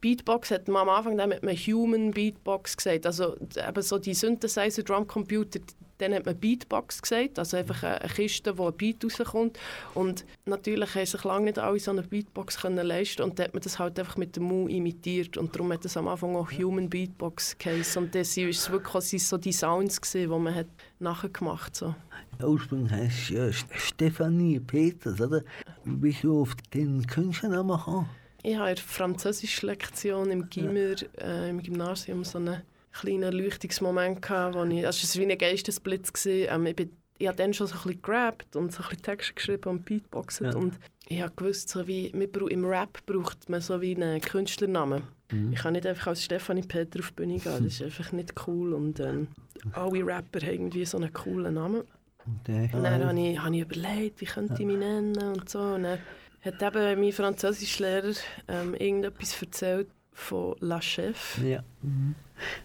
Beatbox 0.02 0.50
hat 0.50 0.68
man 0.68 0.82
am 0.82 0.88
Anfang 0.90 1.16
dann 1.16 1.30
mit 1.30 1.42
einem 1.42 1.56
Human 1.56 2.10
Beatbox 2.10 2.76
gesagt. 2.76 3.06
Also 3.06 3.36
eben 3.36 3.82
so 3.82 3.98
die 3.98 4.12
Synthesizer 4.12 4.82
Drumcomputer, 4.82 5.60
dann 5.98 6.12
hat 6.14 6.26
man 6.26 6.36
Beatbox 6.36 7.00
gesagt, 7.00 7.38
also 7.38 7.56
einfach 7.56 7.84
eine 7.84 8.08
Kiste, 8.08 8.58
wo 8.58 8.66
ein 8.66 8.76
Beat 8.76 9.04
rauskommt. 9.04 9.56
Und 9.94 10.24
natürlich 10.44 10.96
haben 10.96 11.06
sich 11.06 11.22
lange 11.22 11.44
nicht 11.44 11.60
alle 11.60 11.78
so 11.78 11.92
eine 11.92 12.02
Beatbox 12.02 12.60
können 12.60 12.84
leisten 12.84 13.22
und 13.22 13.38
dann 13.38 13.46
hat 13.46 13.54
man 13.54 13.62
das 13.62 13.78
halt 13.78 13.96
einfach 14.00 14.16
mit 14.16 14.34
dem 14.34 14.42
Mund 14.42 14.72
imitiert 14.72 15.36
und 15.38 15.54
darum 15.54 15.72
hat 15.72 15.84
es 15.84 15.96
am 15.96 16.08
Anfang 16.08 16.34
auch 16.34 16.50
Human 16.50 16.90
Beatbox 16.90 17.56
geheißen. 17.56 18.02
Und 18.02 18.14
das 18.16 18.36
ist 18.36 18.72
wirklich 18.72 19.22
so 19.22 19.36
die 19.38 19.52
Sounds 19.52 20.00
gewesen, 20.00 20.30
die 20.32 20.38
man 20.38 20.54
hat 20.54 20.66
nachher 20.98 21.28
gemacht 21.28 21.76
so. 21.76 21.94
Ursprünglich 22.42 22.90
heißt 22.90 23.30
ja 23.30 23.44
St- 23.46 23.66
Stefanie 23.76 24.58
Peters, 24.58 25.20
oder? 25.20 25.42
Wie 25.84 25.94
bist 25.96 26.24
du 26.24 26.40
auf 26.42 26.56
den 26.74 27.06
Künstlernamen 27.06 27.76
gekommen? 27.76 28.08
Ich 28.42 28.56
hatte 28.56 28.70
in 28.70 28.76
der 28.76 28.84
Französisch-Lektion 28.84 30.30
im 30.30 30.50
Gimmer, 30.50 30.96
äh, 31.20 31.50
im 31.50 31.62
Gymnasium 31.62 32.24
so 32.24 32.38
einen 32.38 32.62
kleinen 32.92 33.22
Erleuchtungsmoment, 33.22 34.20
gehabt, 34.20 34.54
wo 34.54 34.64
ich, 34.64 34.84
also 34.84 35.04
es 35.04 35.16
war 35.16 35.26
wie 35.26 35.32
ein 35.32 35.38
Geistesblitz. 35.38 36.12
Gewesen. 36.12 36.48
Ähm, 36.50 36.66
ich, 36.66 36.76
bin, 36.76 36.90
ich 37.18 37.28
habe 37.28 37.36
dann 37.36 37.54
schon 37.54 37.66
so 37.68 37.74
ein 37.74 37.82
bisschen 37.82 38.02
gerappt 38.02 38.56
und 38.56 38.72
so 38.72 38.82
ein 38.82 38.88
bisschen 38.88 39.02
Texte 39.02 39.34
geschrieben 39.34 39.68
und 39.68 39.84
Beatboxen. 39.84 40.46
Ja. 40.46 40.56
Und 40.56 40.74
ich 41.08 41.22
habe 41.22 41.32
gewusst, 41.36 41.68
so 41.68 41.86
wie, 41.86 42.06
im 42.06 42.64
Rap 42.64 43.04
braucht 43.06 43.48
man 43.48 43.60
so 43.60 43.80
wie 43.80 43.94
einen 43.94 44.20
Künstlernamen. 44.20 45.02
Mhm. 45.30 45.52
Ich 45.52 45.60
kann 45.60 45.74
nicht 45.74 45.86
einfach 45.86 46.08
als 46.08 46.24
Stefanie 46.24 46.62
Peter 46.62 47.00
auf 47.00 47.10
die 47.10 47.14
Bühne 47.14 47.38
gehen, 47.38 47.64
das 47.64 47.74
ist 47.74 47.82
einfach 47.82 48.12
nicht 48.12 48.34
cool. 48.46 48.74
Und 48.74 49.00
ähm, 49.00 49.28
alle 49.72 50.04
Rapper 50.04 50.40
haben 50.40 50.52
irgendwie 50.52 50.84
so 50.84 50.98
einen 50.98 51.12
coolen 51.12 51.54
Namen. 51.54 51.82
Und 52.24 52.48
Und 52.74 52.84
dann 52.84 53.04
habe 53.04 53.20
ich, 53.20 53.38
habe 53.38 53.56
ich 53.56 53.62
überlegt, 53.62 54.20
wie 54.20 54.26
könnte 54.26 54.54
ich 54.58 54.66
mich 54.66 54.78
nennen 54.78 55.16
und 55.16 55.48
so. 55.48 55.60
Und 55.60 55.84
dann 55.84 55.98
hat 56.42 56.62
eben 56.62 57.00
mein 57.00 57.12
Französischlehrer 57.12 58.14
ähm, 58.48 58.74
irgendetwas 58.74 59.40
erzählt 59.40 59.88
von 60.12 60.56
La 60.60 60.80
Chef. 60.82 61.38
Ja. 61.42 61.62
Mhm. 61.82 62.14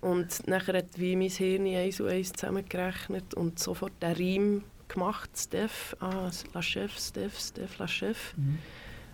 Und 0.02 0.48
nachher 0.48 0.78
hat 0.78 0.98
wie 1.00 1.16
mein 1.16 1.30
Hirn 1.30 1.68
eins 1.68 2.00
und 2.00 2.10
eins 2.10 2.34
zusammengerechnet 2.34 3.34
und 3.36 3.60
sofort 3.60 3.94
den 4.02 4.14
Reim 4.14 4.64
gemacht, 4.88 5.30
Steph, 5.36 5.96
ah, 6.00 6.30
La 6.54 6.62
Chef, 6.62 6.98
Steph, 6.98 7.40
Steph, 7.40 7.78
La 7.78 7.88
Chef. 7.88 8.34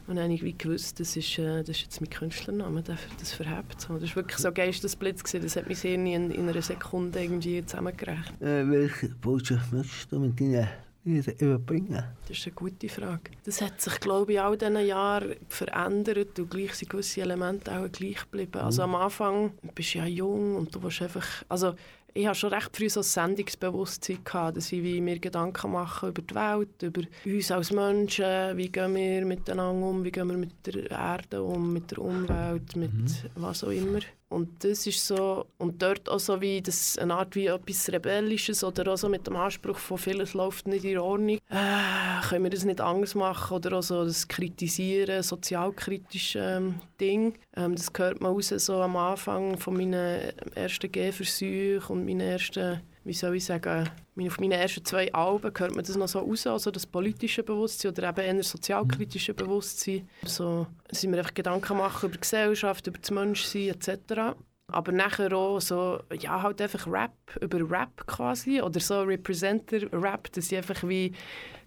Und 0.06 0.18
dann 0.18 0.26
habe 0.26 0.34
ich 0.34 0.44
wie 0.44 0.58
gewusst, 0.58 1.00
das 1.00 1.16
ist, 1.16 1.38
äh, 1.40 1.64
das 1.64 1.70
ist 1.78 1.84
jetzt 1.84 2.02
mein 2.02 2.10
Künstlername, 2.10 2.82
der 2.84 2.98
das 3.20 3.32
verhebt. 3.32 3.80
So. 3.80 3.98
Das 3.98 4.10
war 4.10 4.16
wirklich 4.18 4.38
so 4.38 4.50
ein 4.50 4.54
Geistesblitz, 4.54 5.24
gewesen. 5.24 5.44
das 5.44 5.56
hat 5.56 5.68
mein 5.68 5.78
Hirn 5.78 6.06
in, 6.06 6.32
in 6.32 6.50
einer 6.50 6.62
Sekunde 6.62 7.22
irgendwie 7.22 7.66
zusammengerechnet. 7.66 8.42
Äh, 8.42 8.70
welche 8.70 9.10
Botschaft 9.10 9.72
möchtest 9.72 10.12
du 10.12 10.20
mit 10.20 10.40
deinen 10.40 10.68
überbringen? 11.06 12.04
Das 12.28 12.38
ist 12.38 12.48
eine 12.48 12.56
gute 12.56 12.90
Frage. 12.90 13.32
Das 13.44 13.62
hat 13.62 13.82
sich, 13.82 14.00
glaube 14.00 14.34
ich, 14.34 14.42
all 14.42 14.58
diesen 14.58 14.86
Jahren 14.86 15.36
verändert 15.48 16.40
und 16.40 16.50
gleich 16.50 16.74
sind 16.76 16.90
gewisse 16.90 17.22
Elemente 17.22 17.72
auch 17.72 17.92
gleich 17.92 18.22
geblieben. 18.22 18.62
Also 18.62 18.84
am 18.84 18.96
Anfang 18.96 19.52
bist 19.76 19.94
du 19.94 20.00
ja 20.00 20.06
jung 20.06 20.56
und 20.56 20.74
du 20.74 20.82
willst 20.82 21.02
einfach... 21.02 21.28
Also 21.50 21.76
ich 22.16 22.28
hatte 22.28 22.40
schon 22.40 22.54
recht 22.54 22.78
früh 22.78 22.90
so 22.90 23.00
ein 23.00 23.04
Sendungsbewusstsein, 23.04 24.24
gehabt, 24.24 24.58
dass 24.58 24.72
ich 24.72 24.84
wie 24.84 25.02
mir 25.02 25.18
Gedanken 25.18 25.72
mache 25.72 26.10
über 26.10 26.22
die 26.22 26.36
Welt, 26.36 26.84
über 26.84 27.02
uns 27.26 27.52
als 27.52 27.72
Menschen, 27.72 28.56
wie 28.56 28.70
gehen 28.70 28.94
wir 28.96 29.26
miteinander 29.26 29.88
um, 29.88 30.04
wie 30.04 30.12
gehen 30.12 30.30
wir 30.30 30.38
mit 30.38 30.54
der 30.66 30.92
Erde 30.92 31.42
um, 31.42 31.74
mit 31.74 31.90
der 31.90 31.98
Umwelt, 32.00 32.76
mit 32.76 33.32
was 33.36 33.64
auch 33.64 33.72
immer. 33.72 34.00
Und 34.34 34.64
das 34.64 34.88
ist 34.88 35.06
so, 35.06 35.46
und 35.60 35.80
dort 35.80 36.10
auch 36.10 36.20
so 36.20 36.42
wie 36.42 36.60
das 36.60 36.98
eine 36.98 37.14
Art 37.14 37.36
wie 37.36 37.46
etwas 37.46 37.88
Rebellisches 37.92 38.64
oder 38.64 38.92
auch 38.92 38.98
so 38.98 39.08
mit 39.08 39.28
dem 39.28 39.36
Anspruch 39.36 39.78
von 39.78 40.00
vieles 40.00 40.34
läuft 40.34 40.68
nicht 40.68 40.86
in 40.86 40.98
Ordnung. 40.98 41.38
Äh, 41.52 42.28
können 42.28 42.46
wir 42.46 42.50
das 42.50 42.66
nicht 42.66 42.82
anders 42.82 43.14
machen 43.14 43.56
oder 43.56 43.78
auch 43.78 43.84
so 43.84 44.04
das 44.04 44.28
Kritisieren, 44.28 45.22
sozialkritische 45.22 46.40
ähm, 46.40 46.80
Ding. 47.00 47.36
Ähm, 47.56 47.76
das 47.76 47.92
hört 47.96 48.22
man 48.22 48.34
raus 48.34 48.50
so 48.50 48.82
am 48.82 48.98
Anfang 48.98 49.58
von 49.60 49.78
meinen 49.78 50.34
ersten 50.56 50.92
Gehversuchen 50.92 51.96
und 51.96 52.06
meinen 52.06 52.22
ersten, 52.22 52.82
wie 53.06 53.14
soll 53.14 53.36
ich 53.36 53.46
sagen, 53.46 53.90
meine- 54.16 54.30
auf 54.30 54.40
meinen 54.40 54.54
ersten 54.54 54.84
zwei 54.86 55.14
Alben 55.14 55.52
hört 55.58 55.76
man 55.76 55.84
das 55.84 55.96
noch 55.98 56.08
so 56.08 56.20
raus, 56.20 56.48
also 56.48 56.72
das 56.72 56.86
politische 56.86 57.44
Bewusstsein 57.44 57.92
oder 57.92 58.10
eben 58.10 58.38
eher 58.38 58.44
sozialkritische 58.44 59.34
Bewusstsein. 59.34 60.08
So 60.26 60.68
sind 60.92 61.12
wir 61.12 61.20
einfach 61.20 61.34
Gedanken 61.34 61.78
machen 61.78 62.06
über 62.08 62.16
die 62.16 62.22
Gesellschaft, 62.22 62.88
über 62.88 62.98
das 63.00 63.12
Menschsein 63.12 63.70
etc. 63.70 64.36
Aber 64.68 64.92
nachher 64.92 65.34
auch 65.34 65.60
so, 65.60 66.00
ja, 66.20 66.42
halt 66.42 66.62
einfach 66.62 66.88
Rap, 66.88 67.12
über 67.42 67.60
Rap 67.70 68.08
quasi. 68.08 68.62
Oder 68.62 68.80
so 68.80 69.02
Representer-Rap, 69.02 70.32
dass 70.32 70.52
ich 70.52 70.58
einfach 70.58 70.82
wie 70.88 71.08
ein 71.08 71.14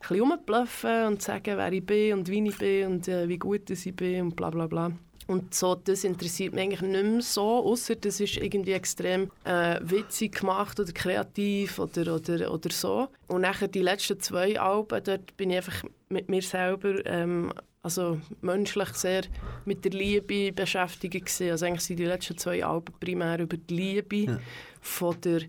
bisschen 0.00 0.20
rumbluffen 0.20 1.04
und 1.06 1.22
sagen, 1.22 1.56
wer 1.58 1.72
ich 1.72 1.84
bin 1.84 2.14
und 2.14 2.28
wie 2.28 2.48
ich 2.48 2.56
bin 2.58 2.86
und 2.86 3.08
äh, 3.08 3.28
wie 3.28 3.38
gut 3.38 3.68
ich 3.70 3.94
bin 3.94 4.22
und 4.22 4.36
bla 4.36 4.50
bla 4.50 4.66
bla. 4.66 4.92
Und 5.26 5.54
so, 5.54 5.74
das 5.74 6.04
interessiert 6.04 6.54
mich 6.54 6.62
eigentlich 6.64 6.82
nicht 6.82 7.04
mehr 7.04 7.20
so, 7.22 7.64
außer 7.64 7.96
das 7.96 8.20
ist 8.20 8.36
irgendwie 8.36 8.72
extrem 8.72 9.30
äh, 9.44 9.80
witzig 9.82 10.38
gemacht 10.40 10.78
oder 10.78 10.92
kreativ 10.92 11.78
oder, 11.80 12.14
oder, 12.14 12.52
oder 12.52 12.70
so. 12.70 13.08
Und 13.26 13.40
nachher 13.40 13.66
die 13.68 13.82
letzten 13.82 14.20
zwei 14.20 14.58
Alben, 14.60 15.02
dort 15.02 15.36
bin 15.36 15.50
ich 15.50 15.56
einfach 15.56 15.82
mit 16.08 16.28
mir 16.28 16.42
selber, 16.42 17.04
ähm, 17.06 17.52
also 17.82 18.20
menschlich 18.40 18.88
sehr 18.94 19.22
mit 19.64 19.84
der 19.84 19.92
Liebe 19.92 20.52
beschäftigt 20.52 21.14
gewesen. 21.14 21.50
Also 21.50 21.66
eigentlich 21.66 21.82
sind 21.84 21.98
die 21.98 22.04
letzten 22.04 22.38
zwei 22.38 22.64
Alben 22.64 22.94
primär 23.00 23.40
über 23.40 23.56
die 23.56 23.74
Liebe, 23.74 24.16
Ja. 24.16 24.38
von 24.80 25.20
der 25.22 25.42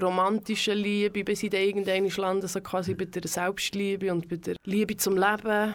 romantischen 0.00 0.78
Liebe 0.78 1.24
bis 1.24 1.42
in 1.42 1.50
den 1.50 1.66
irgendeinen 1.66 2.10
landen, 2.16 2.48
so 2.48 2.60
quasi 2.60 2.94
bei 2.94 3.04
der 3.04 3.26
Selbstliebe 3.26 4.12
und 4.12 4.28
bei 4.28 4.36
der 4.36 4.56
Liebe 4.64 4.96
zum 4.96 5.16
Leben, 5.16 5.74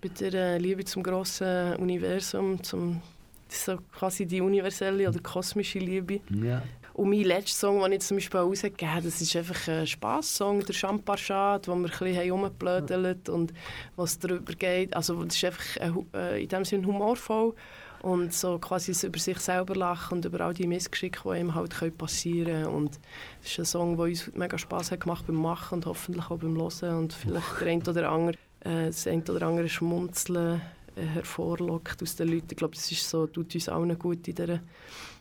bei 0.00 0.08
der 0.20 0.32
äh, 0.32 0.58
Liebe 0.58 0.84
zum 0.84 1.02
grossen 1.02 1.76
Universum, 1.76 2.62
zum 2.62 3.02
so 3.50 3.78
quasi 3.92 4.26
die 4.26 4.40
universelle 4.40 5.08
oder 5.08 5.20
kosmische 5.20 5.78
Liebe. 5.78 6.20
Ja. 6.30 6.62
Und 6.94 7.10
mein 7.10 7.22
letzter 7.22 7.68
Song, 7.68 7.82
den 7.82 7.92
ich 7.92 8.00
zum 8.00 8.16
Beispiel 8.16 8.40
rausgegeben 8.40 8.92
habe, 8.92 9.04
das 9.04 9.20
ist 9.20 9.36
einfach 9.36 9.68
ein 9.68 9.86
Spass-Song, 9.86 10.64
der 10.64 10.74
Champarchat, 10.74 11.68
wo 11.68 11.72
wir 11.72 11.76
ein 11.76 11.82
bisschen 11.82 12.14
herumgeblödelt 12.14 13.28
und 13.28 13.54
was 13.94 14.18
darüber 14.18 14.52
geht. 14.52 14.94
Also 14.96 15.22
das 15.22 15.36
ist 15.36 15.44
einfach 15.44 16.12
äh, 16.12 16.42
in 16.42 16.48
dem 16.48 16.64
Sinne 16.64 16.86
humorvoll 16.86 17.54
und 18.02 18.32
so 18.32 18.58
quasi 18.58 18.94
über 19.06 19.18
sich 19.18 19.38
selber 19.38 19.74
lachen 19.74 20.18
und 20.18 20.24
über 20.24 20.40
all 20.40 20.54
die 20.54 20.66
Missgeschicke, 20.66 21.20
die 21.24 21.30
einem 21.30 21.54
halt 21.54 21.74
können 21.74 21.96
passieren 21.96 22.64
können. 22.64 22.74
Und 22.74 23.00
das 23.42 23.52
ist 23.52 23.58
ein 23.58 23.64
Song, 23.64 23.96
der 23.96 24.06
uns 24.06 24.32
mega 24.34 24.58
Spass 24.58 24.90
hat 24.90 25.00
gemacht 25.00 25.26
beim 25.26 25.36
Machen 25.36 25.76
und 25.76 25.86
hoffentlich 25.86 26.30
auch 26.30 26.38
beim 26.38 26.56
Hören 26.56 26.98
und 26.98 27.12
vielleicht 27.12 27.60
der 27.60 27.68
ein 27.68 27.82
oder 27.82 28.10
andere, 28.10 28.36
äh, 28.60 28.86
das 28.86 29.06
ein 29.06 29.22
oder 29.28 29.46
andere 29.46 29.68
Schmunzeln 29.68 30.60
äh, 30.96 31.02
hervorlockt 31.02 32.02
aus 32.02 32.16
den 32.16 32.28
Leuten. 32.28 32.48
Ich 32.50 32.56
glaube, 32.56 32.74
das 32.74 32.90
ist 32.90 33.08
so, 33.08 33.26
tut 33.26 33.54
uns 33.54 33.68
allen 33.68 33.98
gut 33.98 34.26
in 34.28 34.34
dieser 34.34 34.60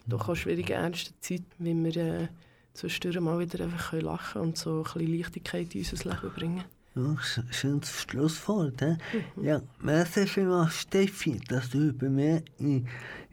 doch 0.06 0.30
auch 0.30 0.36
schwierigen, 0.36 0.74
ernsten 0.74 1.14
Zeit, 1.20 1.44
wenn 1.58 1.84
wir 1.84 1.98
äh, 1.98 2.28
zwischendurch 2.74 3.20
mal 3.20 3.40
wieder 3.40 3.64
einfach 3.64 3.90
können 3.90 4.04
lachen 4.04 4.42
und 4.42 4.58
so 4.58 4.78
ein 4.78 4.84
bisschen 4.84 5.18
Leichtigkeit 5.18 5.76
in 5.76 5.82
unser 5.82 6.10
Leben 6.10 6.34
bringen. 6.34 6.64
Sch- 7.02 7.44
schönes 7.52 7.90
Schlusswort. 8.10 8.82
He? 8.82 8.96
Ja, 9.42 9.62
merci 9.82 10.26
vielmals, 10.28 10.82
Steffi, 10.82 11.40
dass 11.48 11.70
du 11.70 11.94
bei 11.94 12.10
mir 12.10 12.42
in, 12.60 12.88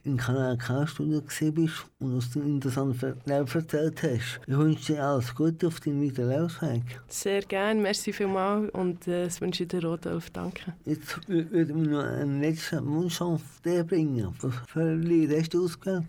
im 0.04 0.16
Kanal 0.16 0.56
K-Studio 0.58 1.22
gesehen 1.22 1.54
bist 1.54 1.86
und 1.98 2.14
uns 2.14 2.30
deinen 2.32 2.56
interessanten 2.56 3.14
Leben 3.24 3.48
erzählt 3.48 4.02
hast. 4.02 4.40
Ich 4.46 4.56
wünsche 4.56 4.92
dir 4.92 5.02
alles 5.04 5.34
Gute 5.34 5.66
auf 5.66 5.80
deinem 5.80 6.02
weiteren 6.04 6.28
Lebensweg. 6.30 6.82
Sehr 7.08 7.40
gerne, 7.42 7.80
merci 7.80 8.12
vielmals 8.12 8.70
und 8.72 9.08
äh, 9.08 9.24
das 9.24 9.40
wünsche 9.40 9.62
ich 9.62 9.68
dir, 9.70 9.82
Rodolf. 9.84 10.30
Danke. 10.30 10.74
Jetzt 10.84 11.14
wü- 11.28 11.50
würde 11.50 11.72
ich 11.72 11.88
noch 11.88 12.04
einen 12.04 12.40
letzten 12.40 12.86
Wunsch 12.86 13.20
auf 13.20 13.40
dich 13.64 13.86
bringen. 13.86 14.34
Was 14.40 14.54
für 14.66 14.80
ein 14.82 15.02
Lied 15.02 15.30
hast 15.32 15.54
du 15.54 15.64
ausgewählt? 15.64 16.04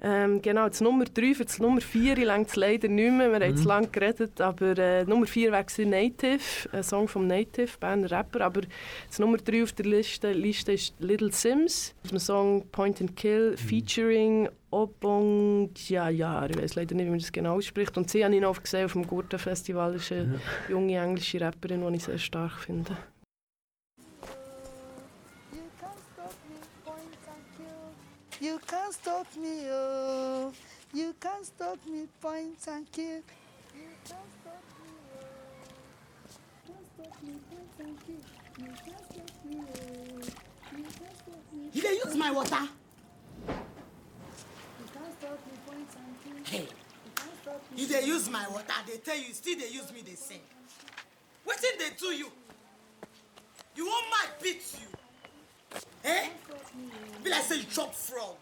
Ähm, 0.00 0.40
genau, 0.42 0.68
das 0.68 0.80
Nummer 0.80 1.04
3 1.06 1.34
für 1.34 1.44
das 1.44 1.58
Nummer 1.58 1.80
4 1.80 2.16
längt 2.16 2.48
es 2.48 2.56
leider 2.56 2.86
nicht 2.86 3.12
mehr. 3.12 3.32
Wir 3.32 3.46
haben 3.48 3.56
zu 3.56 3.66
lange 3.66 3.88
geredet, 3.88 4.40
aber 4.40 4.78
äh, 4.78 5.04
Nummer 5.04 5.26
4 5.26 5.50
wäre 5.50 5.86
Native, 5.86 6.40
ein 6.72 6.82
Song 6.84 7.08
vom 7.08 7.26
Native, 7.26 7.70
Berner 7.80 8.10
Rapper. 8.10 8.42
Aber 8.42 8.60
das 9.08 9.18
Nummer 9.18 9.38
3 9.38 9.64
auf 9.64 9.72
der 9.72 9.86
Liste, 9.86 10.32
Liste 10.32 10.72
ist 10.72 10.94
Little 11.00 11.32
Sims, 11.32 11.94
mit 12.04 12.12
dem 12.12 12.18
Song 12.20 12.64
Point 12.70 13.00
and 13.00 13.16
Kill, 13.16 13.56
featuring 13.56 14.48
Obong 14.70 15.70
Jaya. 15.74 16.46
Ich 16.46 16.56
weiß 16.56 16.76
leider 16.76 16.94
nicht, 16.94 17.06
wie 17.06 17.10
man 17.10 17.18
das 17.18 17.32
genau 17.32 17.56
ausspricht. 17.56 17.96
Und 17.96 18.08
sie 18.08 18.24
habe 18.24 18.34
ich 18.34 18.40
noch 18.40 18.62
gesehen 18.62 18.84
auf 18.84 18.92
dem 18.92 19.06
Gurten-Festival. 19.06 19.96
Ist 19.96 20.12
eine 20.12 20.38
junge 20.68 20.96
englische 20.96 21.40
Rapperin, 21.40 21.84
die 21.88 21.96
ich 21.96 22.04
sehr 22.04 22.18
stark 22.18 22.52
finde. 22.60 22.96
You 28.40 28.60
can't 28.66 28.92
stop 28.94 29.26
me, 29.36 29.66
oh. 29.70 30.52
You 30.94 31.14
can't 31.20 31.44
stop 31.44 31.78
me, 31.86 32.06
point 32.20 32.56
and 32.68 32.90
kill. 32.92 33.04
You 33.04 33.88
can't 34.06 34.20
stop 34.40 34.62
me, 34.80 34.90
oh. 35.14 35.24
Can't 36.66 36.86
stop 36.94 37.22
me, 37.22 37.32
point 37.50 37.78
and 37.80 37.96
kill. 38.06 38.22
You 38.58 38.72
can't 38.84 39.04
stop 39.10 39.44
me, 39.44 39.60
oh. 39.60 39.66
You 40.76 40.84
can't 40.84 41.16
stop 41.16 41.52
me. 41.52 41.70
You 41.72 41.82
dey 41.82 41.94
use 42.04 42.14
my 42.16 42.30
water? 42.30 42.62
You 43.48 43.54
can't 44.94 45.12
stop 45.20 45.38
me, 45.46 45.58
point 45.66 45.90
and 45.96 46.44
kill. 46.44 46.58
Hey, 46.58 46.68
You 47.76 47.82
you 47.82 47.88
dey 47.88 48.04
use 48.06 48.30
my 48.30 48.46
water, 48.48 48.74
they 48.86 48.98
tell 48.98 49.16
you, 49.18 49.34
still 49.34 49.58
dey 49.58 49.68
use 49.70 49.92
me, 49.92 50.02
dey 50.02 50.14
sing. 50.14 50.40
Wetin 51.46 51.78
dey 51.78 51.90
do 51.98 52.06
you? 52.06 52.30
You 53.74 53.86
wan 53.86 54.02
mad 54.10 54.30
beat 54.42 54.62
you? 54.80 54.88
Eh? 56.04 56.28
Be 57.22 57.30
like 57.30 57.42
say 57.42 57.56
you 57.58 57.64
chop 57.64 57.94
frog. 57.94 58.36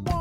Want, 0.00 0.17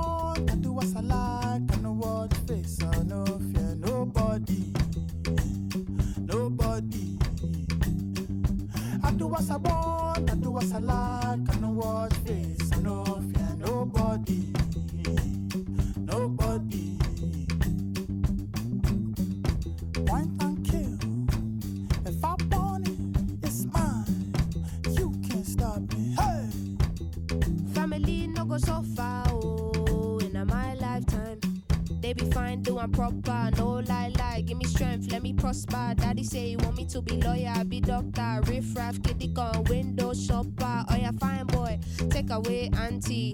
doctor, 38.01 38.51
riff 38.51 38.75
raff, 38.75 39.01
kitty 39.01 39.27
gun, 39.27 39.63
window 39.65 40.13
shopper. 40.13 40.85
Oh 40.89 40.95
yeah, 40.95 41.11
fine 41.19 41.45
boy, 41.47 41.79
take 42.09 42.29
away 42.29 42.69
auntie, 42.77 43.33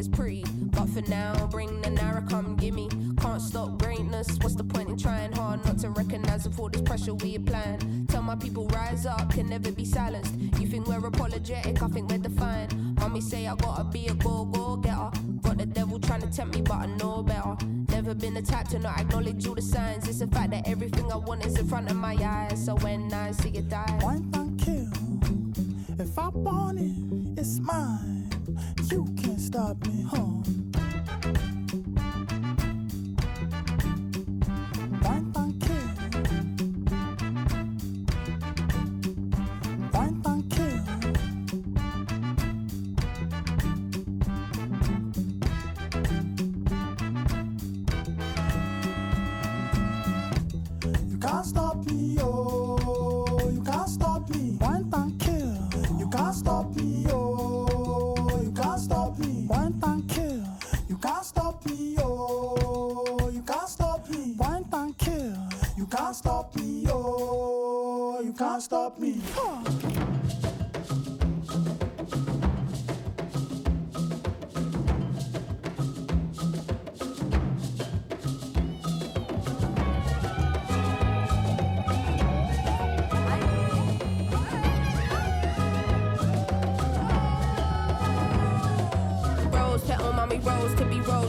everywhere's 0.00 0.08
pretty. 0.08 0.44
But 0.70 0.88
for 0.88 1.08
now, 1.10 1.46
bring 1.46 1.80
the 1.82 1.90
Nara, 1.90 2.24
come 2.28 2.56
gimme. 2.56 2.88
Can't 3.20 3.42
stop 3.42 3.78
greatness. 3.78 4.38
What's 4.40 4.54
the 4.54 4.64
point 4.64 4.88
in 4.88 4.96
trying 4.96 5.32
hard 5.32 5.64
not 5.64 5.78
to 5.78 5.90
recognize 5.90 6.46
of 6.46 6.58
all 6.58 6.68
this 6.68 6.82
pressure 6.82 7.14
we 7.14 7.36
applying? 7.36 8.06
Tell 8.06 8.22
my 8.22 8.36
people, 8.36 8.66
rise 8.68 9.06
up, 9.06 9.30
can 9.32 9.48
never 9.48 9.70
be 9.72 9.84
silenced. 9.84 10.34
You 10.58 10.66
think 10.66 10.86
we're 10.86 11.06
apologetic, 11.06 11.82
I 11.82 11.88
think 11.88 12.10
we're 12.10 12.18
defiant. 12.18 12.74
Mommy 12.98 13.20
say 13.20 13.46
I 13.46 13.54
gotta 13.56 13.84
be 13.84 14.06
a 14.06 14.14
go 14.14 14.44
go 14.44 14.76
getter. 14.76 15.10
Got 15.42 15.58
the 15.58 15.66
devil 15.66 15.98
trying 15.98 16.22
to 16.22 16.30
tempt 16.30 16.54
me, 16.54 16.62
but 16.62 16.74
I 16.74 16.86
know 16.86 17.22
better. 17.22 17.56
Never 17.88 18.14
been 18.14 18.34
the 18.34 18.42
type 18.42 18.68
to 18.68 18.78
not 18.78 18.98
acknowledge 19.00 19.46
all 19.46 19.54
the 19.54 19.62
signs. 19.62 20.08
It's 20.08 20.20
the 20.20 20.26
fact 20.28 20.50
that 20.52 20.68
everything 20.68 21.10
I 21.12 21.16
want 21.16 21.44
is 21.44 21.58
in 21.58 21.66
front 21.66 21.90
of 21.90 21.96
my 21.96 22.14
eyes. 22.14 22.64
So 22.64 22.76
when 22.76 22.99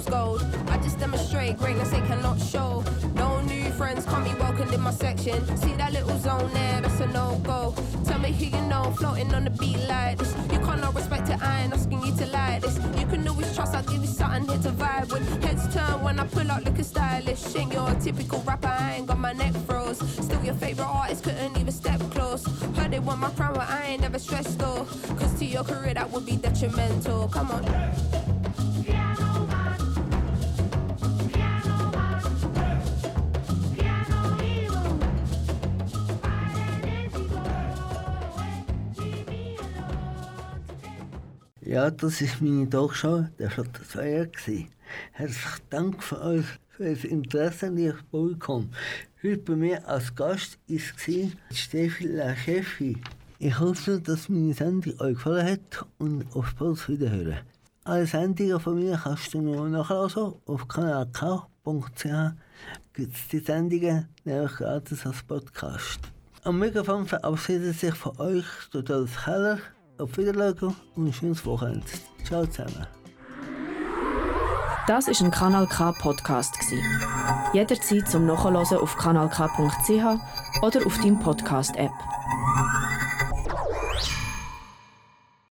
rose 0.02 0.40
gold. 0.42 0.46
I 0.68 0.78
just 0.78 1.00
demonstrate 1.00 1.58
greatness 1.58 1.90
they 1.90 2.02
cannot 2.02 2.40
show. 2.40 2.84
No 3.16 3.42
new 3.42 3.70
friends 3.72 4.06
can't 4.06 4.24
be 4.24 4.34
welcomed 4.40 4.74
in 4.74 4.82
my 4.82 4.92
section. 4.92 5.46
See 5.58 5.74
that 5.74 5.94
little 5.94 6.18
zone 6.20 6.52
there, 6.54 6.82
that's 6.82 7.00
a 7.00 7.08
no 7.08 7.40
go. 7.44 7.74
Tell 8.06 8.20
me 8.20 8.32
who 8.32 8.46
you 8.46 8.62
know, 8.68 8.92
floating 8.98 9.34
on 9.34 9.44
the 9.44 9.50
beat 9.50 9.80
like 9.88 10.18
this. 10.18 10.36
You 10.52 10.60
can't 10.60 10.82
not 10.82 10.96
respect 10.96 11.30
it, 11.30 11.42
I 11.42 11.64
ain't 11.64 11.74
asking 11.74 12.04
you 12.04 12.16
to 12.18 12.26
like 12.28 12.62
this. 12.62 12.78
You 13.00 13.06
can 13.08 13.28
always 13.28 13.54
trust, 13.56 13.76
I'll 13.76 13.84
give 13.84 14.02
you 14.02 14.08
something 14.08 14.48
here 14.48 14.62
to 14.64 14.70
vibe 14.70 15.12
with. 15.12 15.44
Heads 15.44 15.74
turn 15.74 16.02
when 16.04 16.20
I 16.20 16.26
pull 16.26 16.50
out 16.50 16.64
looking 16.64 16.84
stylish. 16.84 17.56
Ain't 17.56 17.74
your 17.74 17.94
typical 17.96 18.40
rapper, 18.42 18.68
I 18.68 18.96
ain't 18.96 19.08
got 19.08 19.20
my 19.20 19.34
neck 19.34 19.54
froze. 19.68 20.00
Still 20.26 20.44
your 20.44 20.56
favorite 20.56 20.86
artist 20.86 21.24
couldn't 21.24 21.58
even 21.58 21.72
step 21.72 22.00
close. 22.12 22.46
Heard 22.76 22.92
they 22.92 23.00
want 23.00 23.20
my 23.20 23.30
crown, 23.32 23.54
but 23.54 23.70
I 23.70 23.84
ain't 23.88 24.02
never 24.02 24.20
stressed 24.20 24.58
though. 24.60 24.86
Cause 25.18 25.38
to 25.40 25.46
your 25.46 25.64
career 25.64 25.94
that 25.94 26.10
would 26.12 26.26
be 26.26 26.38
detrimental. 26.38 27.28
Come 27.28 27.52
on. 27.52 28.21
Ja, 41.72 41.90
das 41.90 42.20
ist 42.20 42.42
meine 42.42 42.70
Talkshow, 42.70 43.28
der 43.40 43.50
Flotte 43.50 43.82
2 43.88 44.26
gewesen. 44.26 44.68
Herzlichen 45.14 45.62
Dank 45.70 46.04
für 46.04 46.22
euch 46.22 46.46
für 46.68 46.90
das 46.94 47.06
Interesse 47.06 47.68
an 47.68 47.78
Ihr 47.78 47.96
Publikum. 48.12 48.70
Heute 49.24 49.38
bei 49.38 49.56
mir 49.56 49.88
als 49.88 50.14
Gast 50.14 50.60
ist 50.68 50.94
Steffi 51.54 52.08
Lachefi. 52.08 52.98
Ich 53.40 53.58
hoffe, 53.58 54.02
dass 54.02 54.28
meine 54.28 54.54
Sendung 54.54 55.00
euch 55.00 55.14
gefallen 55.14 55.48
hat 55.48 55.86
und 55.98 56.26
auf 56.36 56.54
bald 56.56 56.90
wiederhören. 56.90 57.40
Alle 57.86 58.06
Sendungen 58.06 58.60
von 58.60 58.76
mir 58.76 59.00
kannst 59.02 59.34
du 59.34 59.40
noch 59.40 59.66
nachlesen. 59.70 60.34
Auf 60.46 60.68
kanalk.ch 60.68 62.06
gibt 62.92 63.16
es 63.16 63.28
die 63.30 63.40
Sendungen 63.40 64.10
nämlich 64.26 64.52
gratis 64.58 65.06
als 65.06 65.24
Podcast. 65.24 66.02
Am 66.44 66.60
Mikrofon 66.60 67.08
verabschiedet 67.08 67.80
sich 67.80 67.96
von 67.96 68.20
euch 68.20 68.46
Total 68.74 69.06
Keller. 69.24 69.60
Auf 70.02 70.18
Wiedersehen 70.18 70.76
und 70.96 71.08
ein 71.08 71.14
schönes 71.14 71.46
Wochenende. 71.46 71.86
Ciao 72.26 72.46
zusammen. 72.46 72.88
Das 74.88 75.08
ist 75.08 75.22
ein 75.22 75.30
Kanal 75.30 75.68
K 75.68 75.92
Podcast 75.92 76.56
Jederzeit 77.54 78.10
zum 78.10 78.26
Nachhören 78.26 78.56
auf 78.56 78.98
kanalk.ch 78.98 80.62
oder 80.64 80.86
auf 80.86 80.98
deinem 80.98 81.20
Podcast 81.20 81.76
App. 81.76 81.92